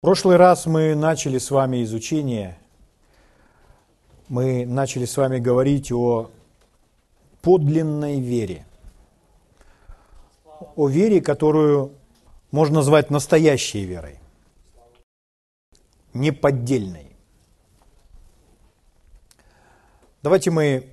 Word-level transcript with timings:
В 0.00 0.02
прошлый 0.02 0.38
раз 0.38 0.64
мы 0.64 0.94
начали 0.94 1.36
с 1.36 1.50
вами 1.50 1.84
изучение, 1.84 2.56
мы 4.28 4.64
начали 4.64 5.04
с 5.04 5.14
вами 5.14 5.38
говорить 5.38 5.92
о 5.92 6.30
подлинной 7.42 8.18
вере, 8.18 8.64
о 10.74 10.88
вере, 10.88 11.20
которую 11.20 11.92
можно 12.50 12.76
назвать 12.76 13.10
настоящей 13.10 13.84
верой, 13.84 14.18
неподдельной. 16.14 17.14
Давайте 20.22 20.50
мы 20.50 20.88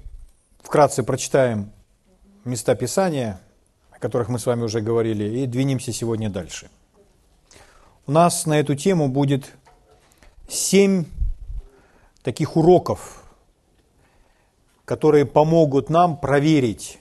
вкратце 0.62 1.04
прочитаем 1.04 1.72
места 2.44 2.76
Писания, 2.76 3.40
о 3.90 4.00
которых 4.00 4.28
мы 4.28 4.38
с 4.38 4.46
вами 4.46 4.64
уже 4.64 4.82
говорили, 4.82 5.40
и 5.40 5.46
двинемся 5.46 5.94
сегодня 5.94 6.30
дальше. 6.30 6.70
У 8.08 8.12
нас 8.14 8.46
на 8.46 8.58
эту 8.58 8.74
тему 8.74 9.10
будет 9.10 9.54
семь 10.48 11.04
таких 12.24 12.56
уроков, 12.56 13.22
которые 14.86 15.26
помогут 15.26 15.90
нам 15.90 16.16
проверить, 16.16 17.00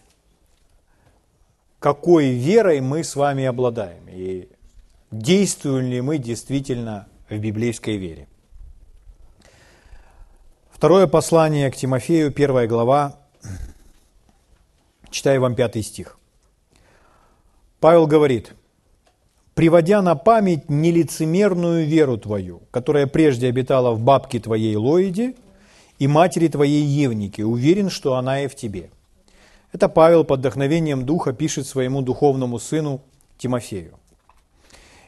какой 1.78 2.30
верой 2.30 2.80
мы 2.80 3.04
с 3.04 3.14
вами 3.14 3.44
обладаем 3.44 4.08
и 4.08 4.48
действуем 5.12 5.86
ли 5.86 6.00
мы 6.00 6.18
действительно 6.18 7.06
в 7.30 7.38
библейской 7.38 7.98
вере. 7.98 8.26
Второе 10.72 11.06
послание 11.06 11.70
к 11.70 11.76
Тимофею, 11.76 12.32
первая 12.32 12.66
глава, 12.66 13.16
читаю 15.10 15.40
вам 15.40 15.54
пятый 15.54 15.84
стих. 15.84 16.18
Павел 17.78 18.08
говорит– 18.08 18.52
приводя 19.56 20.02
на 20.02 20.16
память 20.16 20.68
нелицемерную 20.68 21.86
веру 21.86 22.18
твою, 22.18 22.60
которая 22.70 23.06
прежде 23.06 23.48
обитала 23.48 23.92
в 23.92 24.00
бабке 24.00 24.38
твоей 24.38 24.76
Лоиде 24.76 25.34
и 25.98 26.06
матери 26.06 26.48
твоей 26.48 26.82
Евнике, 26.82 27.46
уверен, 27.46 27.88
что 27.88 28.16
она 28.16 28.42
и 28.42 28.48
в 28.48 28.54
тебе. 28.54 28.90
Это 29.72 29.88
Павел 29.88 30.24
под 30.24 30.40
вдохновением 30.40 31.06
Духа 31.06 31.32
пишет 31.32 31.66
своему 31.66 32.02
духовному 32.02 32.58
сыну 32.58 33.00
Тимофею. 33.38 33.94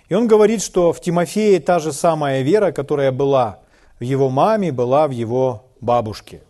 И 0.08 0.14
он 0.14 0.26
говорит, 0.26 0.62
что 0.62 0.94
в 0.94 1.00
Тимофее 1.02 1.60
та 1.60 1.78
же 1.78 1.92
самая 1.92 2.40
вера, 2.40 2.72
которая 2.72 3.12
была 3.12 3.58
в 4.00 4.02
его 4.02 4.30
маме, 4.30 4.72
была 4.72 5.08
в 5.08 5.10
его 5.10 5.66
бабушке. 5.82 6.40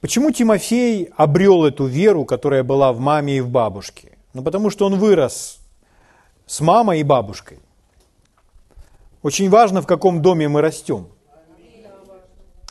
Почему 0.00 0.30
Тимофей 0.30 1.10
обрел 1.18 1.66
эту 1.66 1.84
веру, 1.84 2.24
которая 2.24 2.64
была 2.64 2.94
в 2.94 2.98
маме 2.98 3.36
и 3.36 3.40
в 3.42 3.50
бабушке? 3.50 4.16
Ну, 4.32 4.42
потому 4.42 4.70
что 4.70 4.86
он 4.86 4.98
вырос 4.98 5.57
с 6.48 6.60
мамой 6.60 7.00
и 7.00 7.04
бабушкой. 7.04 7.58
Очень 9.22 9.50
важно, 9.50 9.82
в 9.82 9.86
каком 9.86 10.22
доме 10.22 10.48
мы 10.48 10.62
растем. 10.62 11.08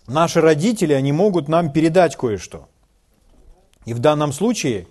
Наши 0.08 0.42
родители, 0.42 0.94
они 0.94 1.12
могут 1.12 1.48
нам 1.48 1.72
передать 1.72 2.16
кое-что. 2.16 2.68
И 3.86 3.94
в 3.94 4.00
данном 4.00 4.34
случае 4.34 4.88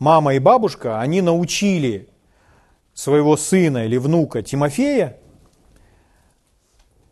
мама 0.00 0.34
и 0.34 0.40
бабушка, 0.40 1.00
они 1.00 1.22
научили 1.22 2.08
своего 2.94 3.36
сына 3.36 3.84
или 3.84 3.96
внука 3.96 4.42
Тимофея 4.42 5.16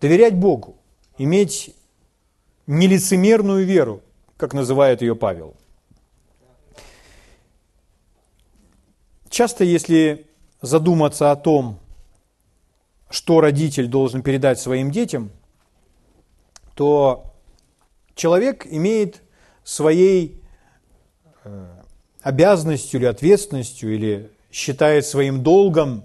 доверять 0.01 0.35
Богу, 0.35 0.77
иметь 1.17 1.75
нелицемерную 2.67 3.65
веру, 3.65 4.03
как 4.37 4.53
называет 4.53 5.01
ее 5.01 5.15
Павел. 5.15 5.55
Часто, 9.31 9.65
если 9.65 10.27
задуматься 10.67 11.31
о 11.31 11.37
том, 11.37 11.79
что 13.09 13.41
родитель 13.41 13.87
должен 13.87 14.23
передать 14.23 14.59
своим 14.59 14.91
детям, 14.91 15.31
то 16.75 17.35
человек 18.15 18.67
имеет 18.69 19.23
своей 19.65 20.43
э, 21.45 21.67
обязанностью 22.21 23.01
или 23.01 23.07
ответственностью, 23.07 23.95
или 23.95 24.31
считает 24.51 25.07
своим 25.07 25.43
долгом 25.43 26.05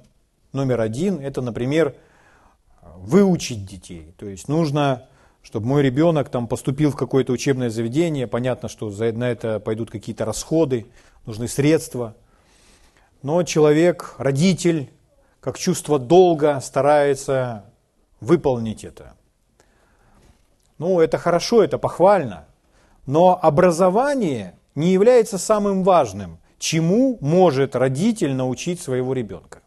номер 0.53 0.81
один, 0.81 1.19
это, 1.19 1.41
например, 1.41 1.95
выучить 2.81 3.65
детей. 3.65 4.13
То 4.17 4.27
есть 4.27 4.47
нужно, 4.47 5.07
чтобы 5.41 5.65
мой 5.65 5.81
ребенок 5.81 6.29
там 6.29 6.47
поступил 6.47 6.91
в 6.91 6.95
какое-то 6.95 7.33
учебное 7.33 7.69
заведение, 7.69 8.27
понятно, 8.27 8.69
что 8.69 8.91
за, 8.91 9.11
на 9.11 9.31
это 9.31 9.59
пойдут 9.59 9.89
какие-то 9.89 10.23
расходы, 10.23 10.85
нужны 11.25 11.47
средства– 11.47 12.15
но 13.21 13.43
человек, 13.43 14.15
родитель, 14.17 14.91
как 15.39 15.57
чувство 15.57 15.99
долга, 15.99 16.59
старается 16.61 17.65
выполнить 18.19 18.83
это. 18.83 19.13
Ну, 20.77 20.99
это 20.99 21.17
хорошо, 21.17 21.63
это 21.63 21.77
похвально, 21.77 22.45
но 23.05 23.37
образование 23.41 24.55
не 24.75 24.91
является 24.91 25.37
самым 25.37 25.83
важным, 25.83 26.39
чему 26.57 27.17
может 27.21 27.75
родитель 27.75 28.33
научить 28.33 28.81
своего 28.81 29.13
ребенка. 29.13 29.61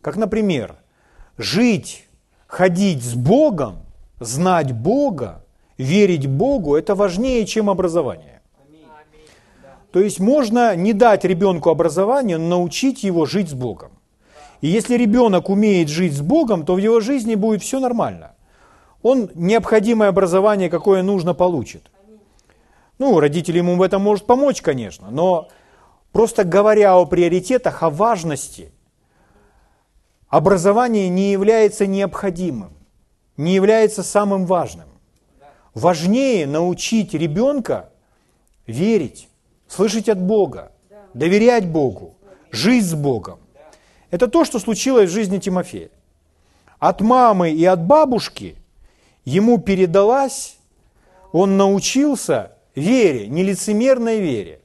Как, 0.00 0.16
например, 0.16 0.76
жить, 1.36 2.06
ходить 2.46 3.02
с 3.02 3.14
Богом, 3.14 3.84
знать 4.20 4.72
Бога, 4.72 5.44
верить 5.78 6.26
Богу– 6.26 6.76
это 6.76 6.94
важнее, 6.94 7.44
чем 7.46 7.68
образование. 7.68 8.35
То 9.96 10.02
есть 10.02 10.20
можно 10.20 10.76
не 10.76 10.92
дать 10.92 11.24
ребенку 11.24 11.70
образование, 11.70 12.36
но 12.36 12.58
научить 12.58 13.02
его 13.02 13.24
жить 13.24 13.48
с 13.48 13.54
Богом. 13.54 13.92
И 14.60 14.66
если 14.66 14.94
ребенок 14.94 15.48
умеет 15.48 15.88
жить 15.88 16.12
с 16.12 16.20
Богом, 16.20 16.66
то 16.66 16.74
в 16.74 16.76
его 16.76 17.00
жизни 17.00 17.34
будет 17.34 17.62
все 17.62 17.80
нормально. 17.80 18.34
Он 19.00 19.30
необходимое 19.34 20.10
образование, 20.10 20.68
какое 20.68 21.02
нужно, 21.02 21.32
получит. 21.32 21.90
Ну, 22.98 23.20
родители 23.20 23.56
ему 23.56 23.76
в 23.76 23.80
этом 23.80 24.02
может 24.02 24.26
помочь, 24.26 24.60
конечно, 24.60 25.08
но 25.10 25.48
просто 26.12 26.44
говоря 26.44 26.98
о 26.98 27.06
приоритетах, 27.06 27.82
о 27.82 27.88
важности, 27.88 28.72
образование 30.28 31.08
не 31.08 31.32
является 31.32 31.86
необходимым, 31.86 32.74
не 33.38 33.54
является 33.54 34.02
самым 34.02 34.44
важным. 34.44 34.88
Важнее 35.72 36.46
научить 36.46 37.14
ребенка 37.14 37.88
верить, 38.66 39.30
слышать 39.68 40.08
от 40.08 40.20
Бога, 40.20 40.72
доверять 41.14 41.66
Богу, 41.66 42.14
жить 42.50 42.84
с 42.84 42.94
Богом. 42.94 43.38
Это 44.10 44.28
то, 44.28 44.44
что 44.44 44.58
случилось 44.58 45.10
в 45.10 45.12
жизни 45.12 45.38
Тимофея. 45.38 45.90
От 46.78 47.00
мамы 47.00 47.50
и 47.50 47.64
от 47.64 47.82
бабушки 47.82 48.56
ему 49.24 49.58
передалась, 49.58 50.56
он 51.32 51.56
научился 51.56 52.52
вере, 52.74 53.28
нелицемерной 53.28 54.20
вере. 54.20 54.60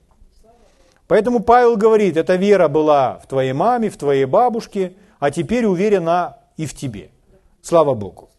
Поэтому 1.07 1.41
Павел 1.41 1.75
говорит, 1.75 2.15
эта 2.15 2.35
вера 2.35 2.67
была 2.67 3.19
в 3.19 3.27
твоей 3.27 3.53
маме, 3.53 3.89
в 3.89 3.97
твоей 3.97 4.25
бабушке, 4.25 4.93
а 5.19 5.31
теперь 5.31 5.65
уверена 5.65 6.37
и 6.55 6.65
в 6.65 6.73
тебе. 6.73 7.09
Слава 7.61 7.93
Богу. 7.93 8.29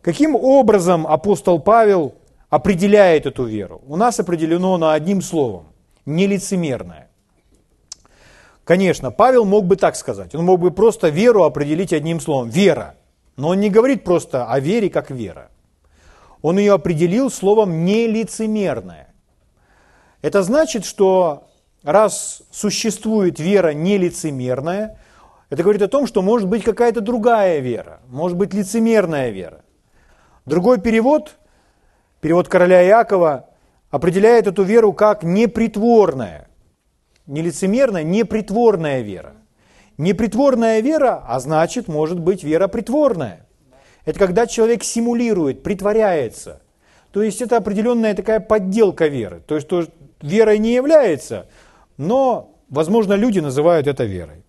Каким 0.00 0.36
образом 0.36 1.06
апостол 1.06 1.58
Павел 1.58 2.14
определяет 2.54 3.26
эту 3.26 3.44
веру? 3.44 3.82
У 3.86 3.96
нас 3.96 4.20
определено 4.20 4.78
на 4.78 4.94
одним 4.94 5.22
словом– 5.22 5.72
нелицемерная. 6.06 7.08
Конечно, 8.62 9.10
Павел 9.10 9.44
мог 9.44 9.66
бы 9.66 9.74
так 9.74 9.96
сказать. 9.96 10.34
Он 10.36 10.44
мог 10.44 10.60
бы 10.60 10.70
просто 10.70 11.08
веру 11.08 11.42
определить 11.42 11.92
одним 11.92 12.20
словом– 12.20 12.48
вера. 12.50 12.94
Но 13.36 13.48
он 13.48 13.60
не 13.60 13.70
говорит 13.70 14.04
просто 14.04 14.46
о 14.46 14.60
вере 14.60 14.88
как 14.88 15.10
вера. 15.10 15.50
Он 16.42 16.56
ее 16.56 16.74
определил 16.74 17.28
словом 17.28 17.84
нелицемерная. 17.84 19.12
Это 20.22 20.44
значит, 20.44 20.84
что 20.84 21.48
раз 21.82 22.42
существует 22.52 23.40
вера 23.40 23.74
нелицемерная, 23.74 24.98
это 25.50 25.62
говорит 25.62 25.82
о 25.82 25.88
том, 25.88 26.06
что 26.06 26.22
может 26.22 26.48
быть 26.48 26.62
какая-то 26.62 27.00
другая 27.00 27.58
вера, 27.58 28.00
может 28.08 28.38
быть 28.38 28.54
лицемерная 28.54 29.30
вера. 29.30 29.64
Другой 30.46 30.80
перевод 30.80 31.36
перевод 32.24 32.48
короля 32.48 32.82
Иакова, 32.82 33.50
определяет 33.90 34.46
эту 34.46 34.62
веру 34.62 34.94
как 34.94 35.24
непритворная. 35.24 36.48
Не 37.26 37.42
лицемерная, 37.42 38.02
непритворная 38.02 39.02
вера. 39.02 39.34
Непритворная 39.98 40.80
вера, 40.80 41.22
а 41.28 41.38
значит, 41.38 41.86
может 41.86 42.18
быть 42.18 42.42
вера 42.42 42.66
притворная. 42.66 43.46
Это 44.06 44.18
когда 44.18 44.46
человек 44.46 44.84
симулирует, 44.84 45.62
притворяется. 45.62 46.62
То 47.12 47.22
есть 47.22 47.42
это 47.42 47.58
определенная 47.58 48.14
такая 48.14 48.40
подделка 48.40 49.06
веры. 49.08 49.42
То 49.46 49.56
есть 49.56 49.68
то, 49.68 49.86
верой 50.22 50.58
не 50.58 50.72
является, 50.72 51.46
но, 51.98 52.56
возможно, 52.70 53.12
люди 53.12 53.40
называют 53.40 53.86
это 53.86 54.04
верой. 54.04 54.46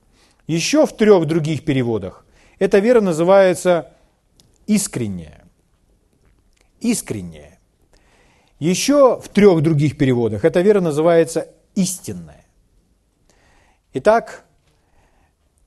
Еще 0.48 0.86
в 0.86 0.96
трех 0.96 1.26
других 1.26 1.66
переводах 1.66 2.26
эта 2.58 2.80
вера 2.80 3.02
называется 3.02 3.92
искренняя. 4.66 5.44
Искренняя. 6.80 7.55
Еще 8.60 9.20
в 9.20 9.30
трех 9.30 9.62
других 9.62 9.98
переводах 9.98 10.46
эта 10.46 10.62
вера 10.62 10.82
называется 10.82 11.50
истинная. 11.76 12.46
Итак, 13.94 14.46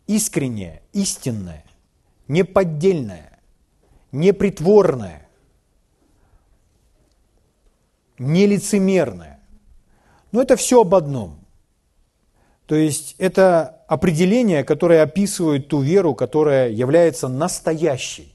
искренняя, 0.06 0.82
истинная 0.92 1.64
не 2.28 2.44
поддельная, 2.44 3.40
не 4.12 4.32
притворная, 4.32 5.26
не 8.18 8.46
лицемерная. 8.46 9.40
Но 10.30 10.42
это 10.42 10.56
все 10.56 10.82
об 10.82 10.94
одном. 10.94 11.40
То 12.66 12.74
есть 12.74 13.14
это 13.18 13.82
определение, 13.88 14.62
которое 14.62 15.02
описывает 15.02 15.68
ту 15.68 15.80
веру, 15.80 16.14
которая 16.14 16.68
является 16.68 17.26
настоящей. 17.28 18.34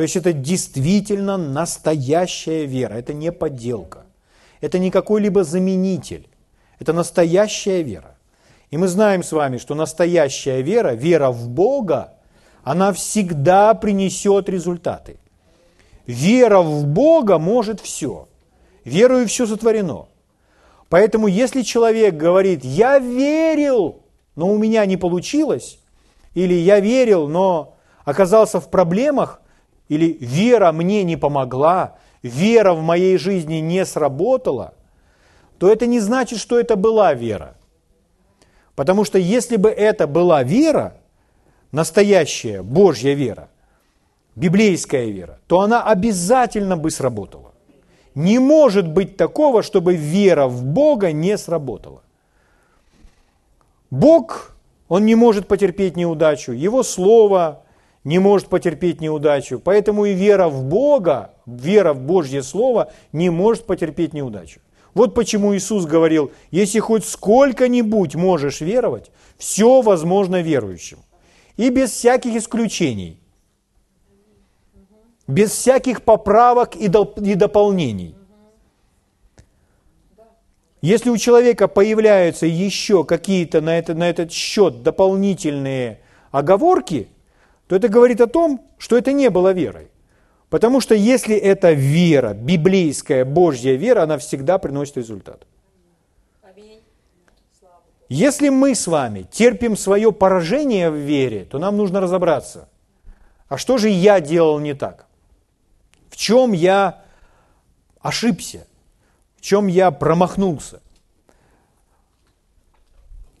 То 0.00 0.04
есть 0.04 0.16
это 0.16 0.32
действительно 0.32 1.36
настоящая 1.36 2.64
вера, 2.64 2.94
это 2.94 3.12
не 3.12 3.30
подделка. 3.30 4.06
Это 4.62 4.78
не 4.78 4.90
какой-либо 4.90 5.44
заменитель. 5.44 6.26
Это 6.78 6.94
настоящая 6.94 7.82
вера. 7.82 8.16
И 8.70 8.78
мы 8.78 8.88
знаем 8.88 9.22
с 9.22 9.30
вами, 9.30 9.58
что 9.58 9.74
настоящая 9.74 10.62
вера, 10.62 10.94
вера 10.94 11.30
в 11.30 11.50
Бога, 11.50 12.14
она 12.64 12.94
всегда 12.94 13.74
принесет 13.74 14.48
результаты. 14.48 15.18
Вера 16.06 16.62
в 16.62 16.86
Бога 16.86 17.36
может 17.36 17.78
все. 17.78 18.26
Верою 18.86 19.28
все 19.28 19.46
сотворено. 19.46 20.06
Поэтому 20.88 21.26
если 21.26 21.60
человек 21.60 22.16
говорит, 22.16 22.64
я 22.64 22.98
верил, 22.98 24.00
но 24.34 24.48
у 24.48 24.56
меня 24.56 24.86
не 24.86 24.96
получилось, 24.96 25.78
или 26.32 26.54
я 26.54 26.80
верил, 26.80 27.28
но 27.28 27.76
оказался 28.06 28.60
в 28.60 28.70
проблемах, 28.70 29.42
или 29.90 30.16
вера 30.20 30.70
мне 30.70 31.02
не 31.02 31.16
помогла, 31.16 31.96
вера 32.22 32.74
в 32.74 32.80
моей 32.80 33.18
жизни 33.18 33.56
не 33.56 33.84
сработала, 33.84 34.72
то 35.58 35.70
это 35.70 35.86
не 35.86 35.98
значит, 35.98 36.38
что 36.38 36.60
это 36.60 36.76
была 36.76 37.12
вера. 37.12 37.56
Потому 38.76 39.04
что 39.04 39.18
если 39.18 39.56
бы 39.56 39.68
это 39.68 40.06
была 40.06 40.44
вера, 40.44 40.94
настоящая 41.72 42.62
Божья 42.62 43.14
вера, 43.14 43.48
библейская 44.36 45.10
вера, 45.10 45.40
то 45.48 45.60
она 45.60 45.82
обязательно 45.82 46.76
бы 46.76 46.92
сработала. 46.92 47.50
Не 48.14 48.38
может 48.38 48.86
быть 48.86 49.16
такого, 49.16 49.64
чтобы 49.64 49.96
вера 49.96 50.46
в 50.46 50.62
Бога 50.64 51.10
не 51.10 51.36
сработала. 51.36 52.02
Бог, 53.90 54.56
Он 54.88 55.04
не 55.04 55.16
может 55.16 55.48
потерпеть 55.48 55.96
неудачу, 55.96 56.52
Его 56.52 56.84
Слово 56.84 57.64
не 58.04 58.18
может 58.18 58.48
потерпеть 58.48 59.00
неудачу, 59.00 59.60
поэтому 59.62 60.04
и 60.06 60.14
вера 60.14 60.48
в 60.48 60.64
Бога, 60.64 61.34
вера 61.46 61.92
в 61.92 62.00
Божье 62.00 62.42
Слово 62.42 62.92
не 63.12 63.30
может 63.30 63.64
потерпеть 63.64 64.14
неудачу. 64.14 64.60
Вот 64.94 65.14
почему 65.14 65.54
Иисус 65.54 65.86
говорил, 65.86 66.32
если 66.50 66.80
хоть 66.80 67.04
сколько-нибудь 67.04 68.14
можешь 68.16 68.60
веровать, 68.60 69.10
все 69.38 69.82
возможно 69.82 70.42
верующим. 70.42 70.98
И 71.56 71.68
без 71.70 71.90
всяких 71.90 72.34
исключений 72.36 73.20
без 75.30 75.50
всяких 75.52 76.02
поправок 76.02 76.76
и 76.76 76.88
дополнений. 76.88 78.14
Если 80.82 81.10
у 81.10 81.16
человека 81.16 81.68
появляются 81.68 82.46
еще 82.46 83.04
какие-то 83.04 83.60
на, 83.60 83.78
это, 83.78 83.94
на 83.94 84.08
этот 84.08 84.32
счет 84.32 84.82
дополнительные 84.82 86.00
оговорки, 86.30 87.08
то 87.70 87.76
это 87.76 87.88
говорит 87.88 88.20
о 88.20 88.26
том, 88.26 88.68
что 88.78 88.98
это 88.98 89.12
не 89.12 89.30
было 89.30 89.52
верой. 89.52 89.92
Потому 90.48 90.80
что 90.80 90.96
если 90.96 91.36
это 91.36 91.70
вера, 91.70 92.34
библейская, 92.34 93.24
Божья 93.24 93.76
вера, 93.76 94.02
она 94.02 94.18
всегда 94.18 94.58
приносит 94.58 94.96
результат. 94.96 95.46
Если 98.08 98.48
мы 98.48 98.74
с 98.74 98.88
вами 98.88 99.24
терпим 99.30 99.76
свое 99.76 100.10
поражение 100.10 100.90
в 100.90 100.96
вере, 100.96 101.44
то 101.44 101.60
нам 101.60 101.76
нужно 101.76 102.00
разобраться, 102.00 102.68
а 103.48 103.56
что 103.56 103.78
же 103.78 103.88
я 103.88 104.20
делал 104.20 104.58
не 104.58 104.74
так? 104.74 105.06
в 106.08 106.16
чем 106.16 106.50
я 106.50 107.04
ошибся, 108.00 108.66
в 109.36 109.42
чем 109.42 109.68
я 109.68 109.92
промахнулся. 109.92 110.80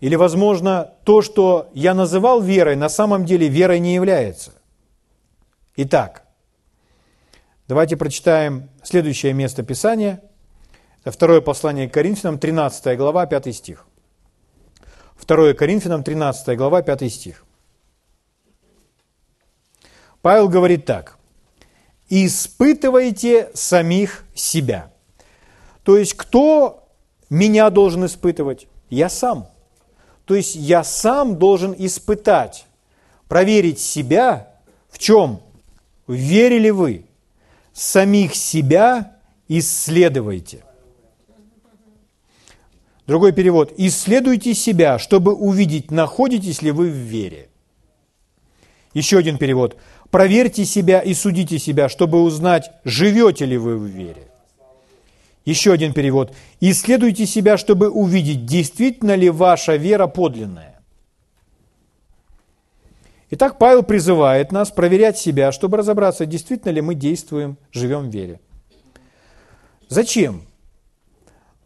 Или, 0.00 0.16
возможно, 0.16 0.94
то, 1.04 1.22
что 1.22 1.70
я 1.74 1.94
называл 1.94 2.40
верой, 2.40 2.76
на 2.76 2.88
самом 2.88 3.24
деле 3.24 3.48
верой 3.48 3.78
не 3.78 3.94
является. 3.94 4.52
Итак, 5.76 6.24
давайте 7.68 7.96
прочитаем 7.96 8.70
следующее 8.82 9.32
место 9.32 9.62
Писания. 9.62 10.22
Это 11.04 11.12
второе 11.12 11.40
послание 11.40 11.88
к 11.88 11.94
Коринфянам, 11.94 12.38
13 12.38 12.96
глава, 12.96 13.26
5 13.26 13.54
стих. 13.54 13.86
Второе 15.16 15.54
Коринфянам, 15.54 16.02
13 16.02 16.56
глава, 16.56 16.82
5 16.82 17.12
стих. 17.12 17.44
Павел 20.22 20.48
говорит 20.48 20.84
так 20.86 21.20
испытывайте 22.10 23.50
самих 23.54 24.24
себя. 24.34 24.92
То 25.84 25.96
есть, 25.96 26.14
кто 26.14 26.88
меня 27.30 27.70
должен 27.70 28.04
испытывать? 28.04 28.66
Я 28.90 29.08
сам. 29.08 29.48
То 30.30 30.36
есть, 30.36 30.54
я 30.54 30.84
сам 30.84 31.40
должен 31.40 31.74
испытать, 31.76 32.64
проверить 33.26 33.80
себя 33.80 34.54
в 34.88 35.00
чем? 35.00 35.40
Верили 36.06 36.70
вы? 36.70 37.04
Самих 37.72 38.36
себя 38.36 39.16
исследуйте. 39.48 40.62
Другой 43.08 43.32
перевод. 43.32 43.74
Исследуйте 43.76 44.54
себя, 44.54 45.00
чтобы 45.00 45.34
увидеть, 45.34 45.90
находитесь 45.90 46.62
ли 46.62 46.70
вы 46.70 46.90
в 46.90 46.94
вере. 46.94 47.48
Еще 48.94 49.18
один 49.18 49.36
перевод. 49.36 49.78
Проверьте 50.12 50.64
себя 50.64 51.00
и 51.00 51.12
судите 51.12 51.58
себя, 51.58 51.88
чтобы 51.88 52.22
узнать, 52.22 52.70
живете 52.84 53.46
ли 53.46 53.58
вы 53.58 53.76
в 53.76 53.84
вере. 53.84 54.29
Еще 55.50 55.72
один 55.72 55.92
перевод. 55.92 56.32
Исследуйте 56.60 57.26
себя, 57.26 57.58
чтобы 57.58 57.90
увидеть, 57.90 58.46
действительно 58.46 59.16
ли 59.16 59.30
ваша 59.30 59.74
вера 59.74 60.06
подлинная. 60.06 60.80
Итак, 63.30 63.58
Павел 63.58 63.82
призывает 63.82 64.52
нас 64.52 64.70
проверять 64.70 65.18
себя, 65.18 65.50
чтобы 65.50 65.76
разобраться, 65.76 66.24
действительно 66.24 66.70
ли 66.70 66.80
мы 66.80 66.94
действуем, 66.94 67.56
живем 67.72 68.08
в 68.08 68.14
вере. 68.14 68.38
Зачем? 69.88 70.42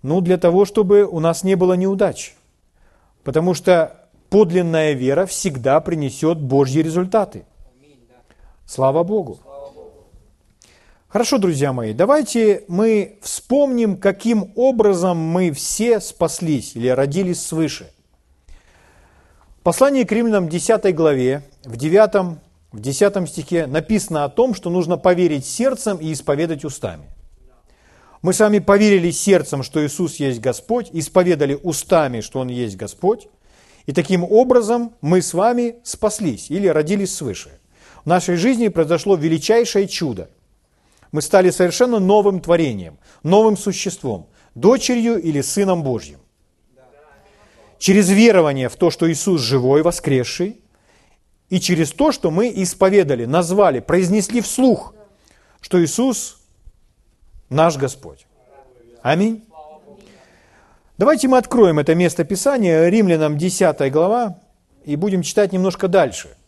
Ну, 0.00 0.22
для 0.22 0.38
того, 0.38 0.64
чтобы 0.64 1.04
у 1.04 1.20
нас 1.20 1.44
не 1.44 1.54
было 1.54 1.74
неудач. 1.74 2.34
Потому 3.22 3.52
что 3.52 4.08
подлинная 4.30 4.92
вера 4.92 5.26
всегда 5.26 5.78
принесет 5.80 6.40
Божьи 6.40 6.80
результаты– 6.80 7.44
Слава 8.66 9.04
Богу. 9.04 9.38
Хорошо, 11.14 11.38
друзья 11.38 11.72
мои, 11.72 11.92
давайте 11.92 12.64
мы 12.66 13.20
вспомним, 13.22 13.98
каким 13.98 14.50
образом 14.56 15.16
мы 15.16 15.52
все 15.52 16.00
спаслись 16.00 16.74
или 16.74 16.88
родились 16.88 17.40
свыше. 17.40 17.88
Послание 19.62 20.04
к 20.04 20.10
римлянам 20.10 20.48
10 20.48 20.92
главе, 20.92 21.44
в 21.62 21.76
9, 21.76 22.40
в 22.72 22.80
10 22.80 23.28
стихе 23.28 23.66
написано 23.68 24.24
о 24.24 24.28
том, 24.28 24.54
что 24.54 24.70
нужно 24.70 24.96
поверить 24.96 25.46
сердцем 25.46 25.98
и 25.98 26.12
исповедать 26.12 26.64
устами. 26.64 27.04
Мы 28.20 28.32
с 28.32 28.40
вами 28.40 28.58
поверили 28.58 29.12
сердцем, 29.12 29.62
что 29.62 29.86
Иисус 29.86 30.16
есть 30.16 30.40
Господь, 30.40 30.88
исповедали 30.90 31.56
устами, 31.62 32.22
что 32.22 32.40
Он 32.40 32.48
есть 32.48 32.76
Господь, 32.76 33.28
и 33.86 33.92
таким 33.92 34.24
образом 34.24 34.94
мы 35.00 35.22
с 35.22 35.32
вами 35.32 35.76
спаслись 35.84 36.50
или 36.50 36.66
родились 36.66 37.14
свыше– 37.14 37.50
в 38.04 38.06
нашей 38.06 38.36
жизни 38.36 38.68
произошло 38.68 39.16
величайшее 39.16 39.88
чудо. 39.88 40.28
Мы 41.14 41.22
стали 41.22 41.50
совершенно 41.50 42.00
новым 42.00 42.40
творением, 42.40 42.98
новым 43.22 43.56
существом, 43.56 44.26
дочерью 44.56 45.16
или 45.22 45.42
сыном 45.42 45.84
Божьим. 45.84 46.18
Через 47.78 48.10
верование 48.10 48.68
в 48.68 48.74
то, 48.74 48.90
что 48.90 49.08
Иисус 49.08 49.40
живой, 49.40 49.82
воскресший, 49.82 50.60
и 51.50 51.60
через 51.60 51.92
то, 51.92 52.10
что 52.10 52.32
мы 52.32 52.52
исповедали, 52.56 53.26
назвали, 53.26 53.78
произнесли 53.78 54.40
вслух, 54.40 54.92
что 55.60 55.80
Иисус 55.84 56.38
наш 57.48 57.76
Господь. 57.76 58.26
Аминь. 59.00 59.44
Давайте 60.98 61.28
мы 61.28 61.38
откроем 61.38 61.78
это 61.78 61.94
место 61.94 62.24
Писания, 62.24 62.88
Римлянам 62.88 63.38
10 63.38 63.92
глава, 63.92 64.40
и 64.84 64.96
будем 64.96 65.22
читать 65.22 65.52
немножко 65.52 65.86
дальше– 65.86 66.36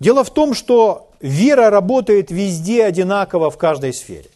Дело 0.00 0.24
в 0.24 0.30
том, 0.30 0.54
что 0.54 1.12
вера 1.24 1.70
работает 1.70 2.30
везде 2.30 2.84
одинаково 2.84 3.50
в 3.50 3.56
каждой 3.56 3.94
сфере. 3.94 4.28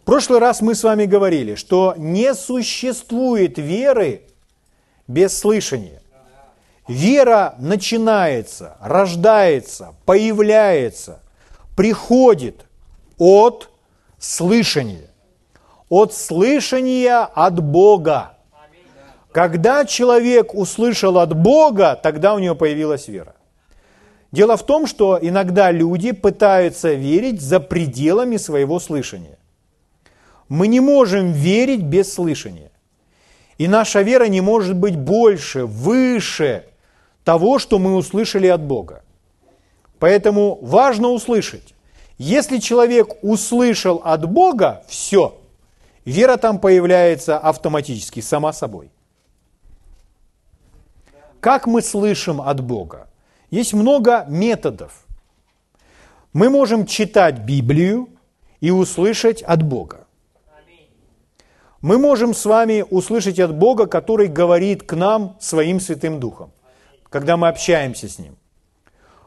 В 0.00 0.04
прошлый 0.04 0.40
раз 0.40 0.60
мы 0.60 0.74
с 0.74 0.82
вами 0.82 1.06
говорили, 1.06 1.54
что 1.54 1.94
не 1.96 2.34
существует 2.34 3.56
веры 3.56 4.22
без 5.06 5.38
слышания. 5.38 6.02
Вера 6.88 7.54
начинается, 7.58 8.76
рождается, 8.80 9.94
появляется, 10.04 11.20
приходит 11.76 12.66
от 13.16 13.70
слышания. 14.18 15.08
От 15.88 16.12
слышания 16.12 17.20
от 17.20 17.62
Бога. 17.62 18.36
Когда 19.32 19.84
человек 19.84 20.54
услышал 20.54 21.18
от 21.18 21.34
Бога, 21.34 21.98
тогда 22.02 22.34
у 22.34 22.40
него 22.40 22.56
появилась 22.56 23.08
вера. 23.08 23.33
Дело 24.34 24.56
в 24.56 24.66
том, 24.66 24.88
что 24.88 25.16
иногда 25.22 25.70
люди 25.70 26.10
пытаются 26.10 26.94
верить 26.94 27.40
за 27.40 27.60
пределами 27.60 28.36
своего 28.36 28.80
слышания. 28.80 29.38
Мы 30.48 30.66
не 30.66 30.80
можем 30.80 31.30
верить 31.30 31.82
без 31.82 32.12
слышания. 32.12 32.72
И 33.58 33.68
наша 33.68 34.02
вера 34.02 34.24
не 34.24 34.40
может 34.40 34.76
быть 34.76 34.96
больше, 34.96 35.66
выше 35.66 36.64
того, 37.22 37.60
что 37.60 37.78
мы 37.78 37.94
услышали 37.94 38.48
от 38.48 38.60
Бога. 38.60 39.04
Поэтому 40.00 40.58
важно 40.62 41.10
услышать. 41.10 41.72
Если 42.18 42.58
человек 42.58 43.14
услышал 43.22 44.02
от 44.04 44.28
Бога, 44.28 44.82
все, 44.88 45.38
вера 46.04 46.38
там 46.38 46.58
появляется 46.58 47.38
автоматически, 47.38 48.18
сама 48.18 48.52
собой. 48.52 48.90
Как 51.38 51.68
мы 51.68 51.82
слышим 51.82 52.40
от 52.40 52.60
Бога? 52.60 53.06
Есть 53.54 53.72
много 53.72 54.26
методов. 54.28 55.06
Мы 56.32 56.50
можем 56.50 56.86
читать 56.86 57.38
Библию 57.38 58.08
и 58.60 58.72
услышать 58.72 59.42
от 59.42 59.62
Бога. 59.62 60.08
Мы 61.80 61.98
можем 61.98 62.34
с 62.34 62.44
вами 62.46 62.84
услышать 62.90 63.38
от 63.38 63.54
Бога, 63.54 63.86
который 63.86 64.26
говорит 64.26 64.82
к 64.82 64.94
нам 64.94 65.36
своим 65.38 65.78
Святым 65.78 66.18
Духом, 66.18 66.50
когда 67.08 67.36
мы 67.36 67.46
общаемся 67.46 68.08
с 68.08 68.18
Ним. 68.18 68.34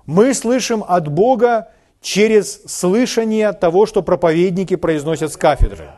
Мы 0.06 0.34
слышим 0.34 0.84
от 0.86 1.08
Бога 1.08 1.70
через 2.02 2.64
слышание 2.66 3.54
того, 3.54 3.86
что 3.86 4.02
проповедники 4.02 4.76
произносят 4.76 5.32
с 5.32 5.38
кафедры. 5.38 5.92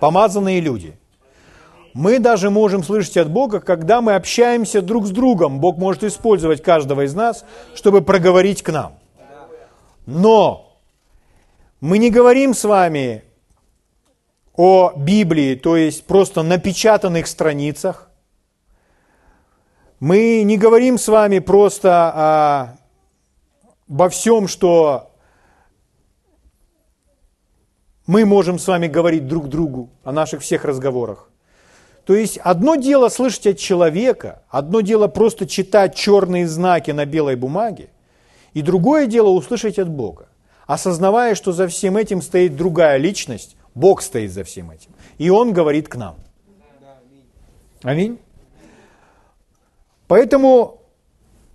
Помазанные 0.00 0.58
люди. 0.58 0.98
Мы 1.92 2.20
даже 2.20 2.50
можем 2.50 2.82
слышать 2.84 3.16
от 3.16 3.30
Бога, 3.30 3.60
когда 3.60 4.00
мы 4.00 4.14
общаемся 4.14 4.80
друг 4.80 5.06
с 5.06 5.10
другом. 5.10 5.60
Бог 5.60 5.76
может 5.78 6.04
использовать 6.04 6.62
каждого 6.62 7.04
из 7.04 7.14
нас, 7.14 7.44
чтобы 7.74 8.00
проговорить 8.02 8.62
к 8.62 8.70
нам. 8.70 8.98
Но 10.06 10.78
мы 11.80 11.98
не 11.98 12.10
говорим 12.10 12.54
с 12.54 12.64
вами 12.64 13.24
о 14.54 14.92
Библии, 14.96 15.54
то 15.54 15.76
есть 15.76 16.04
просто 16.06 16.42
напечатанных 16.42 17.26
страницах. 17.26 18.10
Мы 19.98 20.42
не 20.42 20.56
говорим 20.56 20.96
с 20.96 21.08
вами 21.08 21.40
просто 21.40 22.76
обо 23.88 24.08
всем, 24.08 24.48
что 24.48 25.10
мы 28.06 28.24
можем 28.24 28.58
с 28.58 28.66
вами 28.66 28.86
говорить 28.86 29.26
друг 29.26 29.48
другу, 29.48 29.90
о 30.04 30.12
наших 30.12 30.42
всех 30.42 30.64
разговорах. 30.64 31.29
То 32.10 32.16
есть 32.16 32.38
одно 32.38 32.74
дело 32.74 33.08
слышать 33.08 33.46
от 33.46 33.58
человека, 33.58 34.42
одно 34.48 34.80
дело 34.80 35.06
просто 35.06 35.46
читать 35.46 35.94
черные 35.94 36.48
знаки 36.48 36.90
на 36.90 37.06
белой 37.06 37.36
бумаге, 37.36 37.90
и 38.52 38.62
другое 38.62 39.06
дело 39.06 39.28
услышать 39.28 39.78
от 39.78 39.88
Бога, 39.88 40.26
осознавая, 40.66 41.36
что 41.36 41.52
за 41.52 41.68
всем 41.68 41.96
этим 41.96 42.20
стоит 42.20 42.56
другая 42.56 42.96
личность, 42.96 43.54
Бог 43.76 44.02
стоит 44.02 44.32
за 44.32 44.42
всем 44.42 44.72
этим. 44.72 44.90
И 45.18 45.30
Он 45.30 45.52
говорит 45.52 45.86
к 45.86 45.94
нам. 45.94 46.16
Аминь. 47.84 48.18
Поэтому 50.08 50.82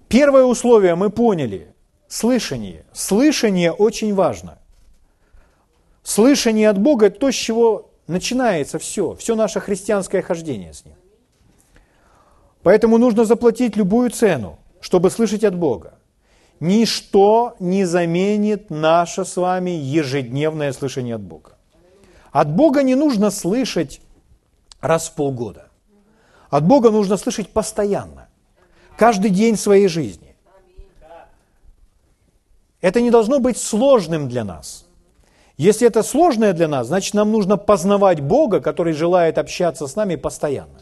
первое 0.07 0.45
условие 0.45 0.95
мы 0.95 1.09
поняли– 1.09 1.67
слышание. 2.07 2.85
Слышание 2.93 3.73
очень 3.73 4.13
важно. 4.13 4.57
Слышание 6.01 6.69
от 6.69 6.77
Бога– 6.77 7.05
это 7.07 7.19
то, 7.19 7.29
с 7.29 7.35
чего 7.35 7.91
начинается 8.07 8.79
все, 8.79 9.15
все 9.15 9.35
наше 9.35 9.59
христианское 9.59 10.21
хождение 10.21 10.73
с 10.73 10.85
Ним. 10.85 10.95
Поэтому 12.63 12.97
нужно 12.97 13.25
заплатить 13.25 13.75
любую 13.75 14.09
цену, 14.09 14.57
чтобы 14.79 15.09
слышать 15.09 15.43
от 15.43 15.55
Бога. 15.55 15.93
Ничто 16.59 17.55
не 17.59 17.85
заменит 17.85 18.69
наше 18.69 19.25
с 19.25 19.37
вами 19.37 19.71
ежедневное 19.71 20.73
слышание 20.73 21.15
от 21.15 21.21
Бога. 21.21 21.57
От 22.31 22.49
Бога 22.49 22.81
не 22.83 22.95
нужно 22.95 23.29
слышать 23.29 24.01
раз 24.81 25.09
в 25.09 25.13
полгода. 25.13 25.69
От 26.49 26.65
Бога 26.65 26.91
нужно 26.91 27.17
слышать 27.17 27.49
постоянно, 27.49 28.29
каждый 28.97 29.31
день 29.31 29.57
своей 29.57 29.87
жизни. 29.87 30.35
Это 32.81 33.01
не 33.01 33.11
должно 33.11 33.39
быть 33.39 33.57
сложным 33.57 34.29
для 34.29 34.43
нас– 34.43 34.84
если 35.57 35.87
это 35.87 36.03
сложное 36.03 36.51
для 36.51 36.67
нас, 36.67 36.87
значит 36.87 37.13
нам 37.13 37.31
нужно 37.31 37.55
познавать 37.55 38.19
Бога, 38.19 38.59
который 38.59 38.93
желает 38.93 39.37
общаться 39.37 39.87
с 39.87 39.95
нами 39.95 40.15
постоянно, 40.15 40.81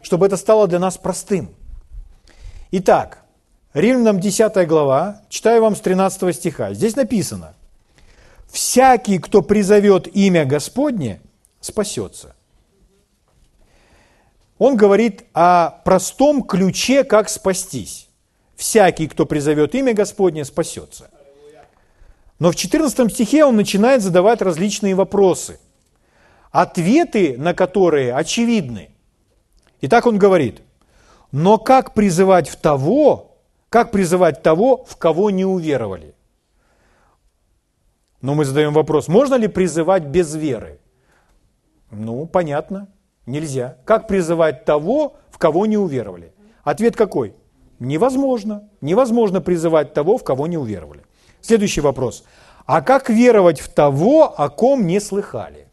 чтобы 0.00 0.26
это 0.26 0.38
стало 0.38 0.66
для 0.66 0.78
нас 0.78 0.96
простым. 0.96 1.50
Итак, 2.70 3.24
Римлянам 3.74 4.18
10 4.18 4.66
глава, 4.66 5.20
читаю 5.28 5.62
вам 5.62 5.76
с 5.76 5.80
13 5.80 6.34
стиха. 6.34 6.72
Здесь 6.72 6.96
написано, 6.96 7.54
«Всякий, 8.48 9.18
кто 9.18 9.42
призовет 9.42 10.08
имя 10.16 10.46
Господне, 10.46 11.20
спасется». 11.60 12.34
Он 14.58 14.76
говорит 14.76 15.24
о 15.32 15.70
простом 15.84 16.42
ключе, 16.42 17.04
как 17.04 17.28
спастись. 17.28 18.08
Всякий, 18.56 19.08
кто 19.08 19.24
призовет 19.26 19.74
имя 19.74 19.92
Господне, 19.92 20.44
спасется– 20.44 21.10
но 22.40 22.50
в 22.50 22.56
14 22.56 23.12
стихе 23.12 23.44
он 23.44 23.54
начинает 23.54 24.02
задавать 24.02 24.42
различные 24.42 24.94
вопросы, 24.94 25.60
ответы 26.50 27.36
на 27.38 27.54
которые 27.54 28.14
очевидны. 28.14 28.90
Итак, 29.82 30.06
он 30.06 30.18
говорит, 30.18 30.62
но 31.32 31.58
как 31.58 31.92
призывать 31.92 32.48
в 32.48 32.56
того, 32.56 33.36
как 33.68 33.92
призывать 33.92 34.42
того, 34.42 34.84
в 34.88 34.96
кого 34.96 35.30
не 35.30 35.44
уверовали? 35.44 36.14
Но 38.22 38.34
мы 38.34 38.46
задаем 38.46 38.72
вопрос, 38.72 39.06
можно 39.06 39.34
ли 39.34 39.46
призывать 39.46 40.04
без 40.04 40.34
веры? 40.34 40.80
Ну, 41.90 42.26
понятно, 42.26 42.88
нельзя. 43.26 43.76
Как 43.84 44.08
призывать 44.08 44.64
того, 44.64 45.16
в 45.30 45.36
кого 45.36 45.66
не 45.66 45.76
уверовали? 45.76 46.32
Ответ 46.64 46.96
какой? 46.96 47.34
Невозможно. 47.78 48.68
Невозможно 48.80 49.40
призывать 49.42 49.92
того, 49.92 50.16
в 50.16 50.24
кого 50.24 50.46
не 50.46 50.56
уверовали. 50.56 51.04
Следующий 51.40 51.80
вопрос. 51.80 52.24
А 52.66 52.82
как 52.82 53.10
веровать 53.10 53.60
в 53.60 53.68
того, 53.68 54.32
о 54.40 54.48
ком 54.48 54.86
не 54.86 55.00
слыхали? 55.00 55.66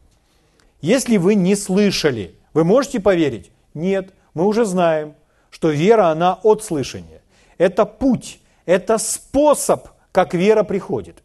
Если 0.80 1.16
вы 1.16 1.34
не 1.34 1.56
слышали, 1.56 2.34
вы 2.54 2.64
можете 2.64 3.00
поверить? 3.00 3.50
Нет, 3.74 4.12
мы 4.34 4.46
уже 4.46 4.64
знаем, 4.64 5.14
что 5.50 5.70
вера, 5.70 6.08
она 6.08 6.38
от 6.42 6.64
слышания. 6.64 7.22
Это 7.58 7.84
путь, 7.84 8.40
это 8.66 8.98
способ, 8.98 9.88
как 10.12 10.34
вера 10.34 10.62
приходит. 10.62 11.22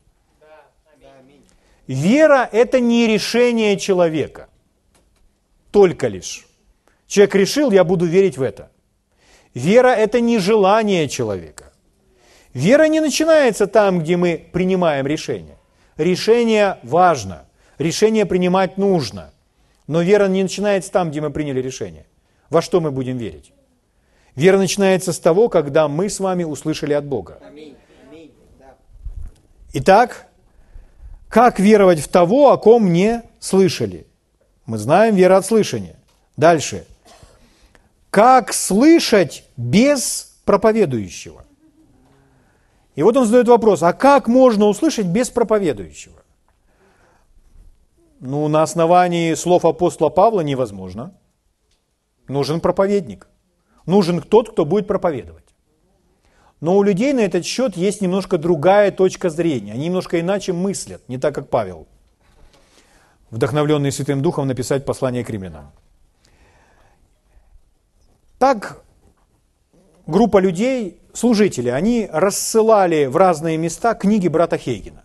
Вера– 1.88 2.50
это 2.52 2.80
не 2.80 3.08
решение 3.08 3.78
человека, 3.78 4.48
только 5.72 6.08
лишь. 6.08 6.48
Человек 7.08 7.36
решил, 7.36 7.72
я 7.72 7.84
буду 7.84 8.06
верить 8.06 8.38
в 8.38 8.42
это. 8.42 8.72
Вера– 9.54 9.88
это 9.96 10.22
не 10.22 10.40
желание 10.40 11.10
человека. 11.10 11.63
Вера 12.54 12.88
не 12.88 13.00
начинается 13.00 13.68
там, 13.68 14.00
где 14.00 14.16
мы 14.16 14.46
принимаем 14.52 15.08
решение. 15.08 15.58
Решение 15.98 16.78
важно, 16.84 17.46
решение 17.78 18.26
принимать 18.26 18.78
нужно. 18.78 19.32
Но 19.88 20.02
вера 20.02 20.28
не 20.28 20.44
начинается 20.44 20.92
там, 20.92 21.10
где 21.10 21.20
мы 21.22 21.30
приняли 21.30 21.62
решение. 21.62 22.06
Во 22.50 22.62
что 22.62 22.80
мы 22.80 22.92
будем 22.92 23.18
верить? 23.18 23.52
Вера 24.36 24.58
начинается 24.58 25.14
с 25.14 25.20
того, 25.20 25.50
когда 25.50 25.88
мы 25.88 26.10
с 26.10 26.20
вами 26.20 26.44
услышали 26.44 26.94
от 26.94 27.06
Бога. 27.06 27.40
Итак, 29.74 30.28
как 31.30 31.60
веровать 31.60 32.00
в 32.00 32.08
того, 32.08 32.52
о 32.52 32.58
ком 32.58 32.94
не 32.94 33.24
слышали? 33.40 34.06
Мы 34.66 34.78
знаем 34.78 35.16
вера 35.16 35.38
от 35.38 35.46
слышания. 35.46 35.96
Дальше. 36.38 36.86
Как 38.10 38.54
слышать 38.54 39.44
без 39.58 40.36
проповедующего? 40.46 41.44
И 42.96 43.04
вот 43.04 43.18
он 43.18 43.26
задает 43.26 43.48
вопрос, 43.48 43.82
а 43.84 43.94
как 43.94 44.28
можно 44.28 44.66
услышать 44.66 45.08
без 45.08 45.30
проповедующего? 45.30 46.22
Ну, 48.20 48.48
на 48.48 48.62
основании 48.62 49.34
слов 49.34 49.66
апостола 49.66 50.10
Павла 50.10 50.42
невозможно. 50.42 51.14
Нужен 52.28 52.62
проповедник. 52.62 53.28
Нужен 53.86 54.22
тот, 54.22 54.52
кто 54.52 54.64
будет 54.64 54.88
проповедовать. 54.88 55.44
Но 56.62 56.78
у 56.78 56.84
людей 56.84 57.12
на 57.12 57.20
этот 57.20 57.46
счет 57.46 57.76
есть 57.76 58.00
немножко 58.00 58.38
другая 58.38 58.92
точка 58.92 59.30
зрения. 59.30 59.74
Они 59.74 59.88
немножко 59.88 60.22
иначе 60.22 60.54
мыслят, 60.54 61.02
не 61.10 61.18
так, 61.18 61.36
как 61.36 61.50
Павел, 61.50 61.88
вдохновленный 63.32 63.92
Святым 63.92 64.22
Духом 64.22 64.48
написать 64.48 64.86
послание 64.86 65.26
к 65.26 65.30
римлянам. 65.30 65.72
Так 68.40 68.82
группа 70.08 70.38
людей 70.38 71.02
служители, 71.14 71.70
они 71.70 72.10
рассылали 72.12 73.06
в 73.06 73.16
разные 73.16 73.58
места 73.58 73.94
книги 73.94 74.28
брата 74.28 74.58
Хейгена. 74.58 75.04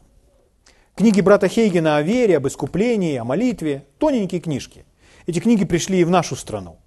Книги 0.96 1.20
брата 1.20 1.48
Хейгена 1.48 1.98
о 1.98 2.02
вере, 2.02 2.38
об 2.38 2.48
искуплении, 2.48 3.16
о 3.16 3.24
молитве, 3.24 3.86
тоненькие 3.98 4.40
книжки. 4.40 4.84
Эти 5.26 5.38
книги 5.38 5.64
пришли 5.64 6.00
и 6.00 6.04
в 6.04 6.10
нашу 6.10 6.34
страну 6.34 6.78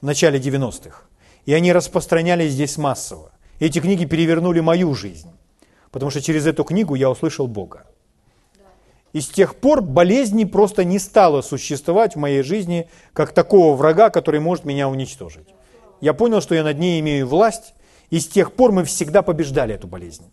в 0.00 0.04
начале 0.04 0.38
90-х. 0.38 1.02
И 1.46 1.52
они 1.52 1.72
распространялись 1.72 2.52
здесь 2.52 2.76
массово. 2.76 3.32
эти 3.58 3.80
книги 3.80 4.04
перевернули 4.04 4.60
мою 4.60 4.94
жизнь, 4.94 5.30
потому 5.90 6.10
что 6.10 6.20
через 6.20 6.46
эту 6.46 6.64
книгу 6.64 6.94
я 6.94 7.10
услышал 7.10 7.46
Бога. 7.46 7.84
И 9.12 9.20
с 9.20 9.28
тех 9.28 9.56
пор 9.56 9.80
болезни 9.80 10.44
просто 10.44 10.84
не 10.84 10.98
стало 10.98 11.40
существовать 11.40 12.14
в 12.14 12.18
моей 12.18 12.42
жизни 12.42 12.88
как 13.14 13.32
такого 13.32 13.74
врага, 13.74 14.10
который 14.10 14.38
может 14.38 14.64
меня 14.64 14.88
уничтожить. 14.88 15.48
Я 16.00 16.12
понял, 16.12 16.40
что 16.40 16.54
я 16.54 16.62
над 16.62 16.78
ней 16.78 17.00
имею 17.00 17.26
власть, 17.26 17.74
и 18.10 18.18
с 18.18 18.28
тех 18.28 18.52
пор 18.52 18.72
мы 18.72 18.84
всегда 18.84 19.22
побеждали 19.22 19.74
эту 19.74 19.86
болезнь. 19.86 20.24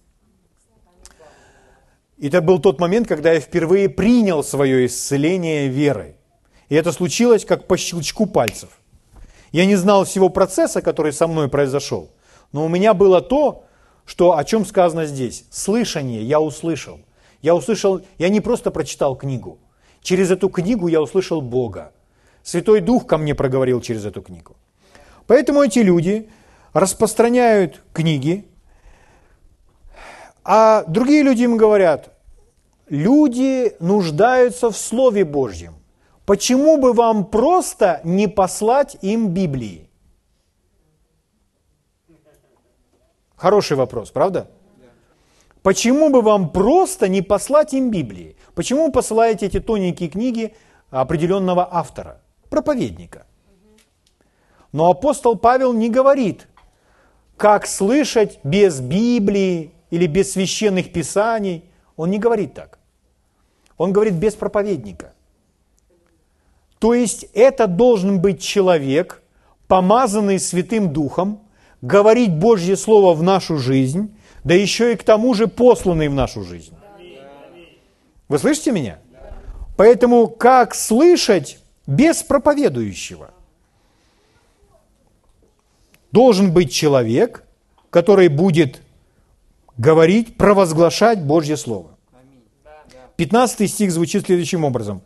И 2.17 2.27
это 2.27 2.41
был 2.41 2.59
тот 2.59 2.79
момент, 2.79 3.07
когда 3.07 3.33
я 3.33 3.39
впервые 3.39 3.89
принял 3.89 4.43
свое 4.43 4.85
исцеление 4.85 5.67
верой. 5.67 6.15
И 6.69 6.75
это 6.75 6.91
случилось 6.91 7.45
как 7.45 7.67
по 7.67 7.77
щелчку 7.77 8.25
пальцев. 8.25 8.69
Я 9.51 9.65
не 9.65 9.75
знал 9.75 10.05
всего 10.05 10.29
процесса, 10.29 10.81
который 10.81 11.13
со 11.13 11.27
мной 11.27 11.49
произошел, 11.49 12.09
но 12.51 12.65
у 12.65 12.69
меня 12.69 12.93
было 12.93 13.21
то, 13.21 13.65
что, 14.05 14.37
о 14.37 14.43
чем 14.43 14.65
сказано 14.65 15.05
здесь. 15.05 15.45
Слышание 15.49 16.23
я 16.23 16.39
услышал. 16.39 16.99
Я 17.41 17.55
услышал, 17.55 18.01
я 18.17 18.29
не 18.29 18.41
просто 18.41 18.71
прочитал 18.71 19.15
книгу. 19.15 19.59
Через 20.01 20.31
эту 20.31 20.49
книгу 20.49 20.87
я 20.87 21.01
услышал 21.01 21.41
Бога. 21.41 21.91
Святой 22.43 22.79
Дух 22.79 23.07
ко 23.07 23.17
мне 23.17 23.33
проговорил 23.35 23.81
через 23.81 24.05
эту 24.05 24.21
книгу. 24.21 24.55
Поэтому 25.27 25.63
эти 25.63 25.79
люди 25.79 26.29
распространяют 26.75 27.81
книги, 27.93 28.45
а 30.43 30.83
другие 30.83 31.23
люди 31.23 31.43
им 31.43 31.55
говорят, 31.55 32.13
люди 32.89 33.77
нуждаются 33.79 34.69
в 34.69 34.77
Слове 34.77 35.23
Божьем. 35.23 35.75
Почему 36.25 36.77
бы 36.77 36.91
вам 36.91 37.27
просто 37.27 38.01
не 38.03 38.27
послать 38.27 38.97
им 39.01 39.29
Библии? 39.29 39.89
Хороший 43.37 43.77
вопрос, 43.77 44.11
правда? 44.11 44.49
Почему 45.63 46.09
бы 46.09 46.21
вам 46.21 46.49
просто 46.49 47.07
не 47.07 47.21
послать 47.21 47.73
им 47.73 47.89
Библии? 47.89 48.35
Почему 48.53 48.91
посылаете 48.91 49.45
эти 49.45 49.61
тоненькие 49.61 50.09
книги 50.09 50.53
определенного 50.89 51.69
автора, 51.71 52.21
проповедника? 52.49 53.27
Но 54.73 54.89
апостол 54.91 55.37
Павел 55.37 55.71
не 55.71 55.89
говорит, 55.89 56.47
как 57.37 57.67
слышать 57.67 58.39
без 58.43 58.79
Библии 58.79 59.71
или 59.89 60.07
без 60.07 60.33
священных 60.33 60.91
писаний. 60.91 61.65
Он 61.95 62.09
не 62.09 62.19
говорит 62.19 62.53
так. 62.53 62.79
Он 63.77 63.91
говорит 63.91 64.13
без 64.13 64.35
проповедника. 64.35 65.13
То 66.79 66.93
есть 66.93 67.27
это 67.33 67.67
должен 67.67 68.19
быть 68.19 68.41
человек, 68.41 69.21
помазанный 69.67 70.39
Святым 70.39 70.93
Духом, 70.93 71.41
говорить 71.81 72.33
Божье 72.33 72.77
Слово 72.77 73.13
в 73.13 73.23
нашу 73.23 73.57
жизнь, 73.57 74.15
да 74.43 74.53
еще 74.53 74.93
и 74.93 74.95
к 74.95 75.03
тому 75.03 75.33
же 75.33 75.47
посланный 75.47 76.07
в 76.07 76.13
нашу 76.13 76.43
жизнь. 76.43 76.73
Вы 78.27 78.39
слышите 78.39 78.71
меня? 78.71 78.99
Поэтому 79.77 80.27
как 80.27 80.73
слышать 80.73 81.59
без 81.87 82.23
проповедующего? 82.23 83.31
Должен 86.15 86.53
быть 86.53 86.71
человек, 86.71 87.43
который 87.89 88.29
будет 88.29 88.81
говорить, 89.77 90.37
провозглашать 90.37 91.21
Божье 91.21 91.57
Слово. 91.57 91.97
15 93.17 93.69
стих 93.69 93.91
звучит 93.91 94.25
следующим 94.25 94.63
образом. 94.63 95.01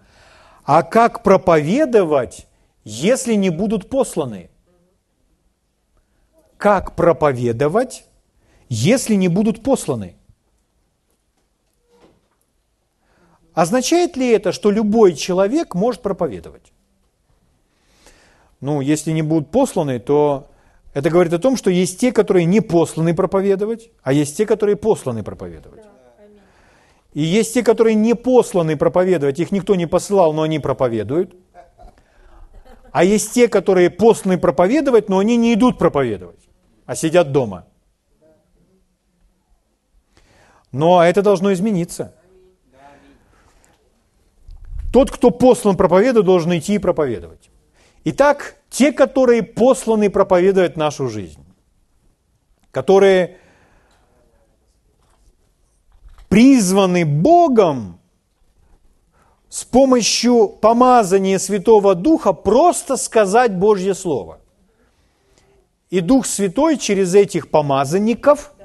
А 0.66 0.84
как 0.84 1.24
проповедовать, 1.24 2.46
если 2.84 3.34
не 3.34 3.50
будут 3.50 3.90
посланы? 3.90 4.52
Как 6.58 6.96
проповедовать, 6.96 8.06
если 8.70 9.16
не 9.16 9.30
будут 9.30 9.64
посланы. 9.64 10.16
Означает 13.56 14.16
ли 14.16 14.30
это, 14.30 14.52
что 14.52 14.70
любой 14.70 15.16
человек 15.16 15.74
может 15.74 16.04
проповедовать? 16.04 16.72
Ну, 18.62 18.80
если 18.82 19.12
не 19.12 19.24
будут 19.24 19.50
посланы, 19.50 19.98
то 20.00 20.49
это 20.94 21.10
говорит 21.10 21.34
о 21.34 21.40
том, 21.40 21.56
что 21.56 21.70
есть 21.70 22.00
те, 22.00 22.12
которые 22.12 22.46
не 22.46 22.62
посланы 22.62 23.14
проповедовать, 23.14 23.92
а 24.02 24.12
есть 24.12 24.36
те, 24.38 24.46
которые 24.46 24.76
посланы 24.76 25.24
проповедовать. 25.24 25.84
И 27.14 27.22
есть 27.22 27.54
те, 27.54 27.64
которые 27.64 27.96
не 27.96 28.16
посланы 28.16 28.78
проповедовать, 28.78 29.40
их 29.40 29.52
никто 29.52 29.76
не 29.76 29.88
посылал, 29.88 30.34
но 30.34 30.44
они 30.44 30.60
проповедуют. 30.60 31.36
А 32.92 33.04
есть 33.04 33.34
те, 33.34 33.48
которые 33.48 33.90
посланы 33.90 34.38
проповедовать, 34.40 35.10
но 35.10 35.20
они 35.20 35.38
не 35.38 35.54
идут 35.54 35.78
проповедовать, 35.78 36.40
а 36.86 36.96
сидят 36.96 37.32
дома. 37.32 37.68
Но 40.72 41.04
это 41.04 41.22
должно 41.22 41.54
измениться. 41.54 42.16
Тот, 44.92 45.12
кто 45.12 45.30
послан 45.30 45.78
проповедовать, 45.78 46.26
должен 46.26 46.58
идти 46.58 46.76
и 46.76 46.80
проповедовать. 46.80 47.49
Итак, 48.04 48.56
те, 48.70 48.92
которые 48.92 49.44
посланы 49.44 50.10
проповедовать 50.10 50.78
нашу 50.78 51.10
жизнь, 51.10 51.44
которые 52.72 53.38
призваны 56.30 57.06
Богом 57.06 58.00
с 59.50 59.64
помощью 59.64 60.48
помазания 60.48 61.40
Святого 61.40 61.96
Духа 61.96 62.34
просто 62.34 62.98
сказать 62.98 63.56
Божье 63.56 63.96
Слово. 63.96 64.40
И 65.90 66.02
Дух 66.02 66.28
Святой 66.28 66.78
через 66.78 67.16
этих 67.16 67.50
помазанников– 67.50 68.54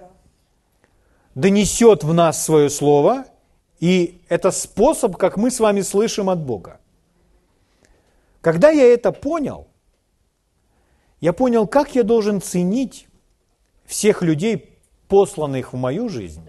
донесет 1.35 2.05
в 2.05 2.12
нас 2.14 2.44
свое 2.44 2.70
слово, 2.70 3.27
и 3.81 4.23
это 4.29 4.51
способ, 4.51 5.16
как 5.16 5.37
мы 5.37 5.51
с 5.51 5.61
вами 5.61 5.81
слышим 5.81 6.31
от 6.31 6.40
Бога. 6.40 6.81
Когда 8.44 8.68
я 8.68 8.92
это 8.92 9.11
понял, 9.11 9.68
я 11.20 11.33
понял, 11.33 11.66
как 11.66 11.94
я 11.94 12.02
должен 12.02 12.42
ценить 12.42 13.09
всех 13.87 14.20
людей, 14.20 14.78
посланных 15.09 15.72
в 15.72 15.76
мою 15.76 16.11
жизнь, 16.11 16.46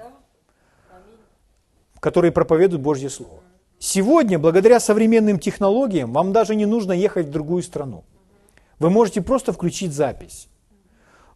которые 2.01 2.33
проповедуют 2.33 2.83
Божье 2.83 3.09
Слово. 3.09 3.39
Сегодня, 3.79 4.37
благодаря 4.37 4.81
современным 4.81 5.39
технологиям, 5.39 6.11
вам 6.11 6.33
даже 6.33 6.55
не 6.55 6.65
нужно 6.65 6.91
ехать 6.91 7.27
в 7.27 7.31
другую 7.31 7.63
страну. 7.63 8.03
Вы 8.77 8.89
можете 8.89 9.21
просто 9.21 9.53
включить 9.53 9.93
запись. 9.93 10.49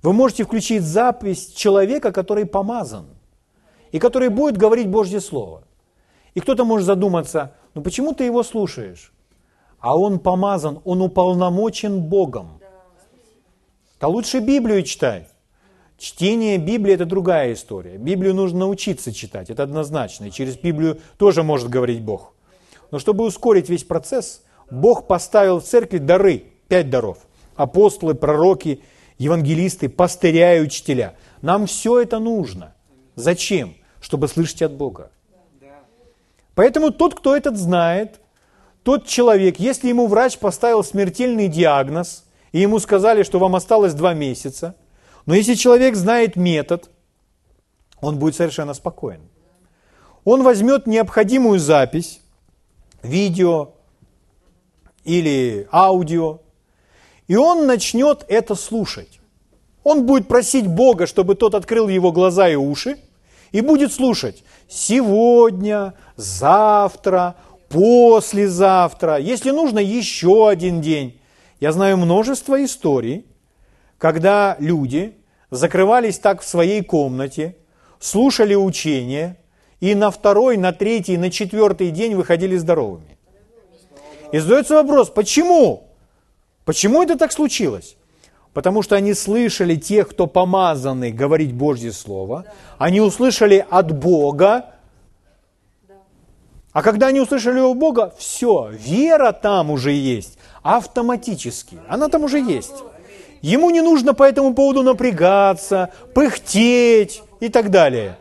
Вы 0.03 0.11
можете 0.11 0.43
включить 0.43 0.83
запись 0.83 1.53
человека, 1.53 2.11
который 2.11 2.45
помазан– 2.45 3.05
и 3.93 3.97
который 3.97 4.27
будет 4.29 4.57
говорить 4.57 4.89
Божье 4.89 5.21
Слово. 5.21 5.63
И 6.35 6.41
кто-то 6.41 6.65
может 6.65 6.85
задуматься, 6.85 7.55
ну 7.73 7.81
почему 7.81 8.13
ты 8.13 8.25
его 8.25 8.43
слушаешь? 8.43 9.13
А 9.79 9.97
он 9.97 10.19
помазан, 10.19 10.79
он 10.83 11.01
уполномочен 11.01 12.01
Богом. 12.01 12.59
Да 13.99 14.07
лучше 14.07 14.39
Библию 14.39 14.83
читай. 14.83 15.27
Чтение 15.97 16.57
Библии– 16.57 16.93
это 16.95 17.05
другая 17.05 17.53
история. 17.53 17.97
Библию 17.97 18.33
нужно 18.33 18.59
научиться 18.59 19.13
читать, 19.13 19.49
это 19.49 19.63
однозначно. 19.63 20.25
И 20.25 20.31
через 20.31 20.57
Библию 20.57 20.99
тоже 21.17 21.43
может 21.43 21.69
говорить 21.69 22.01
Бог. 22.01 22.33
Но 22.91 22.99
чтобы 22.99 23.25
ускорить 23.25 23.69
весь 23.69 23.83
процесс, 23.83 24.43
Бог 24.71 25.07
поставил 25.07 25.59
в 25.59 25.65
церкви 25.65 25.97
дары, 25.97 26.45
пять 26.69 26.89
даров. 26.89 27.17
Апостолы, 27.55 28.15
пророки, 28.15 28.81
евангелисты, 29.17 29.89
пастыря 29.89 30.57
и 30.57 30.61
учителя. 30.61 31.15
Нам 31.41 31.65
все 31.65 32.01
это 32.01 32.19
нужно. 32.19 32.73
Зачем? 33.15 33.75
чтобы 34.01 34.27
слышать 34.27 34.61
от 34.61 34.73
Бога. 34.73 35.11
Поэтому 36.55 36.91
тот, 36.91 37.15
кто 37.15 37.35
этот 37.35 37.57
знает, 37.57 38.18
тот 38.89 39.06
человек, 39.06 39.60
если 39.60 39.89
ему 39.89 40.08
врач 40.08 40.39
поставил 40.39 40.84
смертельный 40.84 41.47
диагноз, 41.47 42.23
и 42.52 42.62
ему 42.62 42.80
сказали, 42.80 43.21
что 43.21 43.38
вам 43.38 43.56
осталось 43.56 43.93
два 43.93 44.15
месяца, 44.15 44.73
но 45.28 45.36
если 45.36 45.54
человек 45.54 45.95
знает 45.95 46.36
метод, 46.36 46.89
он 48.02 48.17
будет 48.17 48.36
совершенно 48.36 48.73
спокоен. 48.73 49.21
Он 50.23 50.41
возьмет 50.41 50.88
необходимую 50.88 51.60
запись, 51.60 52.19
видео 53.04 53.73
или 55.04 55.67
аудио, 55.71 56.39
и 57.28 57.36
он 57.36 57.67
начнет 57.67 58.25
это 58.28 58.56
слушать. 58.56 59.19
Он 59.84 60.08
будет 60.08 60.28
просить 60.28 60.65
Бога, 60.65 61.06
чтобы 61.06 61.36
тот 61.36 61.54
открыл 61.54 61.89
его 61.89 62.12
глаза 62.12 62.49
и 62.49 62.56
уши, 62.56 62.97
и 63.52 63.62
будет 63.62 63.93
слушать 63.93 64.43
сегодня, 64.67 65.93
завтра, 66.15 67.36
послезавтра, 67.69 69.17
если 69.17 69.51
нужно, 69.51 69.79
еще 69.79 70.49
один 70.49 70.82
день. 70.82 71.19
Я 71.60 71.71
знаю 71.71 71.97
множество 71.97 72.63
историй, 72.63 73.25
когда 73.97 74.55
люди 74.60 75.15
закрывались 75.51 76.19
так 76.19 76.41
в 76.41 76.47
своей 76.47 76.84
комнате, 76.84 77.55
слушали 77.99 78.55
учение, 78.55 79.38
и 79.79 79.95
на 79.95 80.12
второй, 80.12 80.58
на 80.58 80.73
третий, 80.73 81.17
на 81.17 81.32
четвертый 81.32 81.91
день 81.91 82.15
выходили 82.15 82.58
здоровыми. 82.58 83.17
И 84.32 84.39
задается 84.39 84.75
вопрос, 84.75 85.10
почему? 85.10 85.88
Почему 86.65 87.01
это 87.01 87.17
так 87.17 87.32
случилось? 87.32 87.95
Потому 88.53 88.82
что 88.82 88.95
они 88.95 89.13
слышали 89.13 89.75
тех, 89.75 90.10
кто 90.10 90.27
помазаны 90.27 91.12
говорить 91.12 91.53
Божье 91.53 91.91
Слово. 91.91 92.45
Они 92.77 92.99
услышали 92.99 93.65
от 93.69 93.97
Бога. 93.97 94.75
А 96.71 96.84
когда 96.84 97.08
они 97.08 97.19
услышали 97.19 97.60
от 97.60 97.77
Бога, 97.77 98.13
все, 98.17 98.69
вера 98.71 99.32
там 99.32 99.71
уже 99.71 99.91
есть 99.91 100.38
автоматически. 100.62 101.79
Она 101.88 102.10
там 102.10 102.23
уже 102.23 102.39
есть. 102.39 102.84
Ему 103.41 103.69
не 103.69 103.82
нужно 103.82 104.13
по 104.13 104.23
этому 104.23 104.53
поводу 104.53 104.84
напрягаться, 104.84 105.91
пыхтеть 106.13 107.23
и 107.39 107.49
так 107.49 107.69
далее. 107.71 108.17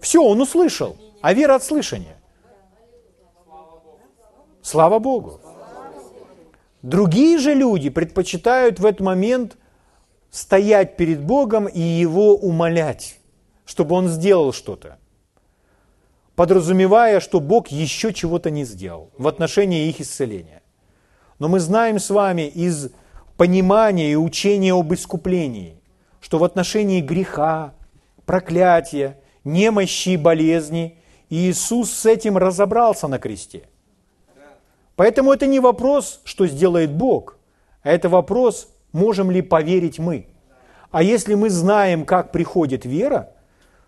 Все, 0.00 0.22
он 0.22 0.40
услышал. 0.40 0.96
А 1.20 1.34
вера 1.34 1.56
от 1.56 1.62
слышания. 1.62 2.16
Слава 4.62 4.98
Богу. 4.98 5.40
Другие 6.82 7.38
же 7.38 7.54
люди 7.54 7.90
предпочитают 7.90 8.80
в 8.80 8.86
этот 8.86 9.00
момент 9.00 9.58
стоять 10.30 10.96
перед 10.96 11.20
Богом 11.20 11.66
и 11.66 11.80
Его 11.80 12.34
умолять, 12.36 13.18
чтобы 13.66 13.94
Он 13.94 14.08
сделал 14.08 14.52
что-то, 14.52 14.96
подразумевая, 16.40 17.20
что 17.20 17.38
Бог 17.38 17.68
еще 17.68 18.14
чего-то 18.14 18.50
не 18.50 18.64
сделал 18.64 19.10
в 19.18 19.28
отношении 19.28 19.90
их 19.90 20.00
исцеления. 20.00 20.62
Но 21.38 21.48
мы 21.48 21.60
знаем 21.60 21.98
с 21.98 22.08
вами 22.08 22.48
из 22.48 22.88
понимания 23.36 24.12
и 24.12 24.16
учения 24.16 24.72
об 24.72 24.90
искуплении, 24.94 25.74
что 26.18 26.38
в 26.38 26.44
отношении 26.44 27.02
греха, 27.02 27.74
проклятия, 28.24 29.18
немощи 29.44 30.08
и 30.08 30.16
болезни 30.16 30.96
Иисус 31.28 31.92
с 31.92 32.06
этим 32.06 32.38
разобрался 32.38 33.06
на 33.06 33.18
кресте. 33.18 33.68
Поэтому 34.96 35.34
это 35.34 35.46
не 35.46 35.60
вопрос, 35.60 36.22
что 36.24 36.46
сделает 36.46 36.90
Бог, 36.90 37.36
а 37.82 37.90
это 37.90 38.08
вопрос, 38.08 38.68
можем 38.92 39.30
ли 39.30 39.42
поверить 39.42 39.98
мы. 39.98 40.26
А 40.90 41.02
если 41.02 41.34
мы 41.34 41.50
знаем, 41.50 42.06
как 42.06 42.32
приходит 42.32 42.86
вера, 42.86 43.28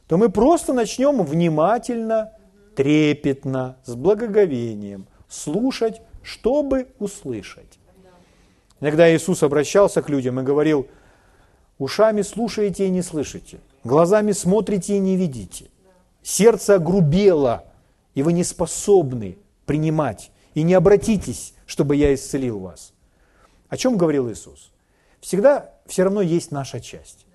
то 0.07 0.19
мы 0.19 0.29
просто 0.29 0.75
начнем 0.75 1.23
внимательно, 1.23 2.33
трепетно, 2.75 3.77
с 3.85 3.95
благоговением 3.95 5.07
слушать, 5.29 6.01
чтобы 6.23 6.89
услышать. 6.99 7.79
Иногда 8.81 9.15
Иисус 9.15 9.43
обращался 9.43 10.03
к 10.03 10.09
людям 10.09 10.41
и 10.41 10.43
говорил, 10.43 10.89
ушами 11.79 12.23
слушаете 12.23 12.87
и 12.87 12.91
не 12.91 13.03
слышите, 13.03 13.61
глазами 13.85 14.33
смотрите 14.33 14.97
и 14.97 14.99
не 14.99 15.17
видите, 15.17 15.67
сердце 16.23 16.75
огрубело, 16.75 17.65
и 18.15 18.23
вы 18.23 18.33
не 18.33 18.45
способны 18.45 19.39
принимать 19.67 20.31
и 20.55 20.63
не 20.63 20.75
обратитесь, 20.75 21.55
чтобы 21.67 21.97
я 21.97 22.13
исцелил 22.13 22.59
вас. 22.59 22.93
О 23.69 23.77
чем 23.77 23.97
говорил 23.97 24.31
Иисус? 24.31 24.73
Всегда 25.21 25.71
все 25.87 26.03
равно 26.03 26.21
есть 26.21 26.51
наша 26.51 26.81
часть. 26.81 27.27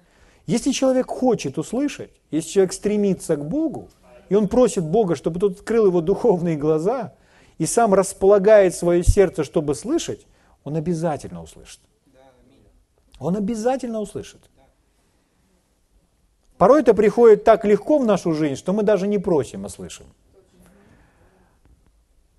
Если 0.45 0.71
человек 0.71 1.07
хочет 1.07 1.57
услышать, 1.57 2.11
если 2.31 2.49
человек 2.49 2.73
стремится 2.73 3.35
к 3.35 3.45
Богу, 3.45 3.89
и 4.29 4.35
он 4.35 4.47
просит 4.47 4.83
Бога, 4.83 5.15
чтобы 5.15 5.39
тот 5.39 5.53
открыл 5.53 5.87
его 5.87 6.01
духовные 6.01 6.55
глаза, 6.55 7.13
и 7.57 7.65
сам 7.65 7.93
располагает 7.93 8.75
свое 8.75 9.03
сердце, 9.03 9.43
чтобы 9.43 9.75
слышать, 9.75 10.25
он 10.63 10.75
обязательно 10.75 11.41
услышит. 11.41 11.79
Он 13.19 13.35
обязательно 13.35 13.99
услышит. 13.99 14.41
Порой 16.57 16.81
это 16.81 16.93
приходит 16.93 17.43
так 17.43 17.65
легко 17.65 17.97
в 17.97 18.05
нашу 18.05 18.33
жизнь, 18.33 18.55
что 18.55 18.73
мы 18.73 18.83
даже 18.83 19.07
не 19.07 19.17
просим, 19.17 19.65
а 19.65 19.69
слышим 19.69 20.05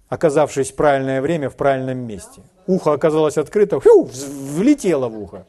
оказавшись 0.09 0.73
в 0.73 0.75
правильное 0.75 1.21
время 1.21 1.51
в 1.51 1.57
правильном 1.57 1.99
месте. 1.99 2.43
Ухо 2.67 2.93
оказалось 2.93 3.39
открыто, 3.39 3.81
фью, 3.81 4.05
влетело 4.05 5.09
в 5.09 5.19
ухо. 5.19 5.47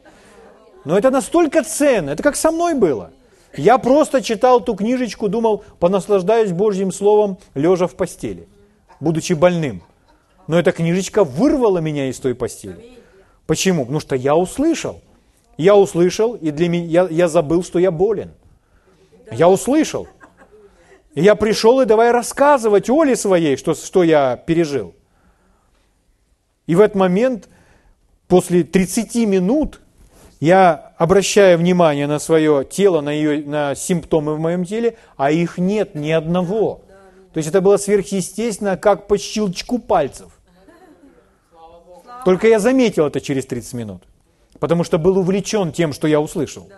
Но 0.85 0.97
это 0.97 1.11
настолько 1.11 1.63
ценно, 1.63 2.11
это 2.11 2.23
как 2.23 2.35
со 2.35 2.51
мной 2.51 2.73
было. 2.73 3.11
Я 3.55 3.77
просто 3.77 4.21
читал 4.21 4.61
ту 4.61 4.75
книжечку, 4.75 5.27
думал, 5.27 5.63
понаслаждаюсь 5.79 6.51
Божьим 6.51 6.91
Словом, 6.91 7.37
лежа 7.55 7.87
в 7.87 7.95
постели, 7.95 8.47
будучи 8.99 9.33
больным. 9.33 9.81
Но 10.47 10.59
эта 10.59 10.71
книжечка 10.71 11.23
вырвала 11.23 11.79
меня 11.79 12.09
из 12.09 12.19
той 12.19 12.35
постели. 12.35 12.97
Почему? 13.45 13.83
Потому 13.83 13.99
что 13.99 14.15
я 14.15 14.35
услышал. 14.35 15.01
Я 15.57 15.75
услышал, 15.75 16.35
и 16.35 16.51
для 16.51 16.69
меня, 16.69 16.85
я, 16.85 17.07
я 17.09 17.27
забыл, 17.27 17.63
что 17.63 17.79
я 17.79 17.91
болен. 17.91 18.31
Я 19.31 19.49
услышал. 19.49 20.07
И 21.15 21.21
я 21.21 21.35
пришел 21.35 21.81
и 21.81 21.85
давай 21.85 22.11
рассказывать 22.11 22.89
Оле 22.89 23.15
своей, 23.15 23.57
что, 23.57 23.73
что 23.73 24.03
я 24.03 24.37
пережил. 24.37 24.93
И 26.65 26.75
в 26.75 26.81
этот 26.81 26.95
момент, 26.95 27.49
после 28.27 28.63
30 28.63 29.15
минут, 29.27 29.81
я 30.39 30.93
обращаю 30.97 31.57
внимание 31.57 32.07
на 32.07 32.19
свое 32.19 32.65
тело, 32.65 33.01
на, 33.01 33.09
ее, 33.09 33.45
на 33.45 33.75
симптомы 33.75 34.35
в 34.35 34.39
моем 34.39 34.63
теле, 34.63 34.97
а 35.17 35.31
их 35.31 35.57
нет 35.57 35.95
ни 35.95 36.11
одного. 36.11 36.81
То 37.33 37.37
есть 37.37 37.49
это 37.49 37.61
было 37.61 37.77
сверхъестественно, 37.77 38.77
как 38.77 39.07
по 39.07 39.17
щелчку 39.17 39.79
пальцев. 39.79 40.31
Только 42.25 42.47
я 42.47 42.59
заметил 42.59 43.07
это 43.07 43.21
через 43.21 43.45
30 43.45 43.73
минут, 43.73 44.03
потому 44.59 44.83
что 44.83 44.97
был 44.97 45.17
увлечен 45.17 45.71
тем, 45.71 45.93
что 45.93 46.07
я 46.07 46.19
услышал. 46.19 46.69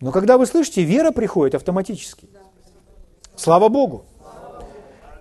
Но 0.00 0.10
когда 0.10 0.36
вы 0.36 0.46
слышите, 0.46 0.82
вера 0.82 1.12
приходит 1.12 1.54
автоматически. 1.54 2.28
Слава 3.36 3.68
Богу. 3.68 4.04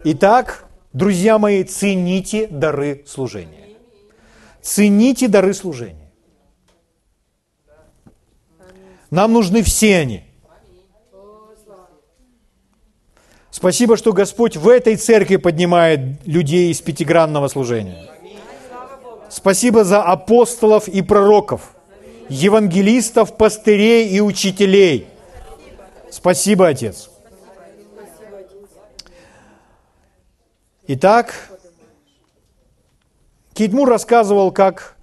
Итак, 0.04 0.66
друзья 0.92 1.38
мои, 1.38 1.64
цените 1.64 2.48
дары 2.48 3.04
служения. 3.08 3.70
Цените 4.62 5.28
дары 5.28 5.54
служения. 5.54 6.03
Нам 9.14 9.32
нужны 9.32 9.62
все 9.62 9.98
они. 9.98 10.24
Спасибо, 13.52 13.96
что 13.96 14.12
Господь 14.12 14.58
в 14.58 14.68
этой 14.68 14.96
церкви 14.96 15.36
поднимает 15.36 16.26
людей 16.26 16.72
из 16.72 16.82
пятигранного 16.82 17.48
служения. 17.48 18.10
Спасибо 19.30 19.84
за 19.84 20.02
апостолов 20.02 20.88
и 20.88 21.04
пророков, 21.04 21.76
евангелистов, 22.28 23.38
пастырей 23.38 24.10
и 24.10 24.20
учителей. 24.20 25.08
Спасибо, 26.10 26.70
Отец. 26.70 27.12
Итак, 30.88 31.52
Кейт 33.54 33.74
Мур 33.74 33.88
рассказывал, 33.88 34.52
как 34.52 34.98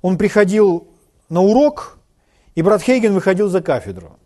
он 0.00 0.16
приходил 0.16 0.88
на 1.28 1.42
урок, 1.42 1.99
и 2.54 2.62
брат 2.62 2.82
Хейген 2.82 3.14
выходил 3.14 3.48
за 3.48 3.60
кафедру. 3.62 4.18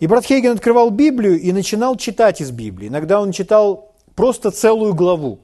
И 0.00 0.06
брат 0.06 0.24
Хейген 0.24 0.52
открывал 0.52 0.90
Библию 0.90 1.40
и 1.40 1.52
начинал 1.52 1.96
читать 1.96 2.40
из 2.40 2.50
Библии. 2.50 2.88
Иногда 2.88 3.20
он 3.20 3.32
читал 3.32 3.94
просто 4.14 4.50
целую 4.50 4.94
главу, 4.94 5.40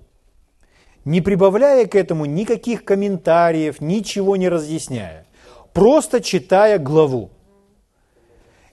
не 1.05 1.21
прибавляя 1.21 1.87
к 1.87 1.95
этому 1.95 2.27
никаких 2.27 2.85
комментариев, 2.85 3.81
ничего 3.81 4.37
не 4.37 4.49
разъясняя, 4.49 5.27
просто 5.73 6.21
читая 6.21 6.79
главу. 6.79 7.31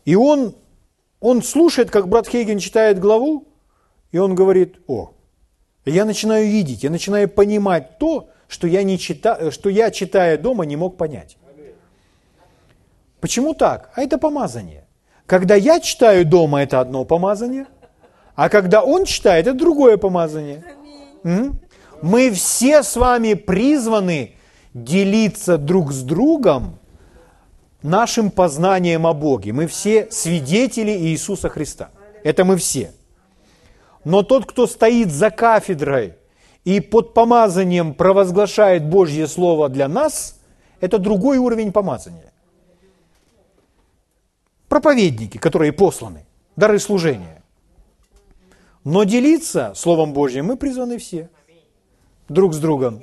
И 0.06 0.16
он, 0.16 0.56
он 1.20 1.44
слушает, 1.44 1.92
как 1.92 2.08
брат 2.08 2.28
Хейген 2.28 2.60
читает 2.60 3.00
главу, 3.00 3.48
и 4.12 4.18
он 4.18 4.36
говорит, 4.36 4.78
о, 4.88 5.12
я 5.86 6.06
начинаю 6.06 6.48
видеть, 6.48 6.84
я 6.84 6.90
начинаю 6.90 7.30
понимать 7.30 7.98
то, 7.98 8.30
что 8.48 8.68
я, 8.68 8.84
не 8.84 8.98
чита, 8.98 9.52
что 9.52 9.70
я, 9.70 9.92
читая 9.92 10.38
дома, 10.38 10.66
не 10.66 10.76
мог 10.76 10.98
понять. 10.98 11.38
Почему 13.20 13.54
так? 13.54 13.92
А 13.96 14.02
это 14.02 14.18
помазание. 14.18 14.86
Когда 15.26 15.56
я 15.56 15.80
читаю 15.80 16.26
дома, 16.26 16.62
это 16.64 16.80
одно 16.80 17.04
помазание, 17.04 17.68
а 18.36 18.50
когда 18.50 18.84
он 18.84 19.06
читает, 19.06 19.48
это 19.48 19.58
другое 19.58 19.98
помазание. 19.98 20.64
Мы 22.02 22.32
все 22.32 22.84
с 22.84 22.96
вами 22.96 23.34
призваны 23.34 24.36
делиться 24.74 25.58
друг 25.58 25.92
с 25.92 26.04
другом 26.04 26.80
нашим 27.82 28.30
познанием 28.30 29.08
о 29.08 29.14
Боге. 29.14 29.54
Мы 29.54 29.66
все 29.66 30.08
свидетели 30.12 30.92
Иисуса 30.92 31.50
Христа. 31.50 31.90
Это 32.24 32.46
мы 32.46 32.58
все. 32.58 32.92
Но 34.04 34.22
тот, 34.22 34.46
кто 34.46 34.68
стоит 34.68 35.12
за 35.12 35.32
кафедрой 35.32 36.14
и 36.64 36.80
под 36.80 37.14
помазанием 37.14 37.94
провозглашает 37.94 38.88
Божье 38.88 39.28
Слово 39.28 39.70
для 39.70 39.88
нас, 39.88 40.40
это 40.80 41.00
другой 41.00 41.40
уровень 41.40 41.72
помазания. 41.72 42.32
Проповедники, 44.78 45.40
которые 45.40 45.72
посланы, 45.72 46.28
дары 46.56 46.78
служения. 46.78 47.42
Но 48.84 49.06
делиться 49.06 49.74
Словом 49.76 50.14
Божьим 50.14 50.46
мы 50.46 50.56
призваны 50.56 51.00
все. 51.00 51.32
Друг 52.30 52.54
с 52.54 52.60
другом 52.60 53.02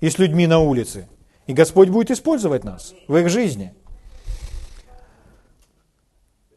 и 0.00 0.08
с 0.08 0.16
людьми 0.16 0.46
на 0.46 0.60
улице. 0.60 1.06
И 1.46 1.52
Господь 1.52 1.90
будет 1.90 2.10
использовать 2.10 2.64
нас 2.64 2.94
в 3.08 3.16
их 3.18 3.28
жизни. 3.28 3.74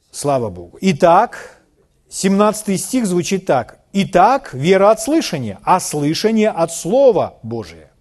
Слава 0.09 0.49
Богу. 0.49 0.77
Итак, 0.79 1.59
17 2.07 2.79
стих 2.79 3.07
звучит 3.07 3.45
так. 3.45 3.81
«Итак, 3.91 4.53
вера 4.53 4.91
от 4.91 5.01
слышания, 5.01 5.59
а 5.63 5.81
слышание 5.81 6.49
от 6.49 6.71
Слова 6.71 7.39
Божия». 7.43 7.91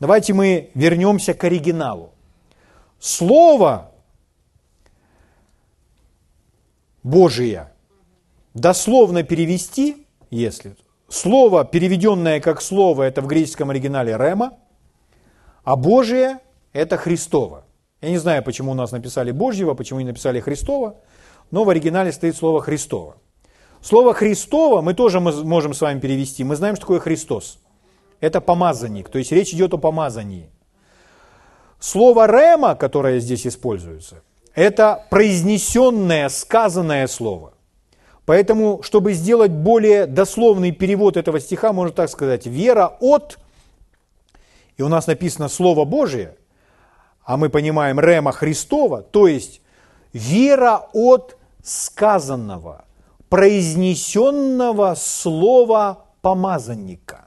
Давайте 0.00 0.34
мы 0.34 0.72
вернемся 0.74 1.34
к 1.34 1.44
оригиналу. 1.44 2.10
Слово 2.98 3.91
Божие 7.02 7.72
дословно 8.54 9.22
перевести, 9.22 10.06
если 10.30 10.76
слово, 11.08 11.64
переведенное 11.64 12.40
как 12.40 12.62
слово, 12.62 13.04
это 13.04 13.20
в 13.20 13.26
греческом 13.26 13.70
оригинале 13.70 14.16
рема, 14.16 14.54
а 15.64 15.76
Божие– 15.76 16.38
это 16.72 16.96
Христово. 16.96 17.64
Я 18.00 18.10
не 18.10 18.18
знаю, 18.18 18.42
почему 18.42 18.72
у 18.72 18.74
нас 18.74 18.92
написали 18.92 19.30
Божьего, 19.30 19.74
почему 19.74 20.00
не 20.00 20.06
написали 20.06 20.40
Христова, 20.40 20.96
но 21.50 21.64
в 21.64 21.70
оригинале 21.70 22.12
стоит 22.12 22.36
слово 22.36 22.60
Христово. 22.60 23.16
Слово 23.80 24.14
Христово 24.14 24.80
мы 24.80 24.94
тоже 24.94 25.20
можем 25.20 25.74
с 25.74 25.80
вами 25.80 26.00
перевести. 26.00 26.44
Мы 26.44 26.56
знаем, 26.56 26.76
что 26.76 26.82
такое 26.82 27.00
Христос. 27.00 27.58
Это 28.20 28.40
помазанник, 28.40 29.08
то 29.08 29.18
есть 29.18 29.32
речь 29.32 29.52
идет 29.52 29.74
о 29.74 29.78
помазании. 29.78 30.48
Слово 31.80 32.26
«рема», 32.26 32.76
которое 32.76 33.18
здесь 33.18 33.44
используется, 33.44 34.22
это 34.54 35.04
произнесенное, 35.10 36.28
сказанное 36.28 37.06
слово. 37.06 37.54
Поэтому, 38.24 38.82
чтобы 38.82 39.14
сделать 39.14 39.50
более 39.50 40.06
дословный 40.06 40.70
перевод 40.70 41.16
этого 41.16 41.40
стиха, 41.40 41.72
можно 41.72 41.92
так 41.92 42.08
сказать, 42.08 42.46
вера 42.46 42.96
от, 43.00 43.38
и 44.76 44.82
у 44.82 44.88
нас 44.88 45.06
написано 45.06 45.48
Слово 45.48 45.84
Божие, 45.84 46.36
а 47.24 47.36
мы 47.36 47.48
понимаем 47.50 47.98
Рема 47.98 48.32
Христова, 48.32 49.02
то 49.02 49.26
есть 49.26 49.60
вера 50.12 50.88
от 50.92 51.36
сказанного, 51.64 52.84
произнесенного 53.28 54.94
слова 54.96 56.06
помазанника. 56.20 57.26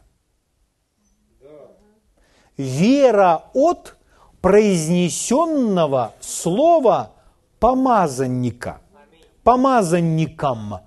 Вера 2.58 3.44
от 3.54 3.98
произнесенного 4.40 6.14
слова 6.22 7.15
помазанника. 7.66 8.82
Помазанником. 9.44 10.82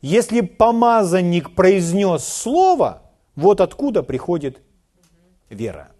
Если 0.00 0.40
помазанник 0.40 1.54
произнес 1.54 2.24
слово, 2.24 3.02
вот 3.36 3.60
откуда 3.60 4.02
приходит 4.02 4.60
вера. 5.48 5.92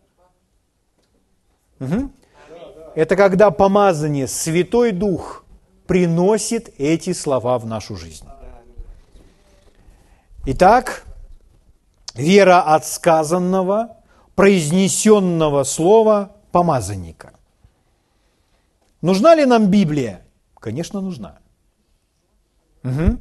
Угу. 1.78 2.10
Это 2.96 3.14
когда 3.14 3.52
помазание, 3.52 4.26
Святой 4.26 4.90
Дух 4.90 5.44
приносит 5.86 6.74
эти 6.78 7.12
слова 7.12 7.58
в 7.58 7.66
нашу 7.66 7.94
жизнь. 7.94 8.26
Итак, 10.46 11.04
вера 12.16 12.60
от 12.60 12.84
сказанного, 12.84 13.98
произнесенного 14.34 15.62
слова 15.62 16.32
помазанника. 16.50 17.34
Нужна 19.02 19.34
ли 19.34 19.44
нам 19.44 19.66
Библия? 19.66 20.20
Конечно, 20.60 21.00
нужна. 21.00 21.38
Угу. 22.84 23.18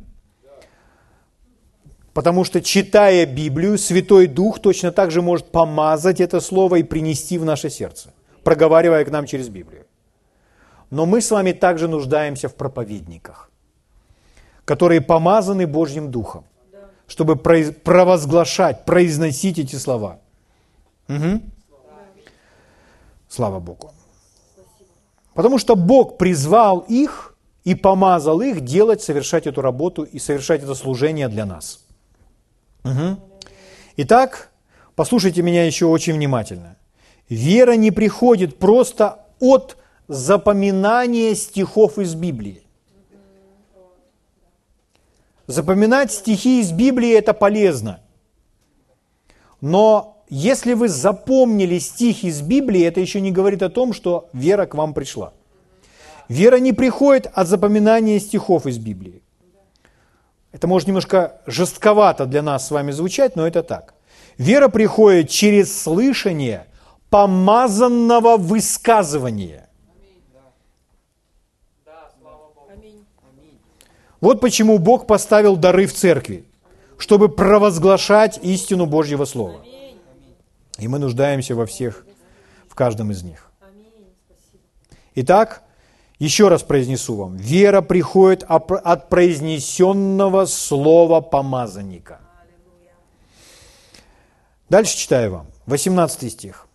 Потому 2.13 2.43
что, 2.43 2.61
читая 2.61 3.25
Библию, 3.25 3.77
Святой 3.77 4.27
Дух 4.27 4.59
точно 4.59 4.91
так 4.91 5.11
же 5.11 5.21
может 5.21 5.51
помазать 5.51 6.21
это 6.21 6.39
слово 6.41 6.75
и 6.75 6.83
принести 6.83 7.37
в 7.37 7.45
наше 7.45 7.69
сердце, 7.69 8.13
проговаривая 8.43 9.05
к 9.05 9.11
нам 9.11 9.25
через 9.25 9.49
Библию. 9.49 9.85
Но 10.91 11.05
мы 11.05 11.21
с 11.21 11.31
вами 11.31 11.53
также 11.53 11.87
нуждаемся 11.87 12.47
в 12.47 12.55
проповедниках, 12.55 13.49
которые 14.65 15.01
помазаны 15.01 15.65
Божьим 15.65 16.11
Духом, 16.11 16.43
чтобы 17.07 17.37
провозглашать, 17.37 18.85
произносить 18.85 19.57
эти 19.57 19.77
слова. 19.77 20.19
Угу. 21.07 21.41
Слава 23.29 23.59
Богу. 23.59 23.91
Потому 25.41 25.57
что 25.57 25.75
Бог 25.75 26.19
призвал 26.19 26.85
их 26.87 27.35
и 27.63 27.73
помазал 27.73 28.41
их 28.41 28.61
делать, 28.61 29.01
совершать 29.01 29.47
эту 29.47 29.61
работу 29.61 30.03
и 30.03 30.19
совершать 30.19 30.61
это 30.61 30.75
служение 30.75 31.29
для 31.29 31.47
нас. 31.47 31.83
Угу. 32.83 33.17
Итак, 33.97 34.51
послушайте 34.95 35.41
меня 35.41 35.65
еще 35.65 35.87
очень 35.87 36.13
внимательно. 36.13 36.77
Вера 37.27 37.71
не 37.71 37.89
приходит 37.89 38.59
просто 38.59 39.25
от 39.39 39.77
запоминания 40.07 41.33
стихов 41.33 41.97
из 41.97 42.13
Библии. 42.13 42.61
Запоминать 45.47 46.11
стихи 46.11 46.61
из 46.61 46.71
Библии– 46.71 47.13
это 47.17 47.33
полезно. 47.33 47.99
Но 49.59 50.20
если 50.31 50.75
вы 50.75 50.87
запомнили 50.87 51.77
стих 51.77 52.23
из 52.23 52.41
Библии, 52.41 52.85
это 52.85 53.01
еще 53.01 53.19
не 53.19 53.33
говорит 53.33 53.61
о 53.61 53.69
том, 53.69 53.91
что 53.91 54.29
вера 54.31 54.65
к 54.65 54.73
вам 54.75 54.93
пришла. 54.93 55.33
Вера 56.29 56.55
не 56.55 56.71
приходит 56.71 57.29
от 57.33 57.49
запоминания 57.49 58.17
стихов 58.17 58.65
из 58.65 58.77
Библии. 58.77 59.21
Это 60.53 60.67
может 60.67 60.87
немножко 60.87 61.41
жестковато 61.47 62.25
для 62.25 62.41
нас 62.41 62.65
с 62.65 62.71
вами 62.71 62.91
звучать, 62.91 63.35
но 63.35 63.45
это 63.45 63.61
так. 63.61 63.93
Вера 64.37 64.69
приходит 64.69 65.29
через 65.29 65.81
слышание 65.81 66.65
помазанного 67.09 68.37
высказывания. 68.37 69.67
Вот 74.21 74.39
почему 74.39 74.77
Бог 74.77 75.07
поставил 75.07 75.57
дары 75.57 75.87
в 75.87 75.93
церкви, 75.93 76.45
чтобы 76.97 77.27
провозглашать 77.27 78.39
истину 78.41 78.85
Божьего 78.85 79.25
Слова. 79.25 79.65
И 80.77 80.87
мы 80.87 80.99
нуждаемся 80.99 81.55
во 81.55 81.65
всех, 81.65 82.05
в 82.67 82.75
каждом 82.75 83.11
из 83.11 83.23
них. 83.23 83.51
Итак, 85.15 85.63
еще 86.19 86.47
раз 86.47 86.63
произнесу 86.63 87.15
вам. 87.15 87.35
Вера 87.35 87.81
приходит 87.81 88.43
от 88.47 89.09
произнесенного 89.09 90.45
слова 90.45 91.19
помазанника. 91.21 92.21
Дальше 94.69 94.95
читаю 94.95 95.31
вам. 95.31 95.47
18 95.65 96.31
стих. 96.31 96.67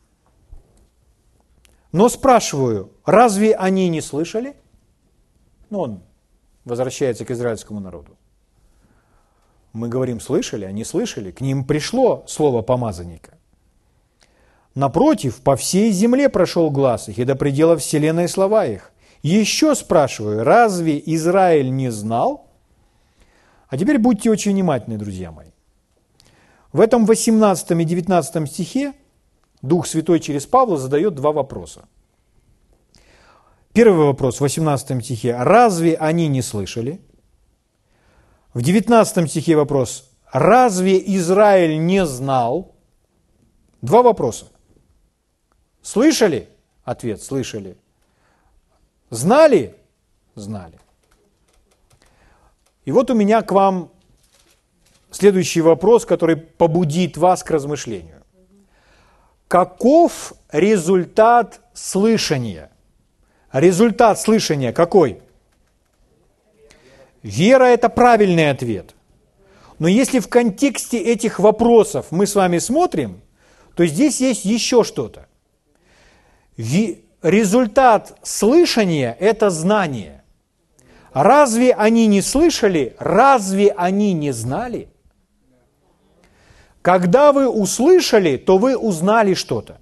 Но 1.93 2.09
спрашиваю, 2.09 2.93
разве 3.05 3.55
они 3.55 3.89
не 3.89 4.03
слышали? 4.03 4.57
Ну, 5.71 5.81
он 5.81 6.03
возвращается 6.65 7.25
к 7.25 7.31
израильскому 7.31 7.81
народу. 7.81 8.17
Мы 9.73 9.89
говорим, 9.89 10.21
слышали, 10.21 10.65
они 10.65 10.85
слышали, 10.85 11.31
к 11.31 11.41
ним 11.41 11.65
пришло 11.65 12.25
слово 12.27 12.63
помазанника. 12.63 13.36
Напротив, 14.77 15.41
по 15.41 15.57
всей 15.57 15.91
земле 15.91 16.29
прошел 16.29 16.71
глаз 16.71 17.09
их, 17.09 17.19
и 17.19 17.25
до 17.25 17.35
предела 17.35 17.79
вселенной 17.79 18.29
слова 18.29 18.67
их. 18.67 18.93
Еще 19.23 19.75
спрашиваю, 19.75 20.45
разве 20.45 21.03
Израиль 21.07 21.71
не 21.71 21.91
знал? 21.91 22.51
А 23.69 23.79
теперь 23.79 23.97
будьте 23.97 24.31
очень 24.31 24.53
внимательны, 24.53 24.99
друзья 24.99 25.33
мои. 25.33 25.49
В 26.75 26.81
этом 26.81 27.07
18 27.07 27.71
и 27.71 27.85
19 27.85 28.51
стихе 28.51 28.93
Дух 29.63 29.87
Святой 29.87 30.21
через 30.21 30.45
Павла 30.45 30.77
задает 30.77 31.15
два 31.15 31.33
вопроса. 31.33 31.89
Первый 33.73 34.07
вопрос 34.07 34.37
в 34.37 34.41
18 34.43 35.03
стихе. 35.03 35.37
Разве 35.39 35.97
они 35.97 36.29
не 36.29 36.43
слышали? 36.43 37.01
В 38.53 38.61
19 38.61 39.31
стихе 39.31 39.57
вопрос. 39.57 40.11
Разве 40.31 41.03
Израиль 41.17 41.79
не 41.79 42.05
знал? 42.05 42.75
Два 43.81 44.03
вопроса. 44.03 44.49
Слышали? 45.87 46.49
Ответ. 46.83 47.23
Слышали. 47.23 47.77
Знали? 49.11 49.77
Знали. 50.35 50.81
И 52.85 52.91
вот 52.91 53.09
у 53.09 53.15
меня 53.15 53.41
к 53.43 53.53
вам 53.53 53.93
следующий 55.13 55.61
вопрос, 55.61 56.05
который 56.05 56.35
побудит 56.35 57.17
вас 57.17 57.45
к 57.45 57.53
размышлению. 57.53 58.25
Каков 59.47 60.33
результат 60.51 61.61
слышания? 61.73 62.73
Результат 63.53 64.19
слышания 64.21 64.73
какой? 64.73 65.23
Вера– 67.23 67.65
это 67.67 67.89
правильный 67.89 68.51
ответ. 68.51 68.97
Но 69.79 69.87
если 69.87 70.19
в 70.19 70.29
контексте 70.29 70.99
этих 70.99 71.39
вопросов 71.39 72.07
мы 72.11 72.27
с 72.27 72.35
вами 72.35 72.59
смотрим, 72.59 73.21
то 73.77 73.87
здесь 73.87 74.21
есть 74.21 74.45
еще 74.45 74.83
что-то 74.83 75.26
результат 76.57 78.19
слышания– 78.23 79.17
это 79.21 79.51
знание. 79.51 80.23
Разве 81.13 81.73
они 81.73 82.07
не 82.07 82.23
слышали? 82.23 82.95
Разве 82.99 83.71
они 83.73 84.13
не 84.13 84.33
знали? 84.33 84.89
Когда 86.83 87.33
вы 87.33 87.49
услышали, 87.49 88.37
то 88.37 88.59
вы 88.59 88.77
узнали 88.77 89.35
что-то. 89.35 89.79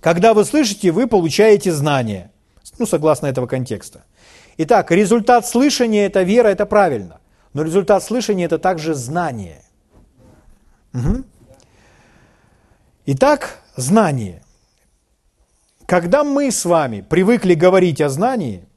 Когда 0.00 0.34
вы 0.34 0.44
слышите, 0.44 0.90
вы 0.90 1.06
получаете 1.06 1.72
знание. 1.72 2.30
Ну, 2.78 2.86
согласно 2.86 3.26
этого 3.26 3.46
контекста. 3.46 4.04
Итак, 4.58 4.90
результат 4.90 5.46
слышания– 5.46 6.06
это 6.08 6.22
вера, 6.22 6.48
это 6.48 6.66
правильно. 6.66 7.20
Но 7.52 7.62
результат 7.62 8.04
слышания– 8.04 8.44
это 8.46 8.58
также 8.58 8.94
знание. 8.94 9.62
Угу. 10.94 11.24
Итак, 13.06 13.60
знание– 13.76 14.42
когда 15.88 16.22
мы 16.22 16.50
с 16.50 16.66
вами 16.66 17.00
привыкли 17.00 17.54
говорить 17.54 18.02
о 18.02 18.10
знании, 18.10 18.68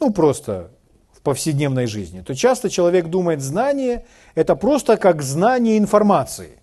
ну 0.00 0.12
просто 0.12 0.72
в 1.12 1.20
повседневной 1.20 1.86
жизни, 1.86 2.20
то 2.20 2.34
часто 2.34 2.68
человек 2.68 3.06
думает, 3.06 3.40
знание– 3.40 4.04
это 4.34 4.56
просто 4.56 4.96
как 4.96 5.22
знание 5.22 5.78
информации. 5.78 6.58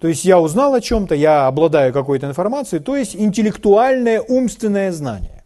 То 0.00 0.08
есть 0.08 0.24
я 0.24 0.40
узнал 0.40 0.74
о 0.74 0.80
чем-то, 0.80 1.14
я 1.14 1.46
обладаю 1.46 1.92
какой-то 1.92 2.26
информацией, 2.26 2.82
то 2.82 2.96
есть 2.96 3.14
интеллектуальное, 3.14 4.20
умственное 4.20 4.90
знание. 4.90 5.44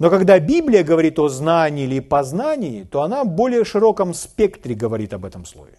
Но 0.00 0.10
когда 0.10 0.40
Библия 0.40 0.82
говорит 0.82 1.20
о 1.20 1.28
знании 1.28 1.84
или 1.84 2.00
познании, 2.00 2.82
то 2.82 3.02
она 3.02 3.22
в 3.22 3.28
более 3.28 3.64
широком 3.64 4.14
спектре 4.14 4.74
говорит 4.74 5.12
об 5.14 5.24
этом 5.24 5.46
слове. 5.46 5.78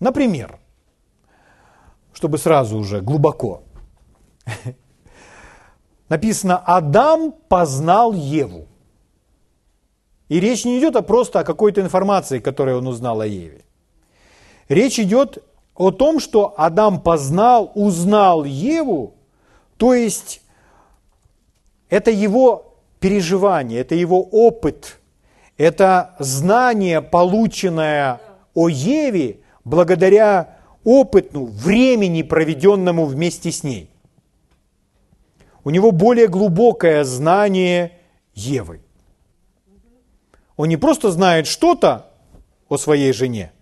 Например, 0.00 0.58
чтобы 2.12 2.38
сразу 2.38 2.76
уже 2.76 3.00
глубоко. 3.00 3.62
Написано, 6.08 6.58
Адам 6.58 7.32
познал 7.48 8.12
Еву. 8.12 8.66
И 10.28 10.40
речь 10.40 10.64
не 10.64 10.78
идет 10.78 10.96
а 10.96 11.02
просто 11.02 11.40
о 11.40 11.44
какой-то 11.44 11.80
информации, 11.80 12.38
которую 12.38 12.78
он 12.78 12.86
узнал 12.86 13.20
о 13.20 13.26
Еве. 13.26 13.64
Речь 14.68 14.98
идет 14.98 15.44
о 15.74 15.90
том, 15.90 16.20
что 16.20 16.54
Адам 16.56 17.00
познал, 17.00 17.70
узнал 17.74 18.44
Еву, 18.44 19.14
то 19.76 19.94
есть 19.94 20.42
это 21.90 22.10
его 22.10 22.76
переживание, 23.00 23.80
это 23.80 23.94
его 23.94 24.22
опыт, 24.22 25.00
это 25.58 26.14
знание, 26.18 27.02
полученное 27.02 28.20
о 28.54 28.68
Еве 28.68 29.40
благодаря 29.64 30.56
опыту, 30.84 31.46
времени, 31.46 32.22
проведенному 32.22 33.04
вместе 33.04 33.52
с 33.52 33.62
ней. 33.62 33.91
У 35.64 35.70
него 35.70 35.92
более 35.92 36.28
глубокое 36.28 37.04
знание 37.04 37.98
Евы. 38.34 38.80
Он 40.56 40.68
не 40.68 40.76
просто 40.76 41.10
знает 41.10 41.46
что-то 41.46 42.10
о 42.68 42.76
своей 42.76 43.12
жене, 43.12 43.52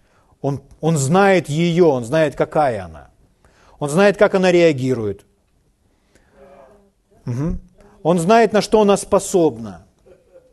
он, 0.41 0.63
он 0.81 0.97
знает 0.97 1.49
ее, 1.49 1.85
он 1.85 2.05
знает, 2.05 2.35
какая 2.35 2.85
она. 2.85 3.11
Он 3.79 3.89
знает, 3.89 4.17
как 4.17 4.35
она 4.35 4.51
реагирует. 4.51 5.25
Угу. 7.27 7.59
Он 8.03 8.19
знает, 8.19 8.53
на 8.53 8.63
что 8.63 8.81
она 8.81 8.97
способна. 8.97 9.87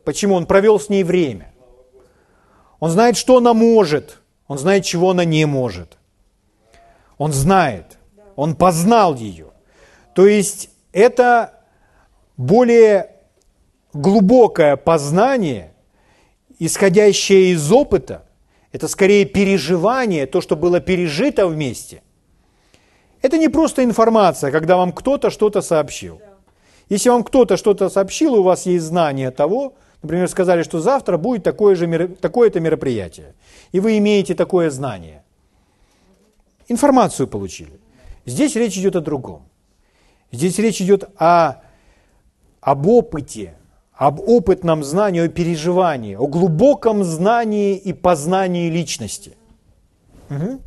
Почему? 0.03 0.35
Он 0.35 0.45
провел 0.45 0.79
с 0.79 0.89
ней 0.89 1.03
время. 1.03 1.53
Он 2.79 2.89
знает, 2.91 3.17
что 3.17 3.37
она 3.37 3.53
может. 3.53 4.19
Он 4.47 4.57
знает, 4.57 4.85
чего 4.85 5.11
она 5.11 5.25
не 5.25 5.45
может. 5.45 5.97
Он 7.17 7.31
знает. 7.33 7.97
Он 8.35 8.55
познал 8.55 9.15
ее. 9.15 9.47
То 10.13 10.25
есть 10.25 10.69
это 10.91 11.53
более 12.37 13.11
глубокое 13.93 14.75
познание, 14.75 15.73
исходящее 16.59 17.51
из 17.51 17.71
опыта, 17.71 18.25
это 18.71 18.87
скорее 18.87 19.25
переживание, 19.25 20.25
то, 20.25 20.41
что 20.41 20.55
было 20.55 20.79
пережито 20.79 21.47
вместе. 21.47 22.01
Это 23.21 23.37
не 23.37 23.49
просто 23.49 23.83
информация, 23.83 24.51
когда 24.51 24.77
вам 24.77 24.91
кто-то 24.91 25.29
что-то 25.29 25.61
сообщил. 25.61 26.21
Если 26.89 27.09
вам 27.09 27.23
кто-то 27.23 27.57
что-то 27.57 27.89
сообщил, 27.89 28.35
у 28.35 28.43
вас 28.43 28.65
есть 28.65 28.85
знание 28.85 29.31
того, 29.31 29.73
например, 30.01 30.29
сказали, 30.29 30.63
что 30.63 30.79
завтра 30.79 31.17
будет 31.17 31.43
такое 31.43 31.75
же, 31.75 32.07
такое-то 32.07 32.59
мероприятие, 32.59 33.33
и 33.71 33.79
вы 33.79 33.97
имеете 33.97 34.35
такое 34.35 34.69
знание. 34.69 35.23
Информацию 36.67 37.27
получили. 37.27 37.79
Здесь 38.25 38.55
речь 38.55 38.77
идет 38.77 38.95
о 38.95 39.01
другом. 39.01 39.47
Здесь 40.31 40.59
речь 40.59 40.81
идет 40.81 41.09
о, 41.17 41.61
об 42.59 42.87
опыте, 42.87 43.55
об 43.93 44.19
опытном 44.19 44.83
знании, 44.83 45.21
о 45.21 45.29
переживании, 45.29 46.15
о 46.15 46.27
глубоком 46.27 47.03
знании 47.03 47.77
и 47.77 47.93
познании 47.93 48.69
личности. 48.69 49.37
Угу. 50.29 50.61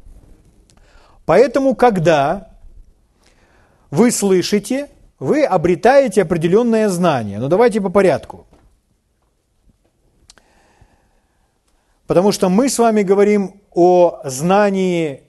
Поэтому, 1.26 1.74
когда 1.74 2.50
вы 3.90 4.10
слышите, 4.10 4.88
вы 5.18 5.44
обретаете 5.44 6.22
определенное 6.22 6.88
знание. 6.88 7.38
Но 7.38 7.48
давайте 7.48 7.80
по 7.80 7.90
порядку. 7.90 8.46
Потому 12.06 12.32
что 12.32 12.48
мы 12.48 12.68
с 12.68 12.78
вами 12.78 13.02
говорим 13.02 13.60
о 13.70 14.20
знании 14.24 15.22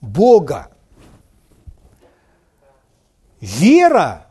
Бога. 0.00 0.68
Вера 3.46 4.26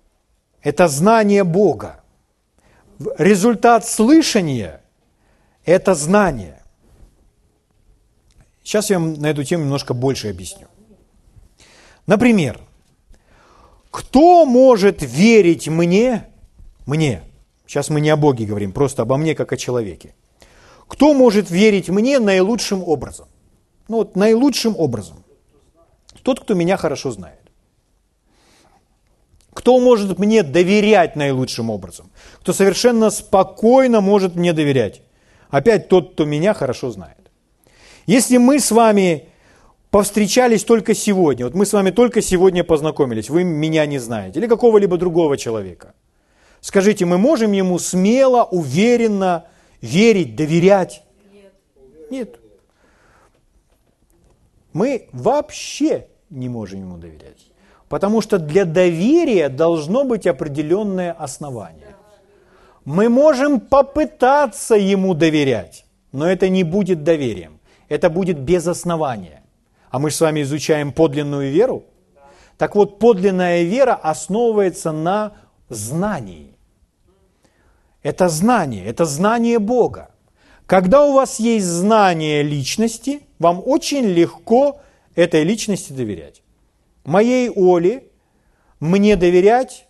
–это 0.62 0.88
знание 0.88 1.44
Бога. 1.44 2.00
Результат 3.18 3.86
слышания– 3.86 4.80
это 5.66 5.94
знание. 5.94 6.62
Сейчас 8.62 8.88
я 8.88 8.98
вам 8.98 9.14
на 9.14 9.26
эту 9.26 9.44
тему 9.44 9.64
немножко 9.64 9.92
больше 9.92 10.30
объясню. 10.30 10.66
Например, 12.06 12.58
кто 13.90 14.46
может 14.46 15.02
верить 15.02 15.68
мне, 15.68 16.26
мне, 16.86 17.22
сейчас 17.66 17.90
мы 17.90 18.00
не 18.00 18.08
о 18.08 18.16
Боге 18.16 18.46
говорим, 18.46 18.72
просто 18.72 19.02
обо 19.02 19.18
мне 19.18 19.34
как 19.34 19.52
о 19.52 19.58
человеке. 19.58 20.14
Кто 20.88 21.12
может 21.12 21.50
верить 21.50 21.90
мне 21.90 22.18
наилучшим 22.18 22.82
образом? 22.82 23.28
Ну 23.88 23.96
вот 23.96 24.16
наилучшим 24.16 24.74
образом. 24.78 25.22
Тот, 26.22 26.40
кто 26.40 26.54
меня 26.54 26.78
хорошо 26.78 27.10
знает. 27.10 27.43
Кто 29.54 29.78
может 29.78 30.18
мне 30.18 30.42
доверять 30.42 31.16
наилучшим 31.16 31.70
образом? 31.70 32.10
Кто 32.40 32.52
совершенно 32.52 33.10
спокойно 33.10 34.00
может 34.00 34.34
мне 34.34 34.52
доверять? 34.52 35.00
Опять 35.48 35.88
тот, 35.88 36.12
кто 36.12 36.24
меня 36.24 36.52
хорошо 36.52 36.90
знает. 36.90 37.30
Если 38.06 38.36
мы 38.36 38.58
с 38.58 38.72
вами 38.72 39.28
повстречались 39.90 40.64
только 40.64 40.92
сегодня, 40.92 41.46
вот 41.46 41.54
мы 41.54 41.64
с 41.64 41.72
вами 41.72 41.92
только 41.92 42.20
сегодня 42.20 42.64
познакомились, 42.64 43.30
вы 43.30 43.44
меня 43.44 43.86
не 43.86 43.98
знаете, 43.98 44.40
или 44.40 44.48
какого-либо 44.48 44.96
другого 44.96 45.36
человека, 45.36 45.94
скажите, 46.60 47.04
мы 47.04 47.16
можем 47.16 47.52
ему 47.52 47.78
смело, 47.78 48.42
уверенно 48.42 49.46
верить, 49.80 50.34
доверять? 50.34 51.04
Нет. 51.32 51.52
Нет. 52.10 52.40
Мы 54.72 55.08
вообще 55.12 56.08
не 56.28 56.48
можем 56.48 56.80
ему 56.80 56.98
доверять. 56.98 57.53
Потому 57.94 58.20
что 58.20 58.40
для 58.40 58.64
доверия 58.64 59.48
должно 59.48 60.02
быть 60.02 60.26
определенное 60.26 61.12
основание. 61.12 61.94
Мы 62.84 63.08
можем 63.08 63.60
попытаться 63.60 64.74
ему 64.74 65.14
доверять, 65.14 65.84
но 66.10 66.26
это 66.26 66.48
не 66.48 66.64
будет 66.64 67.04
доверием. 67.04 67.60
Это 67.88 68.10
будет 68.10 68.36
без 68.40 68.66
основания. 68.66 69.44
А 69.90 70.00
мы 70.00 70.10
с 70.10 70.20
вами 70.20 70.42
изучаем 70.42 70.90
подлинную 70.90 71.52
веру. 71.52 71.84
Так 72.58 72.74
вот, 72.74 72.98
подлинная 72.98 73.62
вера 73.62 73.94
основывается 73.94 74.90
на 74.90 75.34
знании. 75.68 76.56
Это 78.02 78.28
знание, 78.28 78.84
это 78.86 79.04
знание 79.04 79.60
Бога. 79.60 80.10
Когда 80.66 81.04
у 81.04 81.12
вас 81.12 81.38
есть 81.38 81.66
знание 81.66 82.42
личности, 82.42 83.20
вам 83.38 83.62
очень 83.64 84.04
легко 84.04 84.80
этой 85.14 85.44
личности 85.44 85.92
доверять. 85.92 86.43
Моей 87.04 87.50
Оле 87.50 88.04
мне 88.80 89.16
доверять 89.16 89.86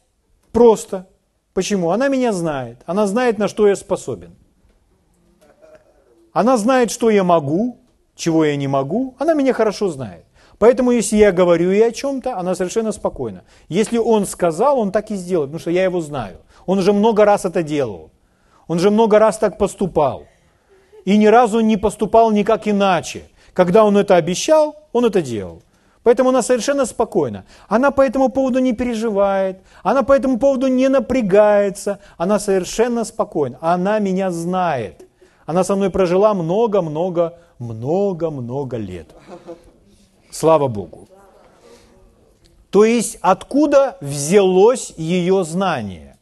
просто. 0.53 1.09
Почему? 1.53 1.91
Она 1.91 2.09
меня 2.09 2.33
знает. 2.33 2.79
Она 2.87 3.07
знает, 3.07 3.39
на 3.39 3.49
что 3.49 3.69
я 3.69 3.77
способен. 3.77 4.35
Она 6.33 6.57
знает, 6.57 6.91
что 6.91 7.11
я 7.11 7.23
могу, 7.23 7.79
чего 8.17 8.45
я 8.45 8.57
не 8.57 8.67
могу. 8.67 9.15
Она 9.19 9.35
меня 9.35 9.53
хорошо 9.53 9.89
знает. 9.89 10.25
Поэтому, 10.59 10.91
если 10.91 11.17
я 11.17 11.31
говорю 11.31 11.71
ей 11.71 11.89
о 11.89 11.93
чем-то, 11.93 12.37
она 12.37 12.55
совершенно 12.55 12.93
спокойна. 12.93 13.45
Если 13.69 13.99
он 13.99 14.27
сказал, 14.27 14.79
он 14.79 14.93
так 14.93 15.11
и 15.11 15.17
сделает, 15.17 15.51
потому 15.51 15.61
что 15.61 15.71
я 15.71 15.85
его 15.85 16.01
знаю. 16.01 16.39
Он 16.67 16.79
уже 16.79 16.93
много 16.93 17.25
раз 17.25 17.45
это 17.45 17.63
делал. 17.63 18.11
Он 18.67 18.79
же 18.79 18.91
много 18.91 19.19
раз 19.19 19.39
так 19.39 19.59
поступал. 19.59 20.25
И 21.05 21.17
ни 21.17 21.27
разу 21.27 21.61
не 21.61 21.77
поступал 21.77 22.31
никак 22.31 22.67
иначе. 22.67 23.25
Когда 23.53 23.85
он 23.85 23.97
это 23.97 24.17
обещал, 24.17 24.75
он 24.93 25.05
это 25.05 25.23
делал. 25.23 25.63
Поэтому 26.05 26.29
она 26.29 26.43
совершенно 26.43 26.85
спокойна. 26.85 27.45
Она 27.67 27.91
по 27.91 28.03
этому 28.03 28.29
поводу 28.29 28.59
не 28.59 28.75
переживает, 28.75 29.63
она 29.83 30.03
по 30.03 30.13
этому 30.13 30.39
поводу 30.39 30.69
не 30.69 30.89
напрягается, 30.89 31.99
она 32.19 32.39
совершенно 32.39 33.05
спокойна. 33.05 33.57
Она 33.63 33.99
меня 34.01 34.31
знает. 34.31 35.09
Она 35.47 35.65
со 35.65 35.77
мной 35.77 35.91
прожила 35.91 36.35
много-много, 36.35 37.39
много-много 37.59 38.77
лет. 38.77 39.15
Слава 40.31 40.69
Богу. 40.69 41.09
То 42.71 42.85
есть 42.85 43.19
откуда 43.23 43.97
взялось 44.03 44.93
ее 44.99 45.43
знание? 45.45 46.19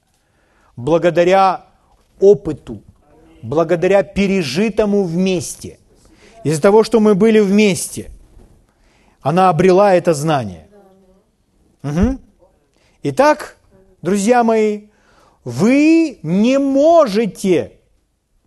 Благодаря 0.76 1.66
опыту, 2.20 2.82
благодаря 3.42 4.04
пережитому 4.04 5.02
вместе. 5.02 5.78
Из-за 6.44 6.62
того, 6.62 6.84
что 6.84 7.00
мы 7.00 7.16
были 7.16 7.40
вместе– 7.40 8.10
она 9.22 9.48
обрела 9.48 9.94
это 9.94 10.14
знание. 10.14 10.68
Угу. 11.82 12.18
Итак, 13.04 13.56
друзья 14.02 14.44
мои, 14.44 14.88
вы 15.44 16.18
не 16.22 16.58
можете, 16.58 17.78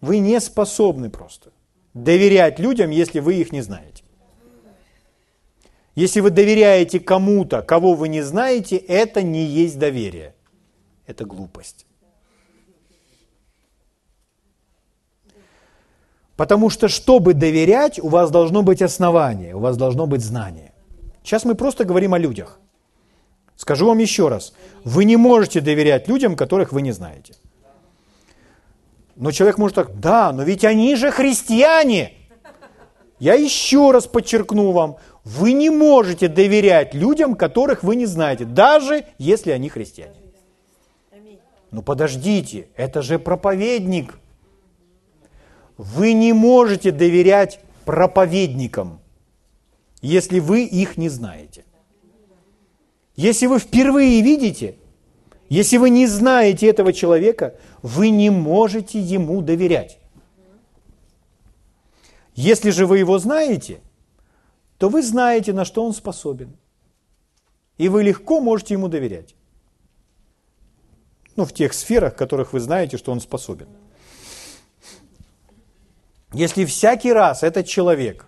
вы 0.01 0.19
не 0.19 0.39
способны 0.39 1.09
просто 1.09 1.51
доверять 1.93 2.59
людям, 2.59 2.91
если 2.91 3.19
вы 3.19 3.35
их 3.35 3.51
не 3.51 3.61
знаете. 3.61 4.03
Если 5.95 6.19
вы 6.19 6.29
доверяете 6.29 6.99
кому-то, 6.99 7.61
кого 7.61 7.93
вы 7.93 8.09
не 8.09 8.21
знаете, 8.21 8.75
это 8.75 9.21
не 9.23 9.45
есть 9.45 9.79
доверие. 9.79 10.35
Это 11.07 11.23
глупость. 11.23 11.84
Потому 16.35 16.69
что, 16.69 16.87
чтобы 16.87 17.33
доверять, 17.33 17.99
у 17.99 18.09
вас 18.09 18.29
должно 18.29 18.61
быть 18.61 18.81
основание, 18.81 19.55
у 19.55 19.59
вас 19.59 19.77
должно 19.77 20.05
быть 20.05 20.21
знание. 20.21 20.73
Сейчас 21.23 21.45
мы 21.45 21.55
просто 21.55 21.85
говорим 21.85 22.13
о 22.13 22.19
людях. 22.19 22.59
Скажу 23.55 23.87
вам 23.87 23.99
еще 23.99 24.27
раз. 24.27 24.53
Вы 24.83 25.05
не 25.05 25.15
можете 25.15 25.61
доверять 25.61 26.07
людям, 26.07 26.35
которых 26.35 26.73
вы 26.73 26.81
не 26.81 26.91
знаете. 26.91 27.33
Но 29.15 29.31
человек 29.31 29.57
может 29.57 29.75
так, 29.75 29.99
да, 29.99 30.33
но 30.33 30.43
ведь 30.43 30.65
они 30.65 30.95
же 30.95 31.09
христиане. 31.09 32.11
Я 33.17 33.35
еще 33.35 33.91
раз 33.91 34.07
подчеркну 34.07 34.71
вам, 34.71 34.97
вы 35.23 35.53
не 35.53 35.69
можете 35.69 36.27
доверять 36.27 36.93
людям, 36.93 37.35
которых 37.35 37.81
вы 37.81 37.95
не 37.95 38.05
знаете, 38.05 38.43
даже 38.43 39.05
если 39.17 39.51
они 39.51 39.69
христиане. 39.69 40.15
Ну 41.71 41.81
подождите, 41.81 42.67
это 42.75 43.01
же 43.01 43.19
проповедник. 43.19 44.19
Вы 45.77 46.13
не 46.13 46.33
можете 46.33 46.91
доверять 46.91 47.59
проповедникам, 47.85 48.99
если 50.01 50.39
вы 50.39 50.63
их 50.63 50.97
не 50.97 51.09
знаете. 51.09 51.65
Если 53.15 53.47
вы 53.47 53.59
впервые 53.59 54.21
видите, 54.21 54.75
если 55.49 55.77
вы 55.77 55.89
не 55.89 56.07
знаете 56.07 56.67
этого 56.67 56.91
человека, 56.91 57.55
вы 57.81 58.09
не 58.09 58.29
можете 58.29 58.99
ему 58.99 59.41
доверять. 59.41 59.99
Если 62.35 62.71
же 62.71 62.85
вы 62.85 62.99
его 62.99 63.19
знаете, 63.19 63.79
то 64.77 64.89
вы 64.89 65.01
знаете, 65.01 65.53
на 65.53 65.63
что 65.63 65.85
он 65.85 65.93
способен. 65.93 66.57
И 67.77 67.87
вы 67.89 68.03
легко 68.03 68.41
можете 68.41 68.73
ему 68.73 68.87
доверять. 68.87 69.35
Ну, 71.35 71.45
в 71.45 71.53
тех 71.53 71.73
сферах, 71.73 72.13
в 72.13 72.17
которых 72.17 72.53
вы 72.53 72.59
знаете, 72.59 72.97
что 72.97 73.11
он 73.11 73.19
способен. 73.19 73.67
Если 76.35 76.65
всякий 76.65 77.13
раз 77.13 77.43
этот 77.43 77.65
человек, 77.65 78.25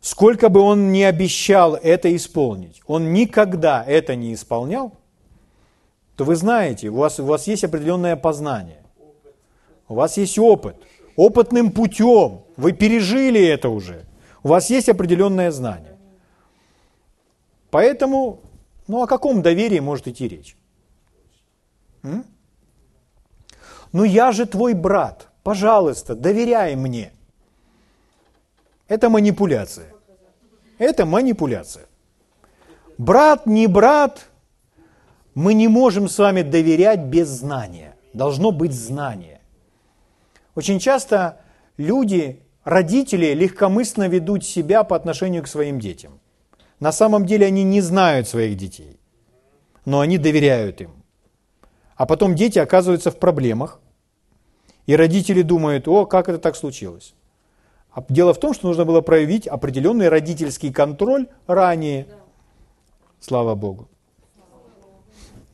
сколько 0.00 0.48
бы 0.50 0.60
он 0.60 0.92
ни 0.92 1.02
обещал 1.02 1.74
это 1.74 2.14
исполнить, 2.14 2.80
он 2.86 3.12
никогда 3.12 3.84
это 3.84 4.14
не 4.14 4.34
исполнял, 4.34 4.92
то 6.14 6.24
вы 6.24 6.36
знаете, 6.36 6.90
у 6.90 6.94
вас, 6.94 7.18
у 7.18 7.24
вас 7.24 7.48
есть 7.48 7.64
определенное 7.64 8.14
познание, 8.14 8.84
у 9.88 9.94
вас 9.94 10.16
есть 10.16 10.38
опыт. 10.38 10.76
Опытным 11.16 11.72
путем 11.72 12.42
вы 12.56 12.70
пережили 12.70 13.44
это 13.44 13.68
уже. 13.68 14.04
У 14.44 14.48
вас 14.48 14.70
есть 14.70 14.88
определенное 14.88 15.50
знание. 15.50 15.98
Поэтому, 17.72 18.42
ну 18.86 19.02
о 19.02 19.08
каком 19.08 19.42
доверии 19.42 19.80
может 19.80 20.06
идти 20.06 20.28
речь? 20.28 20.56
М? 22.04 22.24
Ну 23.92 24.04
я 24.04 24.30
же 24.30 24.46
твой 24.46 24.72
брат, 24.74 25.26
пожалуйста, 25.42 26.14
доверяй 26.14 26.76
мне– 26.76 27.12
это 28.90 29.08
манипуляция. 29.08 29.86
Это 30.78 31.06
манипуляция. 31.06 31.86
Брат, 32.98 33.46
не 33.46 33.68
брат, 33.68 34.26
мы 35.34 35.54
не 35.54 35.68
можем 35.68 36.08
с 36.08 36.18
вами 36.18 36.42
доверять 36.42 37.00
без 37.04 37.28
знания. 37.28 37.94
Должно 38.12 38.50
быть 38.50 38.72
знание. 38.72 39.40
Очень 40.56 40.80
часто 40.80 41.40
люди, 41.76 42.40
родители 42.64 43.32
легкомысленно 43.32 44.08
ведут 44.08 44.44
себя 44.44 44.82
по 44.82 44.96
отношению 44.96 45.44
к 45.44 45.48
своим 45.48 45.78
детям. 45.78 46.18
На 46.80 46.90
самом 46.90 47.26
деле 47.26 47.46
они 47.46 47.62
не 47.62 47.80
знают 47.80 48.26
своих 48.26 48.56
детей, 48.56 48.98
но 49.84 50.00
они 50.00 50.18
доверяют 50.18 50.80
им. 50.80 50.90
А 51.94 52.06
потом 52.06 52.34
дети 52.34 52.58
оказываются 52.58 53.12
в 53.12 53.20
проблемах, 53.20 53.80
и 54.86 54.96
родители 54.96 55.42
думают, 55.42 55.86
о, 55.86 56.06
как 56.06 56.28
это 56.28 56.38
так 56.38 56.56
случилось. 56.56 57.14
А 57.92 58.04
дело 58.08 58.32
в 58.32 58.38
том, 58.38 58.54
что 58.54 58.68
нужно 58.68 58.84
было 58.84 59.00
проявить 59.00 59.46
определенный 59.48 60.08
родительский 60.08 60.72
контроль 60.72 61.26
ранее. 61.46 62.06
Слава 63.20 63.54
Богу. 63.54 63.88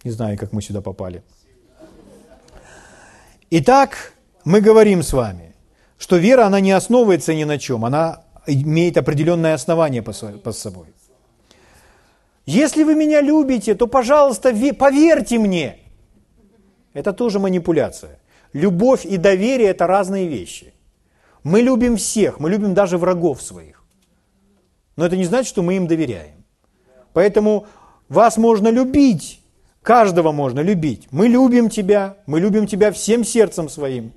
Не 0.04 0.10
знаю, 0.10 0.38
как 0.38 0.52
мы 0.52 0.62
сюда 0.62 0.80
попали. 0.80 1.22
Итак, 3.50 4.14
мы 4.44 4.60
говорим 4.60 5.02
с 5.02 5.12
вами, 5.12 5.54
что 5.98 6.16
вера, 6.16 6.46
она 6.46 6.60
не 6.60 6.72
основывается 6.72 7.34
ни 7.34 7.44
на 7.44 7.58
чем, 7.58 7.84
она 7.84 8.24
имеет 8.46 8.96
определенное 8.96 9.54
основание 9.54 10.02
по 10.02 10.52
собой. 10.52 10.86
Если 12.44 12.84
вы 12.84 12.94
меня 12.94 13.22
любите, 13.22 13.74
то, 13.74 13.88
пожалуйста, 13.88 14.52
поверьте 14.78 15.38
мне. 15.38 15.78
Это 16.92 17.12
тоже 17.12 17.38
манипуляция. 17.38 18.20
Любовь 18.52 19.04
и 19.04 19.16
доверие– 19.16 19.68
это 19.70 19.86
разные 19.86 20.28
вещи. 20.28 20.72
Мы 21.46 21.60
любим 21.60 21.96
всех, 21.96 22.40
мы 22.40 22.50
любим 22.50 22.74
даже 22.74 22.98
врагов 22.98 23.40
своих. 23.40 23.84
Но 24.96 25.06
это 25.06 25.16
не 25.16 25.24
значит, 25.24 25.48
что 25.48 25.62
мы 25.62 25.76
им 25.76 25.86
доверяем. 25.86 26.44
Поэтому 27.12 27.68
вас 28.08 28.36
можно 28.36 28.66
любить, 28.66 29.40
каждого 29.80 30.32
можно 30.32 30.58
любить. 30.58 31.06
Мы 31.12 31.28
любим 31.28 31.70
тебя, 31.70 32.16
мы 32.26 32.40
любим 32.40 32.66
тебя 32.66 32.90
всем 32.90 33.22
сердцем 33.22 33.68
своим. 33.68 34.12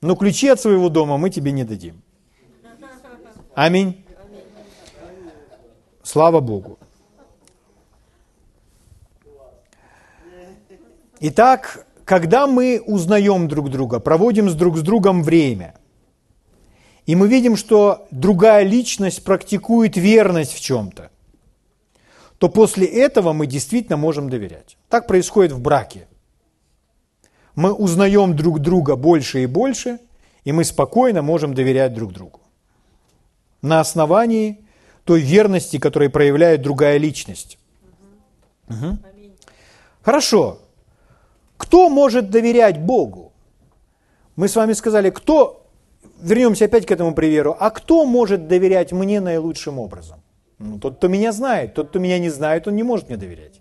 Но 0.00 0.16
ключи 0.16 0.48
от 0.48 0.60
своего 0.60 0.88
дома 0.88 1.18
мы 1.18 1.30
тебе 1.30 1.52
не 1.52 1.62
дадим. 1.62 2.02
Аминь. 3.54 4.04
Слава 6.02 6.40
Богу. 6.40 6.80
Итак, 11.20 11.86
когда 12.04 12.48
мы 12.48 12.82
узнаем 12.84 13.46
друг 13.46 13.70
друга, 13.70 14.00
проводим 14.00 14.50
с 14.50 14.54
друг 14.56 14.76
с 14.78 14.80
другом 14.80 15.22
время– 15.22 15.76
и 17.06 17.14
мы 17.14 17.28
видим, 17.28 17.56
что 17.56 18.06
другая 18.10 18.64
личность 18.64 19.24
практикует 19.24 19.96
верность 19.96 20.54
в 20.54 20.60
чем-то, 20.60 21.10
то 22.38 22.48
после 22.48 22.86
этого 22.86 23.32
мы 23.32 23.46
действительно 23.46 23.96
можем 23.96 24.30
доверять. 24.30 24.76
Так 24.88 25.06
происходит 25.06 25.52
в 25.52 25.60
браке. 25.60 26.06
Мы 27.54 27.72
узнаем 27.72 28.34
друг 28.34 28.60
друга 28.60 28.96
больше 28.96 29.42
и 29.42 29.46
больше, 29.46 29.98
и 30.44 30.52
мы 30.52 30.64
спокойно 30.64 31.22
можем 31.22 31.54
доверять 31.54 31.94
друг 31.94 32.12
другу. 32.12 32.40
На 33.62 33.80
основании 33.80 34.64
той 35.04 35.20
верности, 35.20 35.78
которую 35.78 36.10
проявляет 36.10 36.62
другая 36.62 36.98
личность. 36.98 37.58
Угу. 38.68 38.98
Хорошо. 40.02 40.58
Кто 41.56 41.88
может 41.88 42.30
доверять 42.30 42.80
Богу? 42.80 43.32
Мы 44.36 44.48
с 44.48 44.56
вами 44.56 44.72
сказали, 44.72 45.10
кто 45.10 45.63
вернемся 46.22 46.64
опять 46.66 46.86
к 46.86 46.90
этому 46.90 47.14
примеру. 47.14 47.56
А 47.58 47.70
кто 47.70 48.04
может 48.06 48.48
доверять 48.48 48.92
мне 48.92 49.20
наилучшим 49.20 49.78
образом? 49.78 50.20
Ну, 50.58 50.78
тот, 50.78 50.96
кто 50.96 51.08
меня 51.08 51.32
знает. 51.32 51.74
Тот, 51.74 51.88
кто 51.88 51.98
меня 51.98 52.18
не 52.18 52.30
знает, 52.30 52.68
он 52.68 52.76
не 52.76 52.82
может 52.82 53.08
мне 53.08 53.16
доверять. 53.16 53.60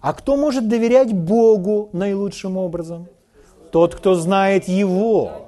А 0.00 0.12
кто 0.12 0.36
может 0.36 0.68
доверять 0.68 1.12
Богу 1.12 1.90
наилучшим 1.92 2.56
образом? 2.56 3.08
Тот, 3.70 3.94
кто 3.94 4.14
знает 4.14 4.68
Его. 4.68 5.46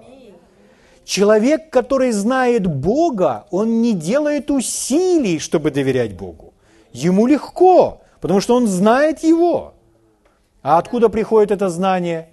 Человек, 1.05 1.71
который 1.71 2.13
знает 2.13 2.67
Бога, 2.67 3.47
он 3.51 3.83
не 3.83 3.93
делает 3.93 4.51
усилий, 4.51 5.41
чтобы 5.41 5.71
доверять 5.71 6.17
Богу. 6.17 6.55
Ему 6.93 7.27
легко, 7.27 8.03
потому 8.21 8.41
что 8.41 8.55
он 8.55 8.67
знает 8.67 9.25
Его. 9.25 9.75
А 10.63 10.79
откуда 10.79 11.09
приходит 11.09 11.51
это 11.51 11.69
знание? 11.69 12.29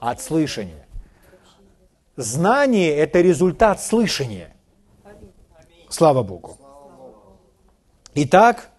От 0.00 0.20
слышания. 0.20 0.87
Знание– 2.18 2.96
это 2.96 3.20
результат 3.20 3.80
слышания. 3.80 4.52
Слава 5.88 6.24
Богу. 6.24 6.58
Итак, 8.12 8.70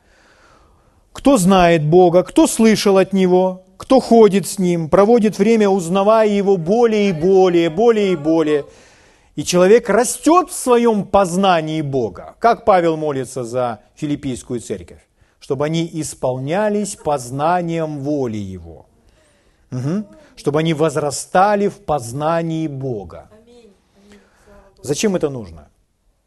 кто 1.14 1.38
знает 1.38 1.86
Бога, 1.86 2.24
кто 2.24 2.48
слышал 2.48 2.98
от 2.98 3.14
Него, 3.14 3.64
кто 3.78 4.02
ходит 4.02 4.46
с 4.46 4.60
Ним, 4.60 4.90
проводит 4.90 5.40
время, 5.40 5.70
узнавая 5.70 6.28
Его 6.28 6.58
более 6.58 7.12
и 7.12 7.14
более, 7.14 7.70
более 7.70 8.12
и 8.12 8.16
более. 8.18 8.66
И 9.38 9.46
человек 9.46 9.88
растет 9.90 10.50
в 10.50 10.54
своем 10.54 11.06
познании 11.06 11.82
Бога. 11.82 12.36
Как 12.40 12.66
Павел 12.66 12.98
молится 12.98 13.46
за 13.46 13.80
филиппийскую 13.96 14.60
церковь? 14.60 15.08
Чтобы 15.40 15.64
они 15.64 15.90
исполнялись 15.94 16.98
познанием 16.98 18.00
воли 18.00 18.36
Его. 18.36 18.88
Угу. 19.72 20.08
Чтобы 20.36 20.60
они 20.60 20.74
возрастали 20.74 21.70
в 21.70 21.86
познании 21.86 22.68
Бога. 22.68 23.29
Зачем 24.82 25.16
это 25.16 25.30
нужно? 25.30 25.70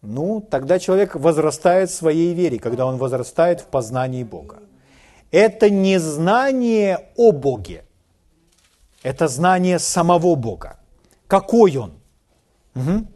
Ну, 0.02 0.40
тогда 0.40 0.78
человек 0.78 1.14
возрастает 1.14 1.90
в 1.90 1.94
своей 1.94 2.34
вере, 2.34 2.58
когда 2.58 2.86
он 2.86 2.96
возрастает 2.96 3.60
в 3.60 3.66
познании 3.66 4.24
Бога. 4.24 4.58
это 5.30 5.70
не 5.70 5.98
знание 5.98 7.08
о 7.16 7.32
Боге, 7.32 7.84
это 9.02 9.28
знание 9.28 9.78
самого 9.78 10.34
Бога. 10.34 10.78
Какой 11.26 11.76
Он? 11.76 11.92
Угу. 12.74 13.06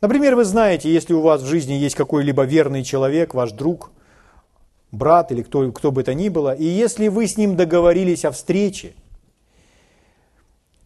Например, 0.00 0.34
вы 0.34 0.44
знаете, 0.44 0.92
если 0.92 1.14
у 1.14 1.20
вас 1.20 1.42
в 1.42 1.46
жизни 1.46 1.74
есть 1.74 1.94
какой-либо 1.94 2.42
верный 2.42 2.82
человек, 2.82 3.34
ваш 3.34 3.52
друг, 3.52 3.92
брат 4.90 5.32
или 5.32 5.42
кто, 5.42 5.70
кто 5.72 5.92
бы 5.92 6.02
то 6.02 6.14
ни 6.14 6.28
было, 6.28 6.54
и 6.54 6.64
если 6.64 7.08
вы 7.08 7.26
с 7.26 7.36
ним 7.36 7.56
договорились 7.56 8.24
о 8.24 8.30
встрече, 8.30 8.94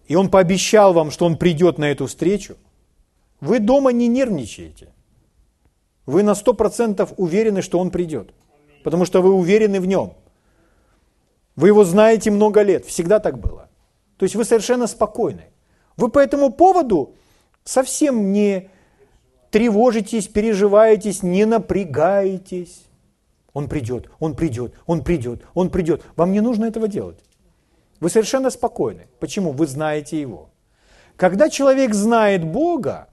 и 0.09 0.17
он 0.17 0.31
пообещал 0.31 0.95
вам, 0.95 1.11
что 1.11 1.27
он 1.27 1.37
придет 1.37 1.79
на 1.79 1.91
эту 1.91 2.07
встречу, 2.07 2.57
вы 3.41 3.61
дома 3.61 3.93
не 3.93 4.09
нервничаете. 4.09 4.89
Вы 6.07 6.23
на 6.23 6.35
сто 6.35 6.55
процентов 6.55 7.13
уверены, 7.19 7.61
что 7.61 7.79
он 7.79 7.91
придет, 7.91 8.33
потому 8.83 9.05
что 9.05 9.21
вы 9.21 9.33
уверены 9.33 9.81
в 9.81 9.87
нем. 9.87 10.15
Вы 11.55 11.69
его 11.69 11.85
знаете 11.85 12.31
много 12.31 12.63
лет, 12.63 12.87
всегда 12.87 13.21
так 13.21 13.39
было. 13.39 13.69
То 14.17 14.25
есть 14.25 14.35
вы 14.35 14.45
совершенно 14.45 14.87
спокойны. 14.87 15.45
Вы 15.99 16.09
по 16.09 16.19
этому 16.19 16.51
поводу 16.51 17.15
совсем 17.65 18.33
не 18.33 18.71
тревожитесь, 19.51 20.27
переживаетесь, 20.27 21.23
не 21.23 21.45
напрягаетесь. 21.45 22.85
Он 23.53 23.69
придет, 23.69 24.09
он 24.21 24.35
придет, 24.35 24.73
он 24.87 25.05
придет, 25.05 25.43
он 25.53 25.71
придет. 25.71 26.03
Вам 26.17 26.33
не 26.33 26.41
нужно 26.41 26.65
этого 26.65 26.89
делать. 26.89 27.19
Вы 28.01 28.11
совершенно 28.11 28.51
спокойны. 28.51 29.09
Почему? 29.19 29.53
Вы 29.53 29.67
знаете 29.67 30.21
Его. 30.21 30.51
Когда 31.17 31.49
человек 31.51 31.95
знает 31.95 32.45
Бога, 32.45 33.09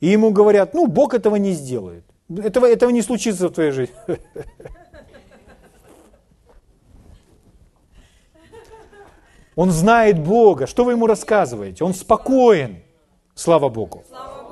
и 0.00 0.08
ему 0.08 0.30
говорят, 0.30 0.74
ну, 0.74 0.86
Бог 0.86 1.14
этого 1.14 1.36
не 1.36 1.52
сделает. 1.52 2.04
Этого, 2.28 2.66
этого 2.66 2.90
не 2.90 3.02
случится 3.02 3.48
в 3.48 3.52
твоей 3.52 3.70
жизни. 3.70 3.94
Он 9.56 9.70
знает 9.70 10.18
Бога. 10.18 10.66
Что 10.66 10.84
вы 10.84 10.92
ему 10.92 11.06
рассказываете? 11.06 11.84
Он 11.84 11.92
спокоен. 11.92 12.82
Слава 13.34 13.68
Богу. 13.68 14.04
Слава 14.08 14.42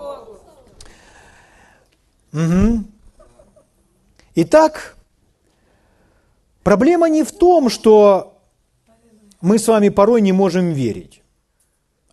Богу. 2.33 2.85
Итак, 4.35 4.97
проблема 6.63 7.09
не 7.09 7.23
в 7.23 7.33
том, 7.33 7.71
что 7.71 8.38
мы 9.41 9.59
с 9.59 9.69
вами 9.69 9.89
порой 9.89 10.21
не 10.21 10.33
можем 10.33 10.73
верить, 10.73 11.23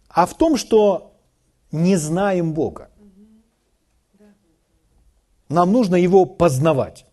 а 0.10 0.26
в 0.26 0.34
том, 0.38 0.58
что 0.58 1.14
не 1.72 1.96
знаем 1.96 2.54
Бога. 2.54 2.90
Нам 5.50 5.72
нужно 5.72 5.96
Его 5.96 6.26
познавать. 6.26 7.06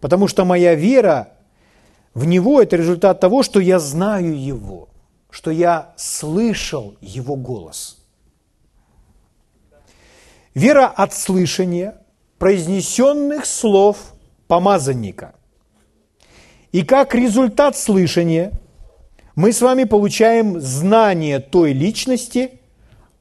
Потому 0.00 0.28
что 0.28 0.44
моя 0.44 0.74
вера 0.74 1.32
в 2.14 2.24
Него– 2.24 2.60
это 2.62 2.76
результат 2.76 3.20
того, 3.20 3.42
что 3.42 3.58
я 3.60 3.80
знаю 3.80 4.40
Его, 4.40 4.88
что 5.30 5.50
я 5.50 5.92
слышал 5.96 6.96
Его 7.00 7.36
голос. 7.36 7.98
Вера 10.54 10.86
от 10.86 11.14
слышания, 11.14 12.00
произнесенных 12.38 13.46
слов 13.46 14.14
помазанника. 14.46 15.34
И 16.72 16.82
как 16.82 17.14
результат 17.14 17.76
слышания 17.76 18.52
мы 19.34 19.52
с 19.52 19.60
вами 19.62 19.84
получаем 19.84 20.60
знание 20.60 21.38
той 21.38 21.72
личности, 21.72 22.60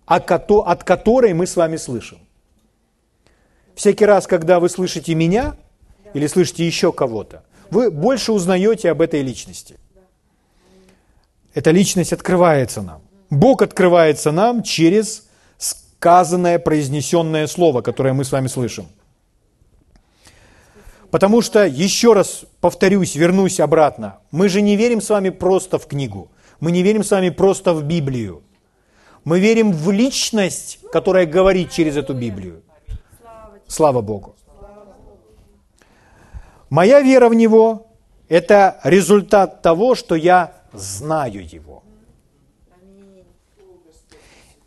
от 0.05 0.83
которой 0.83 1.33
мы 1.33 1.45
с 1.45 1.55
вами 1.55 1.77
слышим. 1.77 2.19
Всякий 3.75 4.05
раз, 4.05 4.25
когда 4.25 4.59
вы 4.59 4.69
слышите 4.69 5.13
меня 5.15 5.55
или 6.13 6.27
слышите 6.27 6.65
еще 6.65 6.91
кого-то, 6.91 7.43
вы 7.69 7.91
больше 7.91 8.31
узнаете 8.31 8.89
об 8.89 9.01
этой 9.01 9.21
личности. 9.21 9.77
Эта 11.53 11.71
личность 11.71 12.13
открывается 12.13 12.81
нам. 12.81 13.01
Бог 13.29 13.61
открывается 13.61 14.31
нам 14.31 14.63
через 14.63 15.27
сказанное, 15.57 16.59
произнесенное 16.59 17.47
слово, 17.47 17.81
которое 17.81 18.13
мы 18.13 18.23
с 18.23 18.31
вами 18.31 18.47
слышим. 18.47 18.87
Потому 21.11 21.41
что, 21.41 21.65
еще 21.65 22.13
раз 22.13 22.45
повторюсь, 22.59 23.15
вернусь 23.15 23.59
обратно, 23.59 24.19
мы 24.31 24.49
же 24.49 24.61
не 24.61 24.75
верим 24.75 25.01
с 25.01 25.09
вами 25.09 25.29
просто 25.29 25.77
в 25.79 25.87
книгу, 25.87 26.29
мы 26.59 26.71
не 26.71 26.83
верим 26.83 27.03
с 27.03 27.11
вами 27.11 27.29
просто 27.29 27.73
в 27.73 27.83
Библию. 27.83 28.43
Мы 29.23 29.39
верим 29.39 29.71
в 29.73 29.91
личность, 29.91 30.79
которая 30.91 31.25
говорит 31.25 31.71
через 31.71 31.97
эту 31.97 32.13
Библию. 32.13 32.63
Слава 33.67 34.01
Богу. 34.01 34.35
Моя 36.69 37.01
вера 37.01 37.29
в 37.29 37.33
Него– 37.33 37.87
это 38.29 38.79
результат 38.83 39.61
того, 39.61 39.95
что 39.95 40.15
я 40.15 40.53
знаю 40.73 41.45
Его. 41.45 41.83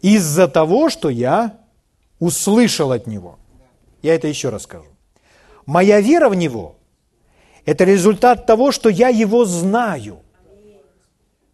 Из-за 0.02 0.48
того, 0.48 0.90
что 0.90 1.10
я 1.10 1.58
услышал 2.18 2.92
от 2.92 3.06
Него. 3.06 3.38
Я 4.02 4.14
это 4.14 4.28
еще 4.28 4.48
раз 4.48 4.62
скажу. 4.62 4.86
Моя 5.70 6.00
вера 6.00 6.28
в 6.28 6.34
Него– 6.34 6.74
это 7.64 7.84
результат 7.84 8.44
того, 8.44 8.72
что 8.72 8.88
я 8.88 9.08
Его 9.08 9.44
знаю, 9.44 10.18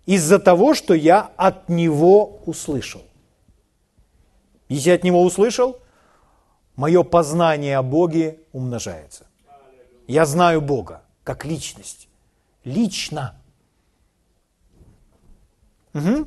из-за 0.07 0.39
того, 0.39 0.73
что 0.73 0.95
я 0.95 1.31
от 1.37 1.69
Него 1.69 2.41
услышал. 2.47 3.03
Если 4.71 4.89
я 4.89 4.95
от 4.95 5.05
Него 5.05 5.23
услышал, 5.23 5.83
мое 6.77 7.03
познание 7.03 7.77
о 7.77 7.83
Боге 7.83 8.39
умножается. 8.53 9.27
Я 10.07 10.25
знаю 10.25 10.63
Бога 10.63 11.03
как 11.23 11.45
личность. 11.45 12.09
Лично. 12.65 13.39
Угу. 15.93 16.27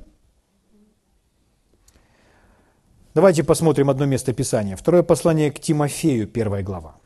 Давайте 3.16 3.44
посмотрим 3.44 3.90
одно 3.90 4.06
место 4.06 4.32
Писания. 4.32 4.76
Второе 4.76 5.02
послание 5.02 5.52
к 5.52 5.60
Тимофею, 5.60 6.28
первая 6.28 6.62
глава. 6.62 6.99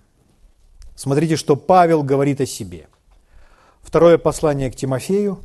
Смотрите, 0.96 1.36
что 1.36 1.56
Павел 1.56 2.04
говорит 2.04 2.42
о 2.42 2.46
себе. 2.46 2.88
Второе 3.82 4.18
послание 4.18 4.72
к 4.72 4.76
Тимофею, 4.76 5.44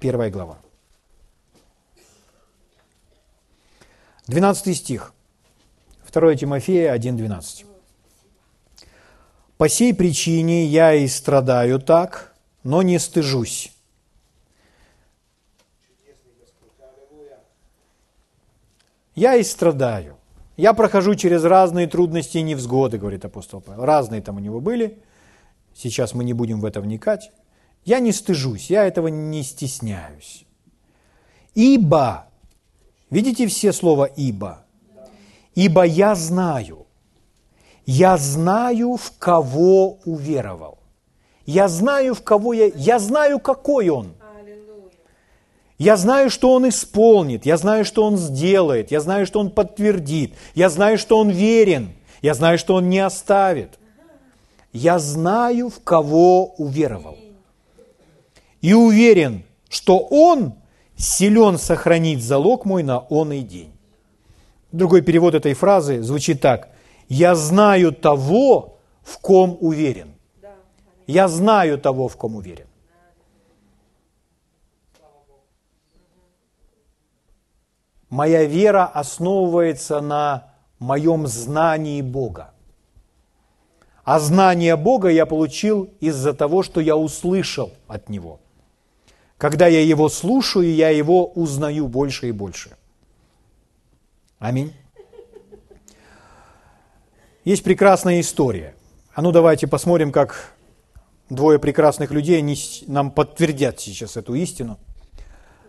первая 0.00 0.30
глава. 0.30 0.58
12 4.26 4.76
стих. 4.76 5.12
2 6.12 6.36
Тимофея 6.36 6.94
1.12. 6.96 7.66
«По 9.58 9.68
сей 9.68 9.94
причине 9.94 10.64
я 10.64 10.94
и 10.94 11.08
страдаю 11.08 11.80
так, 11.80 12.34
но 12.62 12.82
не 12.82 12.98
стыжусь». 12.98 13.72
Я 19.14 19.36
и 19.36 19.44
страдаю. 19.44 20.18
Я 20.56 20.72
прохожу 20.72 21.14
через 21.14 21.44
разные 21.44 21.86
трудности 21.86 22.38
и 22.38 22.42
невзгоды, 22.42 22.98
говорит 22.98 23.24
апостол 23.24 23.60
Павел. 23.60 23.84
Разные 23.84 24.22
там 24.22 24.36
у 24.36 24.40
него 24.40 24.60
были. 24.60 25.02
Сейчас 25.74 26.14
мы 26.14 26.22
не 26.24 26.32
будем 26.32 26.60
в 26.60 26.64
это 26.64 26.80
вникать. 26.80 27.32
Я 27.84 27.98
не 27.98 28.12
стыжусь, 28.12 28.70
я 28.70 28.84
этого 28.84 29.08
не 29.08 29.42
стесняюсь. 29.42 30.46
Ибо, 31.54 32.26
видите 33.10 33.46
все 33.46 33.72
слова 33.72 34.04
«ибо»? 34.04 34.64
Ибо 35.54 35.84
я 35.84 36.14
знаю, 36.16 36.86
я 37.86 38.16
знаю, 38.16 38.96
в 38.96 39.12
кого 39.18 39.98
уверовал. 40.04 40.78
Я 41.46 41.68
знаю, 41.68 42.14
в 42.14 42.22
кого 42.22 42.52
я, 42.54 42.66
я 42.74 42.98
знаю, 42.98 43.38
какой 43.38 43.88
он– 43.88 44.14
я 45.84 45.96
знаю, 45.96 46.30
что 46.30 46.52
Он 46.52 46.68
исполнит, 46.68 47.44
я 47.44 47.56
знаю, 47.58 47.84
что 47.84 48.04
Он 48.04 48.16
сделает, 48.16 48.90
я 48.90 49.00
знаю, 49.00 49.26
что 49.26 49.38
Он 49.38 49.50
подтвердит, 49.50 50.34
я 50.54 50.70
знаю, 50.70 50.96
что 50.96 51.18
Он 51.18 51.28
верен, 51.28 51.92
я 52.22 52.32
знаю, 52.32 52.58
что 52.58 52.74
Он 52.74 52.88
не 52.88 53.00
оставит. 53.00 53.78
Я 54.72 54.98
знаю, 54.98 55.68
в 55.68 55.84
кого 55.84 56.46
уверовал. 56.54 57.16
И 58.62 58.72
уверен, 58.72 59.44
что 59.68 59.98
Он 59.98 60.54
силен 60.96 61.58
сохранить 61.58 62.24
залог 62.24 62.64
мой 62.64 62.82
на 62.82 62.98
он 62.98 63.32
и 63.32 63.40
день. 63.40 63.72
Другой 64.72 65.02
перевод 65.02 65.34
этой 65.34 65.52
фразы 65.52 66.02
звучит 66.02 66.40
так. 66.40 66.70
Я 67.08 67.34
знаю 67.34 67.92
того, 67.92 68.78
в 69.02 69.18
ком 69.18 69.58
уверен. 69.60 70.14
Я 71.06 71.28
знаю 71.28 71.78
того, 71.78 72.08
в 72.08 72.16
ком 72.16 72.36
уверен. 72.36 72.66
Моя 78.14 78.44
вера 78.44 78.84
основывается 78.86 80.00
на 80.00 80.54
моем 80.78 81.26
знании 81.26 82.00
Бога. 82.00 82.52
А 84.04 84.20
знание 84.20 84.76
Бога 84.76 85.08
я 85.08 85.26
получил 85.26 85.90
из-за 85.98 86.32
того, 86.32 86.62
что 86.62 86.80
я 86.80 86.96
услышал 86.96 87.72
от 87.88 88.08
Него. 88.08 88.38
Когда 89.36 89.66
я 89.66 89.80
Его 89.80 90.08
слушаю, 90.08 90.72
я 90.72 90.90
Его 90.90 91.26
узнаю 91.26 91.88
больше 91.88 92.28
и 92.28 92.30
больше. 92.30 92.76
Аминь. 94.38 94.72
Есть 97.44 97.64
прекрасная 97.64 98.20
история. 98.20 98.76
А 99.12 99.22
ну 99.22 99.32
давайте 99.32 99.66
посмотрим, 99.66 100.12
как 100.12 100.54
двое 101.30 101.58
прекрасных 101.58 102.12
людей 102.12 102.44
нам 102.86 103.10
подтвердят 103.10 103.80
сейчас 103.80 104.16
эту 104.16 104.34
истину, 104.34 104.78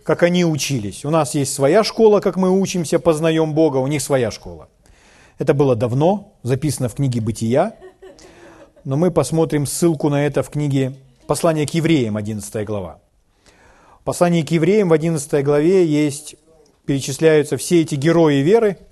как 0.06 0.24
они 0.24 0.46
учились. 0.46 1.04
У 1.04 1.10
нас 1.10 1.34
есть 1.36 1.54
своя 1.54 1.84
школа, 1.84 2.22
как 2.22 2.38
мы 2.38 2.52
учимся, 2.52 3.00
познаем 3.00 3.54
Бога, 3.54 3.78
у 3.78 3.88
них 3.88 4.02
своя 4.02 4.32
школа. 4.32 4.70
Это 5.40 5.54
было 5.54 5.76
давно, 5.76 6.34
записано 6.44 6.88
в 6.88 6.94
книге 6.94 7.20
«Бытия», 7.20 7.76
но 8.86 8.96
мы 8.96 9.10
посмотрим 9.10 9.66
ссылку 9.66 10.10
на 10.10 10.26
это 10.26 10.44
в 10.44 10.50
книге 10.52 10.96
«Послание 11.26 11.66
к 11.66 11.72
евреям», 11.72 12.18
11 12.18 12.66
глава. 12.66 13.00
В 14.00 14.04
послании 14.04 14.44
к 14.44 14.52
евреям 14.52 14.90
в 14.90 14.94
11 14.94 15.44
главе 15.44 15.84
есть, 15.84 16.36
перечисляются 16.86 17.58
все 17.58 17.82
эти 17.82 17.96
герои 17.96 18.38
веры– 18.38 18.78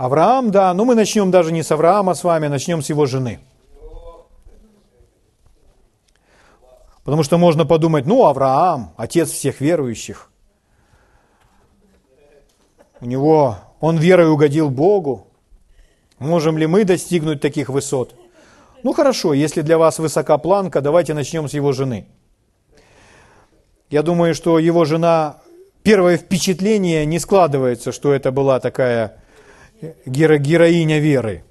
Авраам, 0.00 0.50
да, 0.50 0.72
но 0.72 0.86
мы 0.86 0.94
начнем 0.94 1.30
даже 1.30 1.52
не 1.52 1.62
с 1.62 1.70
Авраама 1.70 2.14
с 2.14 2.24
вами, 2.24 2.46
начнем 2.46 2.82
с 2.82 2.88
его 2.88 3.04
жены. 3.04 3.38
Потому 7.10 7.24
что 7.24 7.38
можно 7.38 7.66
подумать, 7.66 8.06
ну, 8.06 8.24
Авраам, 8.24 8.94
отец 8.96 9.32
всех 9.32 9.60
верующих. 9.60 10.30
У 13.00 13.06
него, 13.06 13.56
он 13.80 13.96
верой 13.96 14.30
угодил 14.30 14.70
Богу. 14.70 15.26
Можем 16.20 16.56
ли 16.56 16.68
мы 16.68 16.84
достигнуть 16.84 17.40
таких 17.40 17.68
высот? 17.68 18.14
Ну 18.84 18.92
хорошо, 18.92 19.34
если 19.34 19.62
для 19.62 19.76
вас 19.76 19.98
высока 19.98 20.38
планка, 20.38 20.80
давайте 20.80 21.12
начнем 21.12 21.48
с 21.48 21.52
его 21.52 21.72
жены. 21.72 22.06
Я 23.90 24.04
думаю, 24.04 24.32
что 24.32 24.60
его 24.60 24.84
жена, 24.84 25.40
первое 25.82 26.16
впечатление 26.16 27.04
не 27.06 27.18
складывается, 27.18 27.90
что 27.90 28.12
это 28.12 28.30
была 28.30 28.60
такая 28.60 29.16
геро 30.06 30.38
героиня 30.38 31.00
веры. 31.00 31.42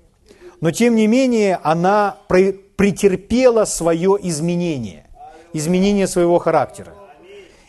Но 0.61 0.71
тем 0.71 0.95
не 0.95 1.07
менее 1.07 1.59
она 1.61 2.15
претерпела 2.29 3.65
свое 3.65 4.17
изменение, 4.21 5.08
изменение 5.53 6.07
своего 6.07 6.39
характера. 6.39 6.93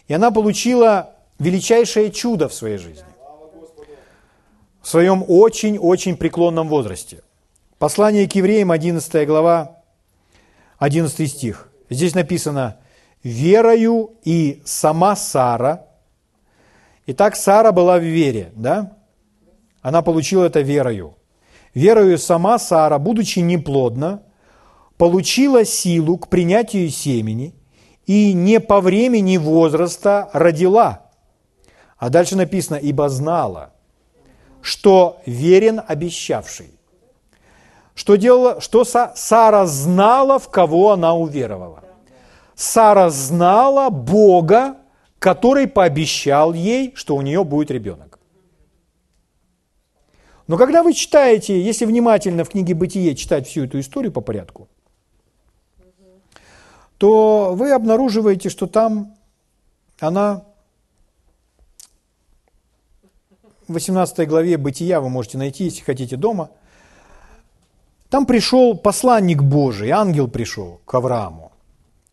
И 0.09 0.15
она 0.15 0.31
получила 0.31 1.15
величайшее 1.39 2.11
чудо 2.11 2.49
в 2.49 2.55
своей 2.55 2.79
жизни. 2.79 3.05
В 4.83 4.89
своем 4.89 5.25
очень-очень 5.27 6.17
преклонном 6.17 6.69
возрасте. 6.69 7.23
Послание 7.79 8.29
к 8.29 8.35
евреям, 8.35 8.71
11 8.71 9.27
глава, 9.27 9.83
11 10.79 11.31
стих. 11.31 11.69
Здесь 11.89 12.15
написано 12.15 12.79
«Верою 13.23 14.13
и 14.25 14.63
сама 14.65 15.17
Сара». 15.17 15.87
Итак, 17.07 17.37
Сара 17.37 17.73
была 17.73 17.99
в 17.99 18.03
вере, 18.03 18.53
да? 18.55 18.97
Она 19.83 20.03
получила 20.03 20.45
это 20.45 20.61
верою. 20.61 21.17
Верою 21.75 22.19
сама 22.19 22.59
Сара, 22.59 22.99
будучи 22.99 23.39
неплодна, 23.41 24.23
получила 24.97 25.65
силу 25.65 26.19
к 26.19 26.29
принятию 26.29 26.91
семени 26.91 27.55
и 28.11 28.33
не 28.33 28.59
по 28.59 28.81
времени 28.81 29.37
возраста 29.37 30.31
родила. 30.33 31.03
А 31.97 32.09
дальше 32.11 32.35
написано, 32.35 32.75
ибо 32.75 33.09
знала, 33.09 33.71
что 34.63 35.23
верен 35.27 35.81
обещавший. 35.87 36.73
Что, 37.95 38.17
делала, 38.17 38.61
что 38.61 38.85
Сара 38.85 39.65
знала, 39.67 40.41
в 40.41 40.49
кого 40.49 40.91
она 40.91 41.15
уверовала. 41.15 41.85
Сара 42.57 43.11
знала 43.11 43.91
Бога, 43.91 44.75
который 45.21 45.69
пообещал 45.69 46.53
ей, 46.53 46.93
что 46.97 47.15
у 47.15 47.23
нее 47.23 47.45
будет 47.45 47.71
ребенок. 47.71 48.19
Но 50.49 50.57
когда 50.57 50.83
вы 50.83 50.95
читаете, 50.95 51.63
если 51.63 51.85
внимательно 51.85 52.43
в 52.43 52.49
книге 52.49 52.75
«Бытие» 52.75 53.15
читать 53.15 53.47
всю 53.47 53.67
эту 53.67 53.79
историю 53.79 54.11
по 54.11 54.21
порядку, 54.21 54.69
то 57.01 57.55
вы 57.55 57.73
обнаруживаете, 57.73 58.51
что 58.51 58.67
там 58.67 59.15
она 60.01 60.43
в 63.67 63.73
18 63.73 64.29
главе 64.29 64.59
«Бытия» 64.59 65.01
вы 65.01 65.09
можете 65.09 65.39
найти, 65.39 65.65
если 65.65 65.81
хотите, 65.81 66.19
дома. 66.19 66.51
Там 68.11 68.27
пришел 68.27 68.77
посланник 68.77 69.43
Божий, 69.43 69.89
ангел 69.89 70.29
пришел 70.29 70.83
к 70.85 70.93
Аврааму. 70.93 71.53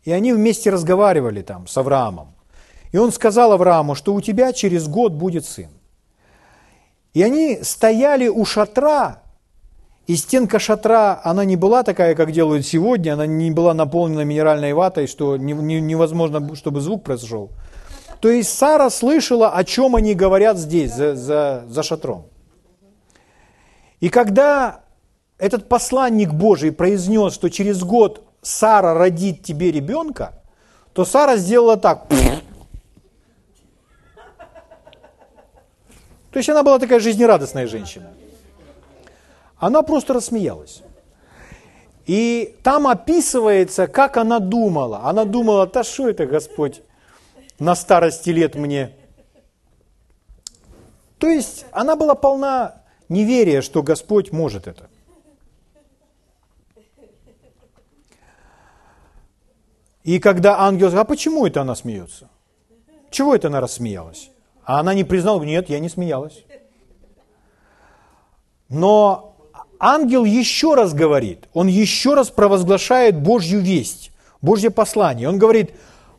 И 0.05 0.11
они 0.13 0.31
вместе 0.31 0.69
разговаривали 0.69 1.41
там 1.41 1.67
с 1.67 1.75
Авраамом. 1.75 2.33
И 2.93 2.97
он 2.97 3.11
сказал 3.11 3.51
Аврааму, 3.51 3.93
что 3.93 4.13
у 4.13 4.21
тебя 4.21 4.53
через 4.53 4.87
год 4.87 5.11
будет 5.11 5.43
сын. 5.43 5.69
И 7.13 7.21
они 7.21 7.59
стояли 7.61 8.29
у 8.29 8.45
шатра, 8.45 9.21
и 10.07 10.15
стенка 10.15 10.57
шатра, 10.57 11.19
она 11.23 11.43
не 11.43 11.57
была 11.57 11.83
такая, 11.83 12.15
как 12.15 12.31
делают 12.31 12.65
сегодня, 12.65 13.13
она 13.13 13.27
не 13.27 13.51
была 13.51 13.73
наполнена 13.73 14.21
минеральной 14.21 14.71
ватой, 14.73 15.05
что 15.05 15.35
невозможно, 15.35 16.55
чтобы 16.55 16.79
звук 16.79 17.03
произошел. 17.03 17.51
То 18.21 18.29
есть 18.29 18.57
Сара 18.57 18.89
слышала, 18.89 19.49
о 19.49 19.63
чем 19.65 19.97
они 19.97 20.15
говорят 20.15 20.57
здесь, 20.57 20.93
за, 20.93 21.13
за, 21.15 21.65
за 21.67 21.83
шатром. 21.83 22.25
И 23.99 24.07
когда 24.09 24.79
этот 25.37 25.67
посланник 25.67 26.31
Божий 26.31 26.71
произнес, 26.71 27.33
что 27.33 27.49
через 27.49 27.83
год 27.83 28.23
Сара 28.41 28.93
родит 28.93 29.43
тебе 29.43 29.71
ребенка, 29.71 30.41
то 30.93 31.03
Сара 31.03 31.35
сделала 31.35 31.75
так. 31.75 32.07
То 36.31 36.39
есть 36.39 36.49
она 36.49 36.63
была 36.63 36.79
такая 36.79 37.01
жизнерадостная 37.01 37.67
женщина. 37.67 38.13
Она 39.59 39.81
просто 39.81 40.13
рассмеялась. 40.13 40.83
И 42.05 42.55
там 42.63 42.87
описывается, 42.87 43.87
как 43.87 44.17
она 44.17 44.39
думала. 44.39 45.01
Она 45.03 45.25
думала, 45.25 45.67
да 45.67 45.83
что 45.83 46.09
это, 46.09 46.25
Господь, 46.25 46.81
на 47.59 47.75
старости 47.75 48.29
лет 48.29 48.55
мне. 48.55 48.95
То 51.17 51.27
есть 51.27 51.65
она 51.71 51.95
была 51.95 52.15
полна 52.15 52.83
неверия, 53.09 53.61
что 53.61 53.83
Господь 53.83 54.31
может 54.31 54.67
это. 54.67 54.89
И 60.03 60.19
когда 60.19 60.61
ангел 60.61 60.87
сказал, 60.87 61.03
а 61.03 61.05
почему 61.05 61.45
это 61.45 61.61
она 61.61 61.75
смеется? 61.75 62.29
Чего 63.09 63.35
это 63.35 63.47
она 63.47 63.59
рассмеялась? 63.59 64.29
А 64.63 64.79
она 64.79 64.93
не 64.93 65.03
признала, 65.03 65.43
нет, 65.43 65.67
я 65.69 65.79
не 65.79 65.89
смеялась. 65.89 66.45
Но 68.69 69.36
ангел 69.79 70.25
еще 70.25 70.75
раз 70.75 70.93
говорит, 70.93 71.47
он 71.53 71.67
еще 71.67 72.13
раз 72.13 72.29
провозглашает 72.29 73.21
Божью 73.21 73.59
весть, 73.59 74.11
Божье 74.41 74.69
послание. 74.69 75.29
Он 75.29 75.37
говорит, 75.37 75.73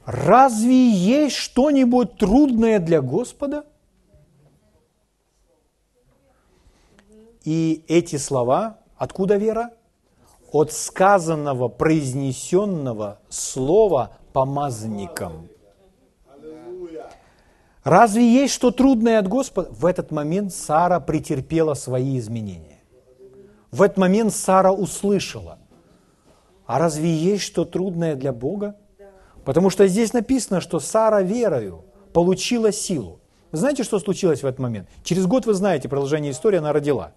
разве 0.05 0.91
есть 0.91 1.37
что-нибудь 1.37 2.17
трудное 2.17 2.79
для 2.79 3.01
Господа? 3.01 3.65
И 7.45 7.85
эти 7.89 8.17
слова, 8.17 8.79
откуда 8.97 9.37
вера? 9.37 9.71
От 10.53 10.73
сказанного, 10.73 11.69
произнесенного 11.69 13.21
слова 13.29 14.17
помазанником– 14.33 15.49
Разве 17.89 18.31
есть 18.31 18.53
что 18.53 18.71
трудное 18.71 19.19
от 19.19 19.29
Господа? 19.29 19.71
В 19.71 19.87
этот 19.87 20.11
момент 20.11 20.53
Сара 20.53 21.01
претерпела 21.01 21.73
свои 21.73 22.19
изменения. 22.19 22.68
В 23.71 23.83
этот 23.83 23.99
момент 23.99 24.35
Сара 24.35 24.73
услышала. 24.73 25.59
А 26.67 26.79
разве 26.79 27.13
есть 27.13 27.45
что 27.45 27.65
трудное 27.65 28.15
для 28.15 28.33
Бога? 28.33 28.77
Потому 29.45 29.71
что 29.71 29.87
здесь 29.87 30.13
написано, 30.13 30.61
что 30.61 30.81
Сара 30.81 31.23
верою 31.23 31.85
получила 32.13 32.73
силу. 32.73 33.21
Вы 33.53 33.59
знаете, 33.59 33.83
что 33.83 33.99
случилось 33.99 34.43
в 34.43 34.47
этот 34.47 34.61
момент? 34.61 34.89
Через 35.03 35.27
год 35.27 35.47
вы 35.47 35.55
знаете 35.55 35.89
продолжение 35.89 36.33
истории, 36.33 36.59
она 36.59 36.73
родила. 36.73 37.13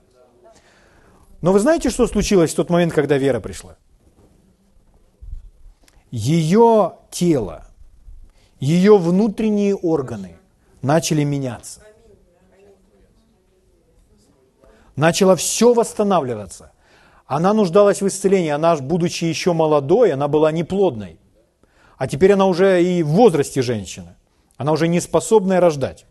Но 1.42 1.52
вы 1.52 1.60
знаете, 1.60 1.90
что 1.90 2.08
случилось 2.08 2.54
в 2.54 2.56
тот 2.56 2.70
момент, 2.70 2.94
когда 2.94 3.18
вера 3.18 3.40
пришла? 3.40 3.76
Ее 6.12 6.94
тело, 7.10 7.66
ее 8.60 8.98
внутренние 8.98 9.76
органы 9.76 10.38
начали 10.82 11.24
меняться. 11.24 11.82
Начало 14.96 15.36
все 15.36 15.74
восстанавливаться. 15.74 16.72
Она 17.26 17.54
нуждалась 17.54 18.02
в 18.02 18.08
исцелении. 18.08 18.50
Она, 18.50 18.76
будучи 18.76 19.26
еще 19.26 19.54
молодой, 19.54 20.12
она 20.12 20.28
была 20.28 20.52
неплодной. 20.52 21.20
А 21.98 22.08
теперь 22.08 22.34
она 22.34 22.46
уже 22.46 22.84
и 22.84 23.04
в 23.04 23.10
возрасте 23.10 23.62
женщина. 23.62 24.18
Она 24.58 24.72
уже 24.74 24.88
не 24.88 25.00
способная 25.00 25.60
рождать. 25.60 26.06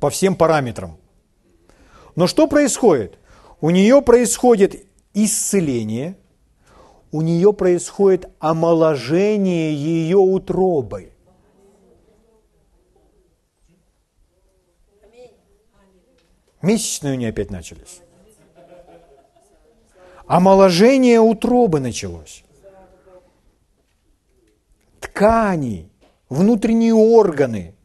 По 0.00 0.10
всем 0.10 0.36
параметрам. 0.36 0.98
Но 2.14 2.26
что 2.26 2.46
происходит? 2.46 3.18
У 3.60 3.70
нее 3.70 4.02
происходит 4.02 4.86
исцеление, 5.14 6.18
у 7.10 7.22
нее 7.22 7.52
происходит 7.52 8.30
омоложение 8.38 9.74
ее 9.74 10.18
утробы. 10.18 11.12
Месячные 16.66 17.14
у 17.14 17.16
нее 17.16 17.28
опять 17.28 17.52
начались. 17.52 18.00
Омоложение 20.26 21.20
утробы 21.20 21.78
началось. 21.78 22.42
Ткани, 24.98 25.88
внутренние 26.28 26.92
органы 26.92 27.76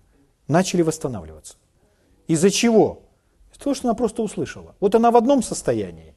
начали 0.47 0.81
восстанавливаться. 0.81 1.57
Из-за 2.25 2.49
чего? 2.49 3.03
Из-за 3.51 3.63
того, 3.65 3.75
что 3.75 3.87
она 3.87 3.93
просто 3.93 4.23
услышала. 4.23 4.75
Вот 4.79 4.95
она 4.95 5.11
в 5.11 5.15
одном 5.15 5.43
состоянии, 5.43 6.15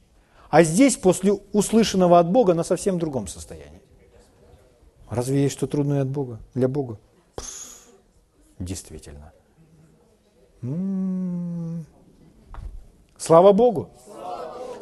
а 0.48 0.62
здесь, 0.62 0.96
после 0.96 1.34
услышанного 1.52 2.18
от 2.18 2.30
Бога, 2.30 2.52
она 2.52 2.64
совсем 2.64 2.94
в 2.94 2.98
другом 2.98 3.26
состоянии. 3.26 3.82
Разве 5.10 5.42
есть 5.42 5.54
что 5.54 5.66
трудное 5.66 6.00
от 6.00 6.08
Бога? 6.08 6.40
Для 6.54 6.68
Бога? 6.68 6.98
Пфф, 7.34 7.88
действительно. 8.58 9.34
М-м-м. 10.62 11.84
Слава 13.24 13.52
Богу! 13.52 13.88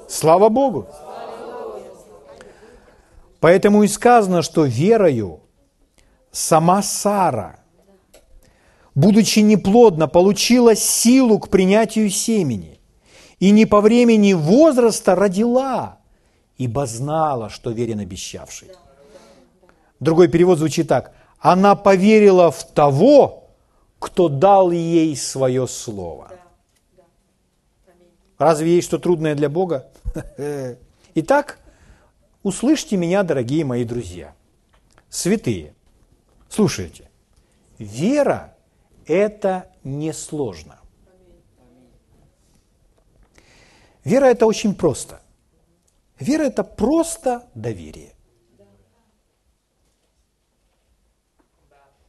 Слава 0.08 0.48
Богу! 0.48 0.86
Поэтому 3.38 3.84
и 3.84 3.88
сказано, 3.88 4.42
что 4.42 4.64
верою 4.64 5.38
сама 6.32 6.82
Сара, 6.82 7.60
будучи 8.96 9.38
неплодна, 9.38 10.08
получила 10.08 10.74
силу 10.74 11.38
к 11.38 11.50
принятию 11.50 12.10
семени, 12.10 12.80
и 13.38 13.52
не 13.52 13.64
по 13.64 13.80
времени 13.80 14.32
возраста 14.32 15.14
родила, 15.14 15.98
ибо 16.58 16.86
знала, 16.86 17.48
что 17.48 17.70
верен 17.70 18.00
обещавший. 18.00 18.70
Другой 20.00 20.26
перевод 20.26 20.58
звучит 20.58 20.88
так. 20.88 21.12
Она 21.38 21.76
поверила 21.76 22.50
в 22.50 22.64
того, 22.64 23.44
кто 24.00 24.28
дал 24.28 24.72
ей 24.72 25.14
свое 25.16 25.68
слово. 25.68 26.31
Разве 28.42 28.74
есть 28.74 28.88
что 28.88 28.98
трудное 28.98 29.36
для 29.36 29.48
Бога? 29.48 29.88
Итак, 31.14 31.60
услышьте 32.42 32.96
меня, 32.96 33.22
дорогие 33.22 33.64
мои 33.64 33.84
друзья. 33.84 34.34
Святые, 35.08 35.74
слушайте. 36.48 37.08
Вера– 37.78 38.56
это 39.06 39.70
несложно. 39.84 40.80
Вера– 44.02 44.24
это 44.26 44.46
очень 44.46 44.74
просто. 44.74 45.22
Вера– 46.18 46.42
это 46.42 46.64
просто 46.64 47.48
доверие. 47.54 48.12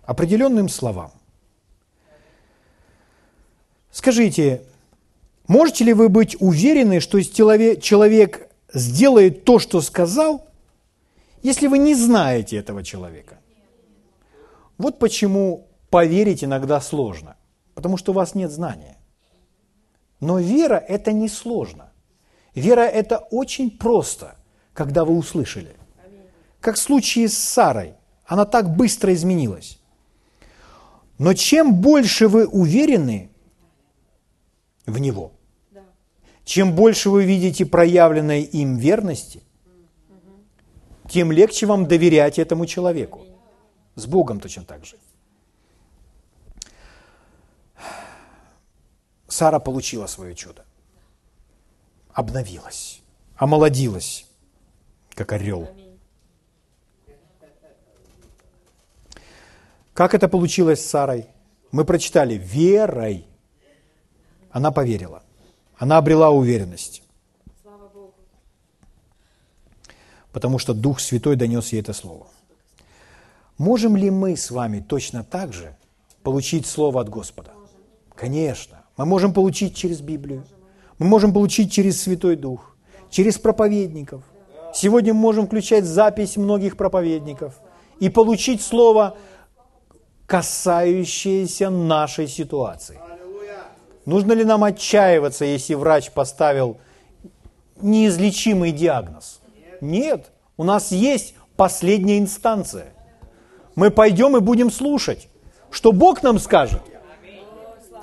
Определенным 0.01 0.67
словам. 0.67 1.11
Скажите, 3.91 4.65
можете 5.47 5.83
ли 5.83 5.93
вы 5.93 6.09
быть 6.09 6.35
уверены, 6.39 6.99
что 6.99 7.21
человек 7.21 8.49
сделает 8.73 9.43
то, 9.43 9.59
что 9.59 9.81
сказал, 9.81 10.47
если 11.41 11.67
вы 11.67 11.77
не 11.77 11.95
знаете 11.95 12.57
этого 12.57 12.83
человека? 12.83 13.39
Вот 14.77 14.99
почему 14.99 15.67
поверить 15.89 16.43
иногда 16.43 16.81
сложно, 16.81 17.35
потому 17.75 17.97
что 17.97 18.11
у 18.11 18.15
вас 18.15 18.35
нет 18.35 18.51
знания. 18.51 18.97
Но 20.19 20.39
вера– 20.39 20.75
это 20.87 21.11
не 21.11 21.27
сложно. 21.27 21.91
Вера– 22.55 22.81
это 22.81 23.17
очень 23.17 23.69
просто, 23.69 24.35
когда 24.73 25.03
вы 25.03 25.17
услышали. 25.17 25.75
Как 26.61 26.75
в 26.75 26.79
случае 26.79 27.27
с 27.27 27.37
Сарой. 27.37 27.95
Она 28.25 28.45
так 28.45 28.73
быстро 28.73 29.13
изменилась. 29.13 29.79
Но 31.17 31.33
чем 31.33 31.75
больше 31.75 32.29
вы 32.29 32.47
уверены 32.47 33.29
в 34.85 34.97
Него, 34.97 35.32
чем 36.43 36.75
больше 36.75 37.09
вы 37.09 37.25
видите 37.25 37.65
проявленной 37.65 38.43
им 38.43 38.77
верности, 38.77 39.41
тем 41.09 41.31
легче 41.31 41.65
вам 41.65 41.87
доверять 41.87 42.39
этому 42.39 42.65
человеку. 42.65 43.25
С 43.95 44.05
Богом 44.05 44.39
точно 44.39 44.63
так 44.63 44.85
же. 44.85 44.97
Сара 49.27 49.59
получила 49.59 50.07
свое 50.07 50.35
чудо. 50.35 50.65
Обновилась, 52.13 53.01
омолодилась, 53.35 54.25
как 55.13 55.31
орел. 55.33 55.69
Как 59.93 60.13
это 60.13 60.27
получилось 60.27 60.83
с 60.83 60.89
Сарой? 60.89 61.27
Мы 61.71 61.85
прочитали 61.85 62.35
верой. 62.35 63.25
Она 64.51 64.71
поверила. 64.71 65.22
Она 65.83 65.97
обрела 65.97 66.29
уверенность. 66.29 67.03
Потому 70.31 70.57
что 70.57 70.73
Дух 70.73 71.01
Святой 71.01 71.35
донес 71.35 71.73
ей 71.73 71.81
это 71.81 71.91
слово. 71.91 72.27
Можем 73.57 73.97
ли 73.97 74.09
мы 74.09 74.37
с 74.37 74.49
вами 74.49 74.79
точно 74.79 75.25
так 75.25 75.51
же 75.51 75.75
получить 76.23 76.67
слово 76.67 77.01
от 77.01 77.09
Господа? 77.09 77.51
Конечно. 78.15 78.77
Мы 78.95 79.05
можем 79.05 79.33
получить 79.33 79.75
через 79.75 79.99
Библию. 79.99 80.45
Мы 80.99 81.05
можем 81.05 81.33
получить 81.33 81.69
через 81.69 82.01
Святой 82.01 82.37
Дух, 82.37 82.77
через 83.09 83.37
проповедников. 83.37 84.23
Сегодня 84.73 85.13
мы 85.13 85.19
можем 85.19 85.47
включать 85.47 85.83
запись 85.83 86.37
многих 86.37 86.77
проповедников 86.77 87.59
и 87.99 88.07
получить 88.07 88.61
слово, 88.61 89.17
касающееся 90.27 91.69
нашей 91.69 92.29
ситуации. 92.29 92.97
Нужно 94.05 94.33
ли 94.33 94.43
нам 94.43 94.63
отчаиваться, 94.63 95.45
если 95.45 95.75
врач 95.75 96.11
поставил 96.11 96.77
неизлечимый 97.81 98.71
диагноз? 98.71 99.39
Нет. 99.79 100.31
У 100.57 100.63
нас 100.63 100.91
есть 100.91 101.35
последняя 101.55 102.19
инстанция. 102.19 102.93
Мы 103.75 103.91
пойдем 103.91 104.37
и 104.37 104.39
будем 104.39 104.69
слушать, 104.71 105.29
что 105.71 105.91
Бог 105.91 106.21
нам 106.21 106.37
скажет. 106.37 106.81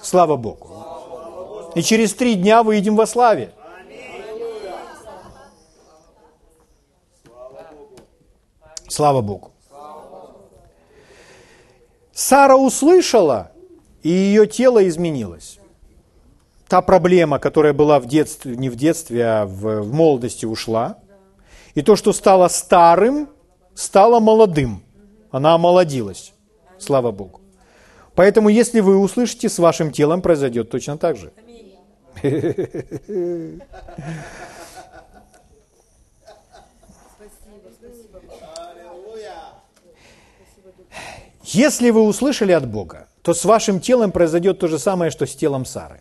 Слава 0.02 0.36
Богу. 0.36 1.70
И 1.74 1.82
через 1.82 2.14
три 2.14 2.34
дня 2.34 2.62
выйдем 2.62 2.96
во 2.96 3.06
славе. 3.06 3.52
Слава 8.88 9.20
Богу. 9.20 9.52
Сара 12.12 12.56
услышала, 12.56 13.52
и 14.02 14.08
ее 14.08 14.46
тело 14.46 14.86
изменилось. 14.88 15.59
Та 16.70 16.82
проблема, 16.82 17.40
которая 17.40 17.72
была 17.72 17.98
в 17.98 18.06
детстве, 18.06 18.56
не 18.56 18.70
в 18.70 18.76
детстве, 18.76 19.24
а 19.24 19.44
в, 19.44 19.80
в 19.80 19.92
молодости 19.92 20.46
ушла. 20.46 20.98
И 21.74 21.82
то, 21.82 21.96
что 21.96 22.12
стало 22.12 22.46
старым, 22.46 23.28
стало 23.74 24.20
молодым. 24.20 24.80
Она 25.32 25.54
омолодилась. 25.54 26.32
Слава 26.78 27.10
Богу. 27.10 27.40
Поэтому, 28.14 28.48
если 28.50 28.78
вы 28.78 28.98
услышите, 28.98 29.48
с 29.48 29.58
вашим 29.58 29.90
телом 29.90 30.22
произойдет 30.22 30.70
точно 30.70 30.96
так 30.96 31.16
же. 31.16 31.32
Если 41.42 41.90
вы 41.90 42.02
услышали 42.02 42.52
от 42.52 42.68
Бога, 42.68 43.08
то 43.22 43.34
с 43.34 43.44
вашим 43.44 43.80
телом 43.80 44.12
произойдет 44.12 44.60
то 44.60 44.68
же 44.68 44.78
самое, 44.78 45.10
что 45.10 45.26
с 45.26 45.34
телом 45.34 45.64
Сары. 45.64 46.00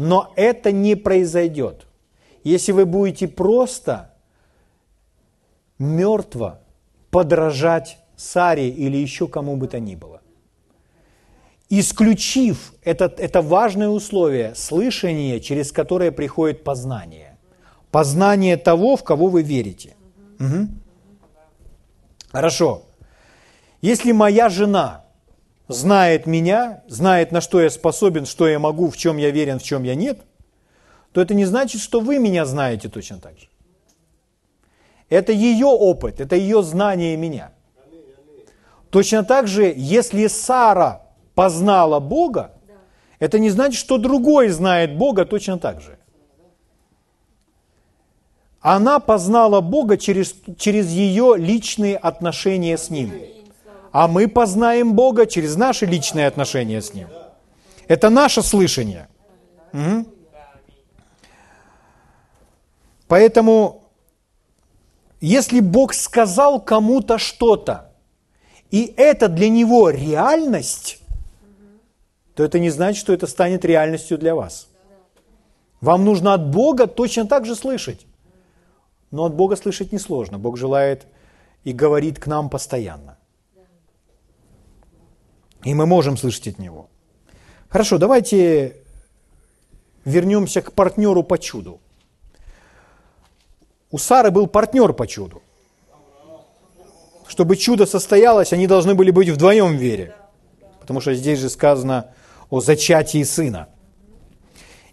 Но 0.00 0.32
это 0.34 0.72
не 0.72 0.94
произойдет, 0.94 1.86
если 2.42 2.72
вы 2.72 2.86
будете 2.86 3.28
просто 3.28 4.14
мертво 5.78 6.60
подражать 7.10 7.98
Саре 8.16 8.68
или 8.68 8.96
еще 8.96 9.28
кому 9.28 9.56
бы 9.56 9.68
то 9.68 9.78
ни 9.78 9.94
было 9.94 10.20
исключив 11.70 12.74
это, 12.82 13.04
это 13.16 13.40
важное 13.40 13.88
условие, 13.88 14.54
слышание, 14.54 15.40
через 15.40 15.70
которое 15.70 16.10
приходит 16.10 16.64
познание. 16.64 17.38
Познание 17.90 18.56
того, 18.56 18.96
в 18.96 19.04
кого 19.04 19.28
вы 19.28 19.42
верите. 19.42 19.94
Угу. 20.40 20.68
Хорошо. 22.32 22.82
Если 23.80 24.12
моя 24.12 24.48
жена 24.48 24.99
знает 25.72 26.26
меня, 26.26 26.82
знает, 26.88 27.32
на 27.32 27.40
что 27.40 27.60
я 27.60 27.70
способен, 27.70 28.26
что 28.26 28.48
я 28.48 28.58
могу, 28.58 28.90
в 28.90 28.96
чем 28.96 29.16
я 29.16 29.30
верен, 29.30 29.58
в 29.58 29.62
чем 29.62 29.84
я 29.84 29.94
нет, 29.94 30.20
то 31.12 31.20
это 31.20 31.34
не 31.34 31.44
значит, 31.44 31.80
что 31.80 32.00
вы 32.00 32.18
меня 32.18 32.44
знаете 32.44 32.88
точно 32.88 33.18
так 33.18 33.38
же. 33.38 33.48
Это 35.08 35.32
ее 35.32 35.66
опыт, 35.66 36.20
это 36.20 36.36
ее 36.36 36.62
знание 36.62 37.16
меня. 37.16 37.52
Точно 38.90 39.24
так 39.24 39.46
же, 39.46 39.72
если 39.76 40.26
Сара 40.26 41.02
познала 41.34 42.00
Бога, 42.00 42.52
это 43.18 43.38
не 43.38 43.50
значит, 43.50 43.78
что 43.78 43.98
другой 43.98 44.48
знает 44.48 44.96
Бога 44.96 45.24
точно 45.24 45.58
так 45.58 45.80
же. 45.80 45.98
Она 48.60 49.00
познала 49.00 49.60
Бога 49.60 49.96
через, 49.96 50.34
через 50.58 50.88
ее 50.90 51.34
личные 51.38 51.96
отношения 51.96 52.76
с 52.76 52.90
Ним. 52.90 53.12
А 53.92 54.06
мы 54.06 54.28
познаем 54.28 54.94
Бога 54.94 55.26
через 55.26 55.56
наши 55.56 55.86
личные 55.86 56.26
отношения 56.26 56.80
с 56.80 56.94
Ним. 56.94 57.08
Это 57.88 58.08
наше 58.08 58.42
слышание. 58.42 59.08
Угу. 59.72 60.06
Поэтому, 63.08 63.82
если 65.20 65.58
Бог 65.60 65.94
сказал 65.94 66.60
кому-то 66.60 67.18
что-то, 67.18 67.90
и 68.70 68.94
это 68.96 69.28
для 69.28 69.48
него 69.48 69.90
реальность, 69.90 71.00
то 72.36 72.44
это 72.44 72.60
не 72.60 72.70
значит, 72.70 73.00
что 73.00 73.12
это 73.12 73.26
станет 73.26 73.64
реальностью 73.64 74.16
для 74.16 74.36
вас. 74.36 74.68
Вам 75.80 76.04
нужно 76.04 76.34
от 76.34 76.50
Бога 76.50 76.86
точно 76.86 77.26
так 77.26 77.46
же 77.46 77.56
слышать. 77.56 78.06
Но 79.10 79.24
от 79.24 79.34
Бога 79.34 79.56
слышать 79.56 79.92
несложно. 79.92 80.38
Бог 80.38 80.56
желает 80.56 81.06
и 81.64 81.72
говорит 81.72 82.20
к 82.20 82.28
нам 82.28 82.48
постоянно. 82.48 83.18
И 85.64 85.74
мы 85.74 85.86
можем 85.86 86.16
слышать 86.16 86.48
от 86.48 86.58
Него. 86.58 86.88
Хорошо, 87.68 87.98
давайте 87.98 88.76
вернемся 90.04 90.62
к 90.62 90.72
партнеру 90.72 91.22
по 91.22 91.38
чуду. 91.38 91.80
У 93.90 93.98
Сары 93.98 94.30
был 94.30 94.46
партнер 94.46 94.92
по 94.92 95.06
чуду. 95.06 95.42
Чтобы 97.26 97.56
чудо 97.56 97.86
состоялось, 97.86 98.52
они 98.52 98.66
должны 98.66 98.94
были 98.94 99.10
быть 99.10 99.28
вдвоем 99.28 99.76
в 99.76 99.80
вере. 99.80 100.14
Потому 100.80 101.00
что 101.00 101.14
здесь 101.14 101.38
же 101.38 101.48
сказано 101.48 102.12
о 102.48 102.60
зачатии 102.60 103.22
сына. 103.22 103.68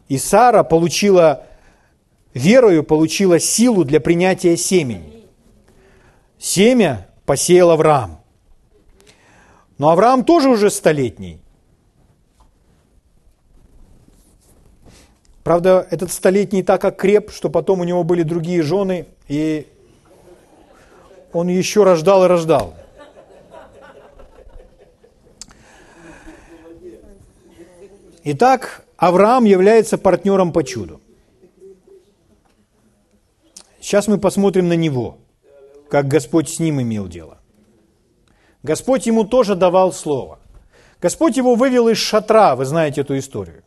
И 0.07 0.17
Сара 0.17 0.63
получила, 0.63 1.45
верою 2.33 2.83
получила 2.83 3.39
силу 3.39 3.83
для 3.83 3.99
принятия 3.99 4.55
семени. 4.55 5.25
Семя 6.37 7.07
посеял 7.25 7.71
Авраам. 7.71 8.16
Но 9.77 9.89
Авраам 9.89 10.23
тоже 10.23 10.49
уже 10.49 10.69
столетний. 10.69 11.39
Правда, 15.43 15.87
этот 15.91 16.11
столетний 16.11 16.63
так 16.63 16.83
окреп, 16.83 17.31
что 17.31 17.49
потом 17.49 17.79
у 17.79 17.83
него 17.83 18.03
были 18.03 18.23
другие 18.23 18.61
жены, 18.63 19.07
и 19.27 19.67
он 21.31 21.47
еще 21.47 21.83
рождал 21.83 22.25
и 22.25 22.27
рождал. 22.27 22.73
Итак, 28.23 28.83
Авраам 28.97 29.45
является 29.45 29.97
партнером 29.97 30.51
по 30.51 30.63
чуду. 30.63 30.99
Сейчас 33.79 34.07
мы 34.07 34.17
посмотрим 34.17 34.67
на 34.67 34.73
него, 34.73 35.17
как 35.89 36.09
Господь 36.09 36.49
с 36.49 36.59
ним 36.59 36.81
имел 36.81 37.07
дело. 37.07 37.36
Господь 38.63 39.05
ему 39.05 39.23
тоже 39.23 39.55
давал 39.55 39.93
слово. 39.93 40.39
Господь 41.01 41.37
его 41.37 41.55
вывел 41.55 41.87
из 41.87 41.97
шатра, 41.97 42.55
вы 42.55 42.65
знаете 42.65 43.01
эту 43.01 43.17
историю. 43.17 43.63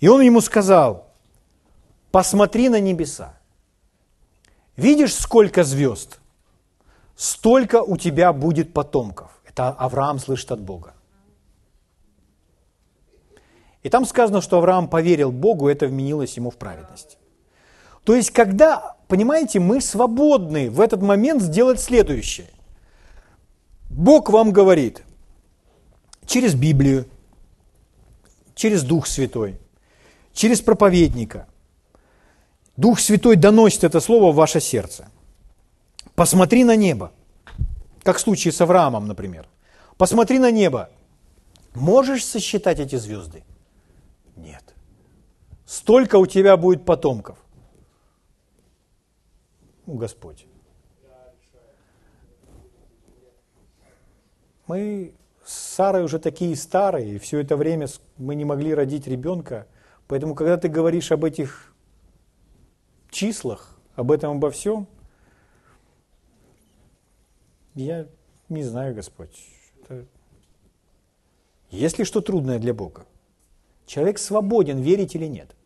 И 0.00 0.08
он 0.08 0.20
ему 0.22 0.40
сказал, 0.40 1.06
посмотри 2.10 2.68
на 2.68 2.80
небеса. 2.80 3.34
Видишь, 4.76 5.14
сколько 5.14 5.64
звезд? 5.64 6.18
Столько 7.14 7.82
у 7.82 7.96
тебя 7.96 8.32
будет 8.32 8.72
потомков. 8.72 9.30
Это 9.44 9.68
Авраам 9.68 10.18
слышит 10.18 10.50
от 10.50 10.60
Бога. 10.60 10.94
И 13.82 13.90
там 13.90 14.06
сказано, 14.06 14.40
что 14.40 14.58
Авраам 14.58 14.88
поверил 14.88 15.30
Богу, 15.30 15.68
и 15.68 15.72
это 15.72 15.86
вменилось 15.86 16.36
ему 16.36 16.50
в 16.50 16.56
праведность. 16.56 17.18
То 18.04 18.14
есть, 18.14 18.30
когда, 18.30 18.96
понимаете, 19.08 19.60
мы 19.60 19.80
свободны 19.80 20.70
в 20.70 20.80
этот 20.80 21.02
момент 21.02 21.42
сделать 21.42 21.80
следующее. 21.80 22.48
Бог 23.92 24.30
вам 24.30 24.52
говорит 24.52 25.04
через 26.24 26.54
Библию, 26.54 27.06
через 28.54 28.84
Дух 28.84 29.06
Святой, 29.06 29.60
через 30.32 30.62
проповедника. 30.62 31.46
Дух 32.76 33.00
Святой 33.00 33.36
доносит 33.36 33.84
это 33.84 34.00
слово 34.00 34.32
в 34.32 34.36
ваше 34.36 34.60
сердце. 34.60 35.10
Посмотри 36.14 36.64
на 36.64 36.74
небо, 36.74 37.12
как 38.02 38.16
в 38.16 38.20
случае 38.20 38.52
с 38.52 38.60
Авраамом, 38.62 39.06
например. 39.06 39.46
Посмотри 39.98 40.38
на 40.38 40.50
небо. 40.50 40.88
Можешь 41.74 42.24
сосчитать 42.24 42.80
эти 42.80 42.96
звезды? 42.96 43.44
Нет. 44.36 44.74
Столько 45.66 46.16
у 46.16 46.26
тебя 46.26 46.56
будет 46.56 46.86
потомков. 46.86 47.38
Ну, 49.86 49.94
Господь. 49.94 50.46
Мы 54.66 55.14
с 55.44 55.52
Сарой 55.52 56.04
уже 56.04 56.18
такие 56.18 56.54
старые, 56.56 57.16
и 57.16 57.18
все 57.18 57.40
это 57.40 57.56
время 57.56 57.86
мы 58.16 58.34
не 58.34 58.44
могли 58.44 58.74
родить 58.74 59.06
ребенка. 59.06 59.66
Поэтому, 60.06 60.34
когда 60.34 60.56
ты 60.56 60.68
говоришь 60.68 61.10
об 61.12 61.24
этих 61.24 61.74
числах, 63.10 63.78
об 63.96 64.10
этом 64.10 64.36
обо 64.36 64.50
всем, 64.50 64.86
я 67.74 68.06
не 68.48 68.62
знаю, 68.62 68.94
Господь. 68.94 69.36
Это... 69.82 70.06
Есть 71.70 71.98
ли 71.98 72.04
что 72.04 72.20
трудное 72.20 72.58
для 72.58 72.74
Бога? 72.74 73.06
Человек 73.86 74.18
свободен, 74.18 74.78
верить 74.78 75.14
или 75.14 75.26
нет. 75.26 75.56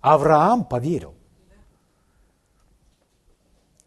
Авраам 0.00 0.64
поверил. 0.64 1.14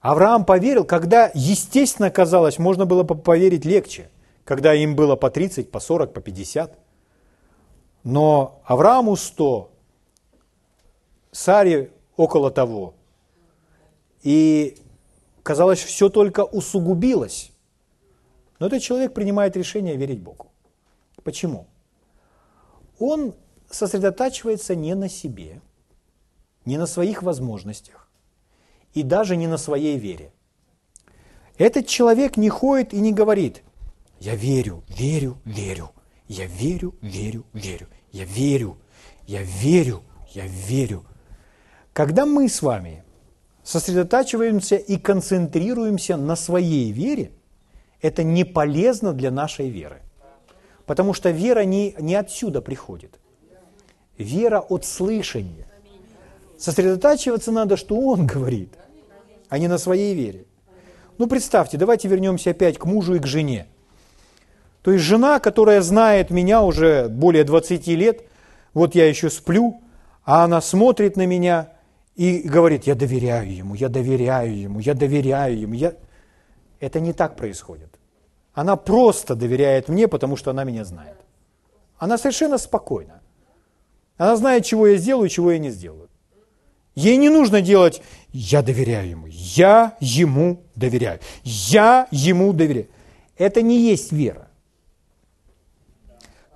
Авраам 0.04 0.44
поверил, 0.44 0.84
когда, 0.84 1.32
естественно, 1.34 2.12
казалось, 2.12 2.60
можно 2.60 2.86
было 2.86 3.06
поверить 3.06 3.64
легче, 3.64 4.10
когда 4.44 4.74
им 4.74 4.98
было 4.98 5.16
по 5.16 5.32
30, 5.32 5.72
по 5.72 5.80
40, 5.80 6.14
по 6.14 6.20
50. 6.20 6.78
Но 8.04 8.62
Аврааму 8.66 9.16
100, 9.16 9.72
Саре 11.32 11.90
около 12.18 12.52
того. 12.52 12.96
И 14.24 14.78
казалось, 15.42 15.82
все 15.82 16.10
только 16.10 16.44
усугубилось. 16.44 17.54
Но 18.60 18.68
этот 18.68 18.82
человек 18.82 19.14
принимает 19.14 19.56
решение 19.56 19.96
верить 19.96 20.20
Богу. 20.20 20.52
Почему? 21.24 21.66
Он 23.00 23.34
сосредотачивается 23.70 24.76
не 24.76 24.96
на 24.96 25.08
себе, 25.08 25.62
не 26.66 26.78
на 26.78 26.88
своих 26.88 27.24
возможностях 27.24 28.03
и 28.94 29.04
даже 29.04 29.36
не 29.36 29.48
на 29.48 29.58
своей 29.58 29.98
вере. 29.98 30.32
Этот 31.58 31.88
человек 31.88 32.38
не 32.38 32.50
ходит 32.50 32.94
и 32.94 33.00
не 33.00 33.14
говорит, 33.14 33.64
я 34.20 34.36
верю, 34.36 34.84
верю, 34.88 35.38
верю, 35.46 35.92
я 36.28 36.46
верю, 36.46 36.96
верю, 37.02 37.46
верю, 37.54 37.88
я 38.12 38.26
верю, 38.26 38.78
я 39.28 39.44
верю, 39.44 40.04
я 40.32 40.46
верю. 40.48 41.04
Когда 41.94 42.26
мы 42.26 42.50
с 42.50 42.62
вами 42.62 43.04
сосредотачиваемся 43.64 44.76
и 44.76 44.98
концентрируемся 44.98 46.18
на 46.18 46.36
своей 46.36 46.92
вере, 46.92 47.32
это 48.02 48.24
не 48.24 48.44
полезно 48.44 49.14
для 49.14 49.32
нашей 49.32 49.70
веры. 49.70 50.02
Потому 50.86 51.14
что 51.14 51.30
вера 51.30 51.64
не, 51.64 51.96
не 52.00 52.16
отсюда 52.16 52.62
приходит. 52.62 53.20
Вера 54.18 54.60
от 54.60 54.86
слышания. 54.86 55.66
Сосредотачиваться 56.58 57.52
надо, 57.52 57.78
что 57.78 57.96
Он 57.96 58.28
говорит, 58.34 58.74
а 59.54 59.60
не 59.60 59.68
на 59.68 59.78
своей 59.78 60.16
вере. 60.16 60.46
Ну, 61.20 61.28
представьте, 61.28 61.78
давайте 61.78 62.08
вернемся 62.08 62.50
опять 62.50 62.80
к 62.80 62.86
мужу 62.86 63.14
и 63.14 63.20
к 63.20 63.28
жене. 63.28 63.68
То 64.82 64.92
есть 64.92 65.04
жена, 65.04 65.40
которая 65.40 65.82
знает 65.82 66.32
меня 66.32 66.64
уже 66.64 67.08
более 67.08 67.44
20 67.44 67.86
лет, 67.90 68.24
вот 68.74 68.96
я 68.96 69.08
еще 69.08 69.30
сплю, 69.30 69.80
а 70.26 70.44
она 70.44 70.60
смотрит 70.60 71.18
на 71.18 71.28
меня 71.28 71.70
и 72.16 72.40
говорит, 72.40 72.86
я 72.86 72.96
доверяю 72.96 73.56
ему, 73.56 73.76
я 73.76 73.90
доверяю 73.90 74.58
ему, 74.58 74.80
я 74.80 74.96
доверяю 74.96 75.60
ему. 75.60 75.76
Я... 75.76 75.94
Это 76.80 77.00
не 77.00 77.14
так 77.14 77.36
происходит. 77.36 78.00
Она 78.56 78.76
просто 78.76 79.36
доверяет 79.36 79.88
мне, 79.88 80.08
потому 80.08 80.36
что 80.36 80.50
она 80.50 80.64
меня 80.64 80.84
знает. 80.84 81.18
Она 82.00 82.18
совершенно 82.18 82.58
спокойна. 82.58 83.22
Она 84.18 84.36
знает, 84.36 84.66
чего 84.66 84.88
я 84.88 84.98
сделаю, 84.98 85.30
чего 85.30 85.52
я 85.52 85.60
не 85.60 85.70
сделаю. 85.70 86.10
Ей 86.96 87.18
не 87.18 87.30
нужно 87.30 87.62
делать, 87.62 88.02
я 88.34 88.62
доверяю 88.64 89.10
ему, 89.10 89.28
я 89.28 89.96
ему 90.00 90.64
доверяю, 90.76 91.20
я 91.44 92.08
ему 92.12 92.52
доверяю. 92.52 92.88
Это 93.38 93.62
не 93.62 93.80
есть 93.80 94.12
вера. 94.12 94.48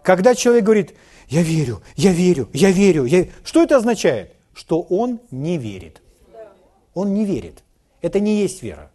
Когда 0.03 0.35
человек 0.35 0.63
говорит, 0.63 0.95
я 1.27 1.43
верю, 1.43 1.81
я 1.95 2.11
верю, 2.11 2.49
я 2.53 2.71
верю, 2.71 3.05
я... 3.05 3.27
что 3.43 3.61
это 3.61 3.77
означает? 3.77 4.33
Что 4.53 4.81
он 4.81 5.19
не 5.31 5.57
верит. 5.57 6.01
Он 6.93 7.13
не 7.13 7.25
верит. 7.25 7.63
Это 8.01 8.19
не 8.19 8.41
есть 8.41 8.63
вера. 8.63 8.91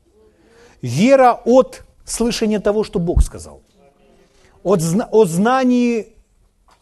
Вера 0.81 1.41
от 1.45 1.83
слышание 2.05 2.59
того, 2.59 2.83
что 2.83 2.99
Бог 2.99 3.23
сказал. 3.23 3.63
От, 4.65 4.81
от 5.11 5.29
знании 5.29 6.15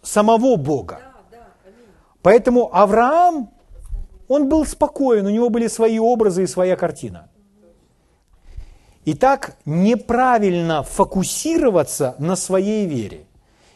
самого 0.02 0.56
Бога. 0.56 1.00
Поэтому 2.22 2.74
Авраам, 2.74 3.50
он 4.30 4.48
был 4.48 4.64
спокоен, 4.64 5.26
у 5.26 5.30
него 5.30 5.50
были 5.50 5.66
свои 5.66 5.98
образы 5.98 6.44
и 6.44 6.46
своя 6.46 6.76
картина. 6.76 7.28
Итак, 9.04 9.56
неправильно 9.64 10.84
фокусироваться 10.84 12.14
на 12.18 12.36
своей 12.36 12.86
вере 12.86 13.24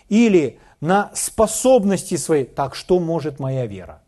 или 0.08 0.60
на 0.80 1.10
способности 1.14 2.16
своей. 2.16 2.44
Так, 2.44 2.76
что 2.76 3.00
может 3.00 3.40
моя 3.40 3.66
вера? 3.66 4.00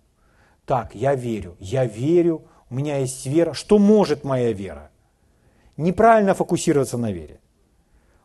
Так, 0.67 0.95
я 0.95 1.17
верю, 1.17 1.57
я 1.59 1.85
верю, 1.85 2.43
у 2.71 2.75
меня 2.77 2.99
есть 2.99 3.27
вера. 3.27 3.53
Что 3.53 3.79
может 3.79 4.23
моя 4.23 4.53
вера? 4.53 4.91
Неправильно 5.77 6.35
фокусироваться 6.35 6.97
на 6.97 7.11
вере. 7.11 7.41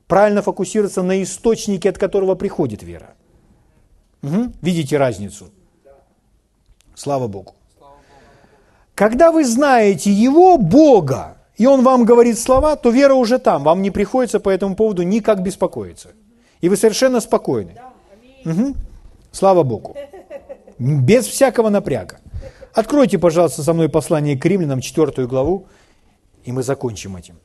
Правильно 0.05 0.43
фокусироваться 0.43 1.01
на 1.01 1.23
источнике, 1.23 1.89
от 1.89 1.97
которого 1.97 2.35
приходит 2.35 2.83
вера. 2.83 3.15
Угу. 4.21 4.53
Видите 4.61 4.97
разницу? 4.97 5.49
Слава 6.93 7.27
Богу. 7.27 7.55
Когда 8.95 9.31
вы 9.31 9.45
знаете 9.45 10.11
Его, 10.11 10.57
Бога, 10.57 11.37
и 11.55 11.65
Он 11.65 11.83
вам 11.83 12.05
говорит 12.05 12.37
слова, 12.37 12.75
то 12.75 12.89
вера 12.89 13.13
уже 13.13 13.39
там. 13.39 13.63
Вам 13.63 13.81
не 13.81 13.91
приходится 13.91 14.39
по 14.39 14.49
этому 14.49 14.75
поводу 14.75 15.03
никак 15.03 15.41
беспокоиться. 15.41 16.09
И 16.61 16.69
вы 16.69 16.77
совершенно 16.77 17.19
спокойны. 17.19 17.75
Угу. 18.45 18.75
Слава 19.31 19.63
Богу. 19.63 19.95
Без 20.77 21.25
всякого 21.25 21.69
напряга. 21.69 22.19
Откройте, 22.73 23.17
пожалуйста, 23.17 23.63
со 23.63 23.73
мной 23.73 23.89
послание 23.89 24.37
к 24.37 24.45
римлянам, 24.45 24.81
4 24.81 25.27
главу, 25.27 25.65
и 26.43 26.51
мы 26.51 26.63
закончим 26.63 27.17
этим. 27.17 27.35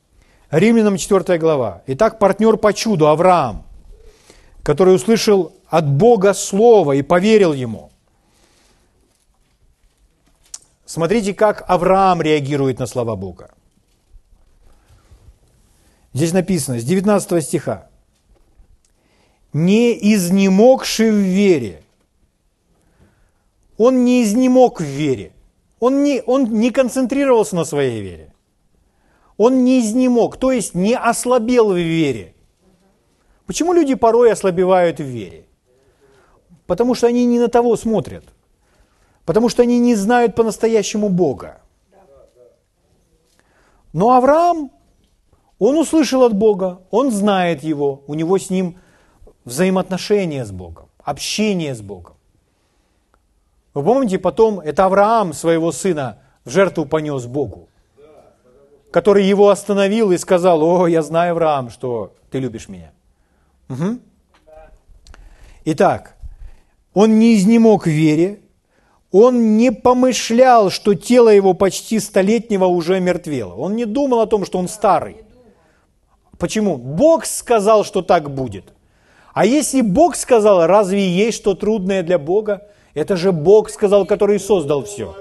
Римлянам 0.51 0.97
4 0.97 1.37
глава. 1.37 1.81
Итак, 1.87 2.19
партнер 2.19 2.57
по 2.57 2.73
чуду 2.73 3.07
Авраам, 3.07 3.63
который 4.63 4.95
услышал 4.95 5.53
от 5.67 5.89
Бога 5.89 6.33
Слово 6.33 6.93
и 6.93 7.01
поверил 7.01 7.53
ему. 7.53 7.91
Смотрите, 10.87 11.33
как 11.33 11.65
Авраам 11.67 12.21
реагирует 12.21 12.79
на 12.79 12.87
слова 12.87 13.17
Бога. 13.17 13.51
Здесь 16.13 16.31
написано, 16.31 16.79
с 16.79 16.85
19 16.85 17.43
стиха. 17.43 17.89
«Не 19.51 19.91
изнемогший 20.13 21.11
в 21.11 21.15
вере». 21.15 21.83
Он 23.77 24.05
не 24.05 24.23
изнемог 24.23 24.79
в 24.79 24.85
вере. 24.85 25.33
Он 25.81 26.03
не, 26.03 26.23
он 26.25 26.45
не 26.45 26.71
концентрировался 26.71 27.57
на 27.57 27.65
своей 27.65 28.01
вере. 28.01 28.33
Он 29.35 29.65
не 29.65 29.81
изнемог, 29.81 30.37
то 30.37 30.53
есть 30.53 30.73
не 30.73 30.95
ослабел 30.95 31.73
в 31.73 31.77
вере. 31.77 32.33
Почему 33.45 33.73
люди 33.73 33.93
порой 33.93 34.31
ослабевают 34.31 34.99
в 34.99 35.03
вере? 35.03 35.45
Потому 36.65 36.95
что 36.95 37.07
они 37.07 37.25
не 37.25 37.39
на 37.39 37.49
того 37.49 37.75
смотрят. 37.75 38.23
Потому 39.27 39.49
что 39.49 39.61
они 39.61 39.77
не 39.79 39.93
знают 39.93 40.35
по-настоящему 40.35 41.09
Бога. 41.09 41.59
Но 43.91 44.11
Авраам, 44.11 44.71
он 45.59 45.77
услышал 45.77 46.23
от 46.23 46.33
Бога, 46.33 46.79
он 46.91 47.11
знает 47.11 47.61
Его, 47.61 48.03
у 48.07 48.13
него 48.13 48.37
с 48.37 48.49
Ним 48.49 48.77
взаимоотношения 49.43 50.45
с 50.45 50.51
Богом, 50.51 50.87
общение 51.03 51.75
с 51.75 51.81
Богом. 51.81 52.15
Вы 53.73 53.83
помните, 53.83 54.17
потом 54.17 54.61
это 54.61 54.85
Авраам 54.85 55.33
своего 55.33 55.73
сына 55.73 56.19
в 56.45 56.49
жертву 56.49 56.85
понес 56.85 57.25
Богу, 57.25 57.67
который 58.91 59.25
его 59.25 59.49
остановил 59.49 60.13
и 60.13 60.17
сказал, 60.17 60.63
о, 60.63 60.87
я 60.87 61.01
знаю, 61.01 61.33
Авраам, 61.33 61.69
что 61.69 62.13
ты 62.31 62.39
любишь 62.39 62.69
меня. 62.69 62.93
Угу. 63.67 63.99
Итак, 65.65 66.15
он 66.93 67.19
не 67.19 67.35
изнемог 67.35 67.87
в 67.87 67.89
вере, 67.89 68.39
он 69.19 69.57
не 69.57 69.71
помышлял, 69.71 70.69
что 70.69 70.93
тело 70.93 71.29
его 71.29 71.53
почти 71.53 71.99
столетнего 71.99 72.65
уже 72.65 72.99
мертвело. 72.99 73.55
Он 73.55 73.75
не 73.75 73.85
думал 73.85 74.19
о 74.19 74.27
том, 74.27 74.45
что 74.45 74.59
он 74.59 74.67
старый. 74.67 75.17
Почему? 76.37 76.77
Бог 76.77 77.25
сказал, 77.25 77.83
что 77.83 78.03
так 78.03 78.29
будет. 78.29 78.65
А 79.33 79.45
если 79.45 79.81
Бог 79.81 80.15
сказал, 80.15 80.67
разве 80.67 81.09
есть 81.09 81.37
что 81.37 81.55
трудное 81.55 82.03
для 82.03 82.19
Бога? 82.19 82.67
Это 82.93 83.15
же 83.15 83.31
Бог 83.31 83.71
сказал, 83.71 84.05
который 84.05 84.39
создал 84.39 84.83
все. 84.83 85.15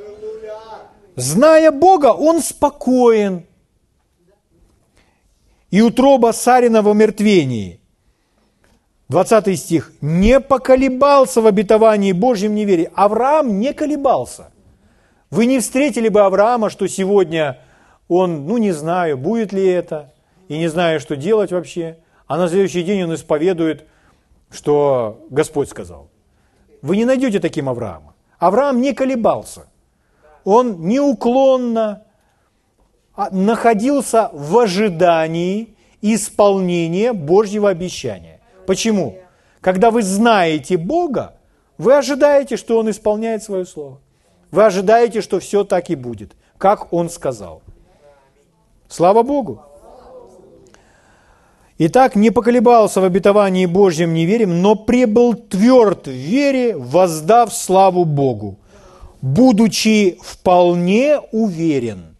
Зная 1.14 1.70
Бога, 1.70 2.12
он 2.12 2.42
спокоен. 2.42 3.46
И 5.70 5.80
утроба 5.80 6.32
Сарина 6.32 6.82
в 6.82 6.88
омертвении– 6.88 7.80
20 9.08 9.58
стих. 9.58 9.92
«Не 10.00 10.40
поколебался 10.40 11.40
в 11.40 11.46
обетовании 11.46 12.12
Божьем 12.12 12.54
неверии». 12.54 12.90
Авраам 12.94 13.60
не 13.60 13.72
колебался. 13.72 14.50
Вы 15.30 15.46
не 15.46 15.60
встретили 15.60 16.08
бы 16.08 16.20
Авраама, 16.22 16.70
что 16.70 16.86
сегодня 16.88 17.60
он, 18.08 18.46
ну 18.46 18.58
не 18.58 18.72
знаю, 18.72 19.18
будет 19.18 19.52
ли 19.52 19.66
это, 19.66 20.12
и 20.48 20.58
не 20.58 20.68
знаю, 20.68 21.00
что 21.00 21.16
делать 21.16 21.52
вообще, 21.52 21.98
а 22.26 22.36
на 22.36 22.48
следующий 22.48 22.82
день 22.82 23.04
он 23.04 23.14
исповедует, 23.14 23.86
что 24.50 25.26
Господь 25.30 25.68
сказал. 25.68 26.08
Вы 26.82 26.96
не 26.96 27.04
найдете 27.04 27.40
таким 27.40 27.68
Авраама. 27.68 28.14
Авраам 28.38 28.80
не 28.80 28.92
колебался. 28.92 29.66
Он 30.44 30.86
неуклонно 30.86 32.04
а, 33.16 33.30
находился 33.30 34.30
в 34.32 34.56
ожидании 34.58 35.76
исполнения 36.02 37.12
Божьего 37.12 37.70
обещания. 37.70 38.35
Почему? 38.66 39.18
Когда 39.60 39.90
вы 39.90 40.02
знаете 40.02 40.76
Бога, 40.76 41.34
вы 41.78 41.96
ожидаете, 41.96 42.56
что 42.56 42.78
Он 42.78 42.90
исполняет 42.90 43.42
свое 43.42 43.64
слово. 43.64 43.98
Вы 44.50 44.64
ожидаете, 44.64 45.20
что 45.20 45.40
все 45.40 45.64
так 45.64 45.90
и 45.90 45.94
будет, 45.94 46.32
как 46.58 46.92
Он 46.92 47.10
сказал. 47.10 47.62
Слава 48.88 49.22
Богу! 49.22 49.62
Итак, 51.78 52.14
не 52.16 52.30
поколебался 52.30 53.02
в 53.02 53.04
обетовании 53.04 53.66
Божьем 53.66 54.14
неверием, 54.14 54.62
но 54.62 54.76
пребыл 54.76 55.34
тверд 55.34 56.06
в 56.06 56.10
вере, 56.10 56.74
воздав 56.74 57.52
славу 57.52 58.06
Богу, 58.06 58.58
будучи 59.20 60.18
вполне 60.22 61.20
уверен. 61.32 62.16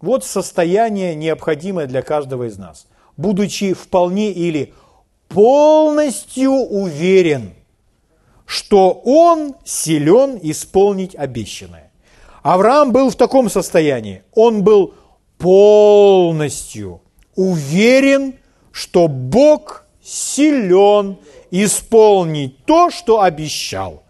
Вот 0.00 0.24
состояние, 0.24 1.14
необходимое 1.14 1.86
для 1.86 2.00
каждого 2.00 2.44
из 2.44 2.56
нас. 2.56 2.86
Будучи 3.18 3.74
вполне 3.74 4.32
или 4.32 4.72
полностью 5.32 6.52
уверен, 6.52 7.54
что 8.46 8.90
он 9.04 9.54
силен 9.64 10.38
исполнить 10.42 11.14
обещанное. 11.16 11.90
Авраам 12.42 12.92
был 12.92 13.10
в 13.10 13.16
таком 13.16 13.48
состоянии. 13.48 14.22
Он 14.34 14.62
был 14.62 14.94
полностью 15.38 17.00
уверен, 17.34 18.34
что 18.72 19.08
Бог 19.08 19.84
силен 20.02 21.18
исполнить 21.50 22.64
то, 22.64 22.90
что 22.90 23.22
обещал, 23.22 24.02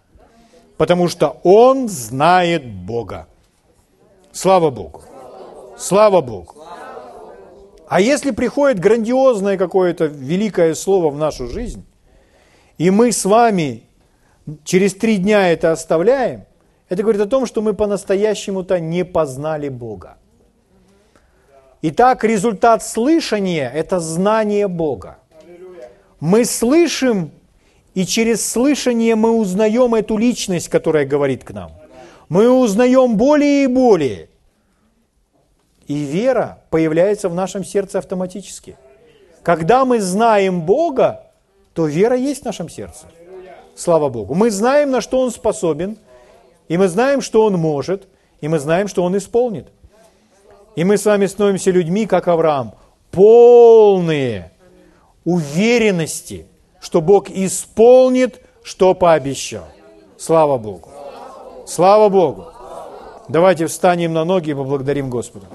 потому 0.77 1.09
что 1.09 1.41
он 1.43 1.89
знает 1.89 2.67
Бога. 2.67 3.27
Слава 4.33 4.71
Богу! 4.71 5.03
Слава 5.77 6.21
Богу! 6.21 6.55
А 7.93 8.01
если 8.01 8.31
приходит 8.31 8.81
грандиозное 8.81 9.59
какое-то 9.59 10.07
великое 10.07 10.75
слово 10.75 11.11
в 11.11 11.19
нашу 11.19 11.47
жизнь, 11.47 11.85
и 12.79 12.89
мы 12.89 13.13
с 13.13 13.27
вами 13.27 13.83
через 14.65 14.95
три 14.95 15.19
дня 15.19 15.53
это 15.53 15.73
оставляем, 15.73 16.47
это 16.89 17.03
говорит 17.03 17.21
о 17.21 17.27
том, 17.27 17.45
что 17.45 17.61
мы 17.61 17.75
по-настоящему-то 17.75 18.81
не 18.81 19.05
познали 19.05 19.69
Бога. 19.69 20.17
Итак, 21.83 22.25
результат 22.25 22.83
слышания– 22.83 23.71
это 23.75 24.01
знание 24.01 24.69
Бога. 24.69 25.19
Мы 26.19 26.47
слышим, 26.47 27.31
и 27.93 28.07
через 28.07 28.51
слышание 28.51 29.17
мы 29.17 29.33
узнаем 29.33 29.95
эту 29.95 30.17
личность, 30.17 30.71
которая 30.71 31.05
говорит 31.05 31.45
к 31.45 31.51
нам. 31.51 31.73
Мы 32.31 32.49
узнаем 32.49 33.19
более 33.19 33.65
и 33.65 33.67
более. 33.67 34.31
И 35.93 36.05
вера 36.05 36.59
появляется 36.71 37.29
в 37.29 37.35
нашем 37.35 37.67
сердце 37.67 37.99
автоматически. 37.99 38.79
Когда 39.43 39.85
мы 39.85 40.01
знаем 40.01 40.63
Бога, 40.63 41.27
то 41.75 41.85
вера 41.85 42.17
есть 42.17 42.41
в 42.41 42.45
нашем 42.47 42.71
сердце. 42.71 43.05
Слава 43.77 44.09
Богу. 44.09 44.33
Мы 44.33 44.51
знаем, 44.51 44.91
на 44.91 45.03
что 45.03 45.21
Он 45.21 45.31
способен, 45.31 45.99
и 46.69 46.79
мы 46.79 46.89
знаем, 46.89 47.21
что 47.21 47.45
Он 47.45 47.59
может, 47.59 48.09
и 48.41 48.49
мы 48.49 48.59
знаем, 48.59 48.89
что 48.89 49.05
Он 49.05 49.15
исполнит. 49.19 49.67
И 50.77 50.85
мы 50.85 50.97
с 50.97 51.05
вами 51.05 51.27
становимся 51.27 51.71
людьми, 51.71 52.07
как 52.07 52.27
Авраам, 52.27 52.75
полные 53.11 54.51
уверенности, 55.27 56.47
что 56.81 57.03
Бог 57.03 57.29
исполнит, 57.29 58.41
что 58.63 58.95
пообещал. 58.95 59.69
Слава 60.17 60.57
Богу. 60.57 60.89
Слава 61.67 62.09
Богу. 62.09 62.47
Давайте 63.29 63.67
встанем 63.67 64.15
на 64.15 64.25
ноги 64.25 64.53
и 64.53 64.55
поблагодарим 64.55 65.11
Господа. 65.11 65.49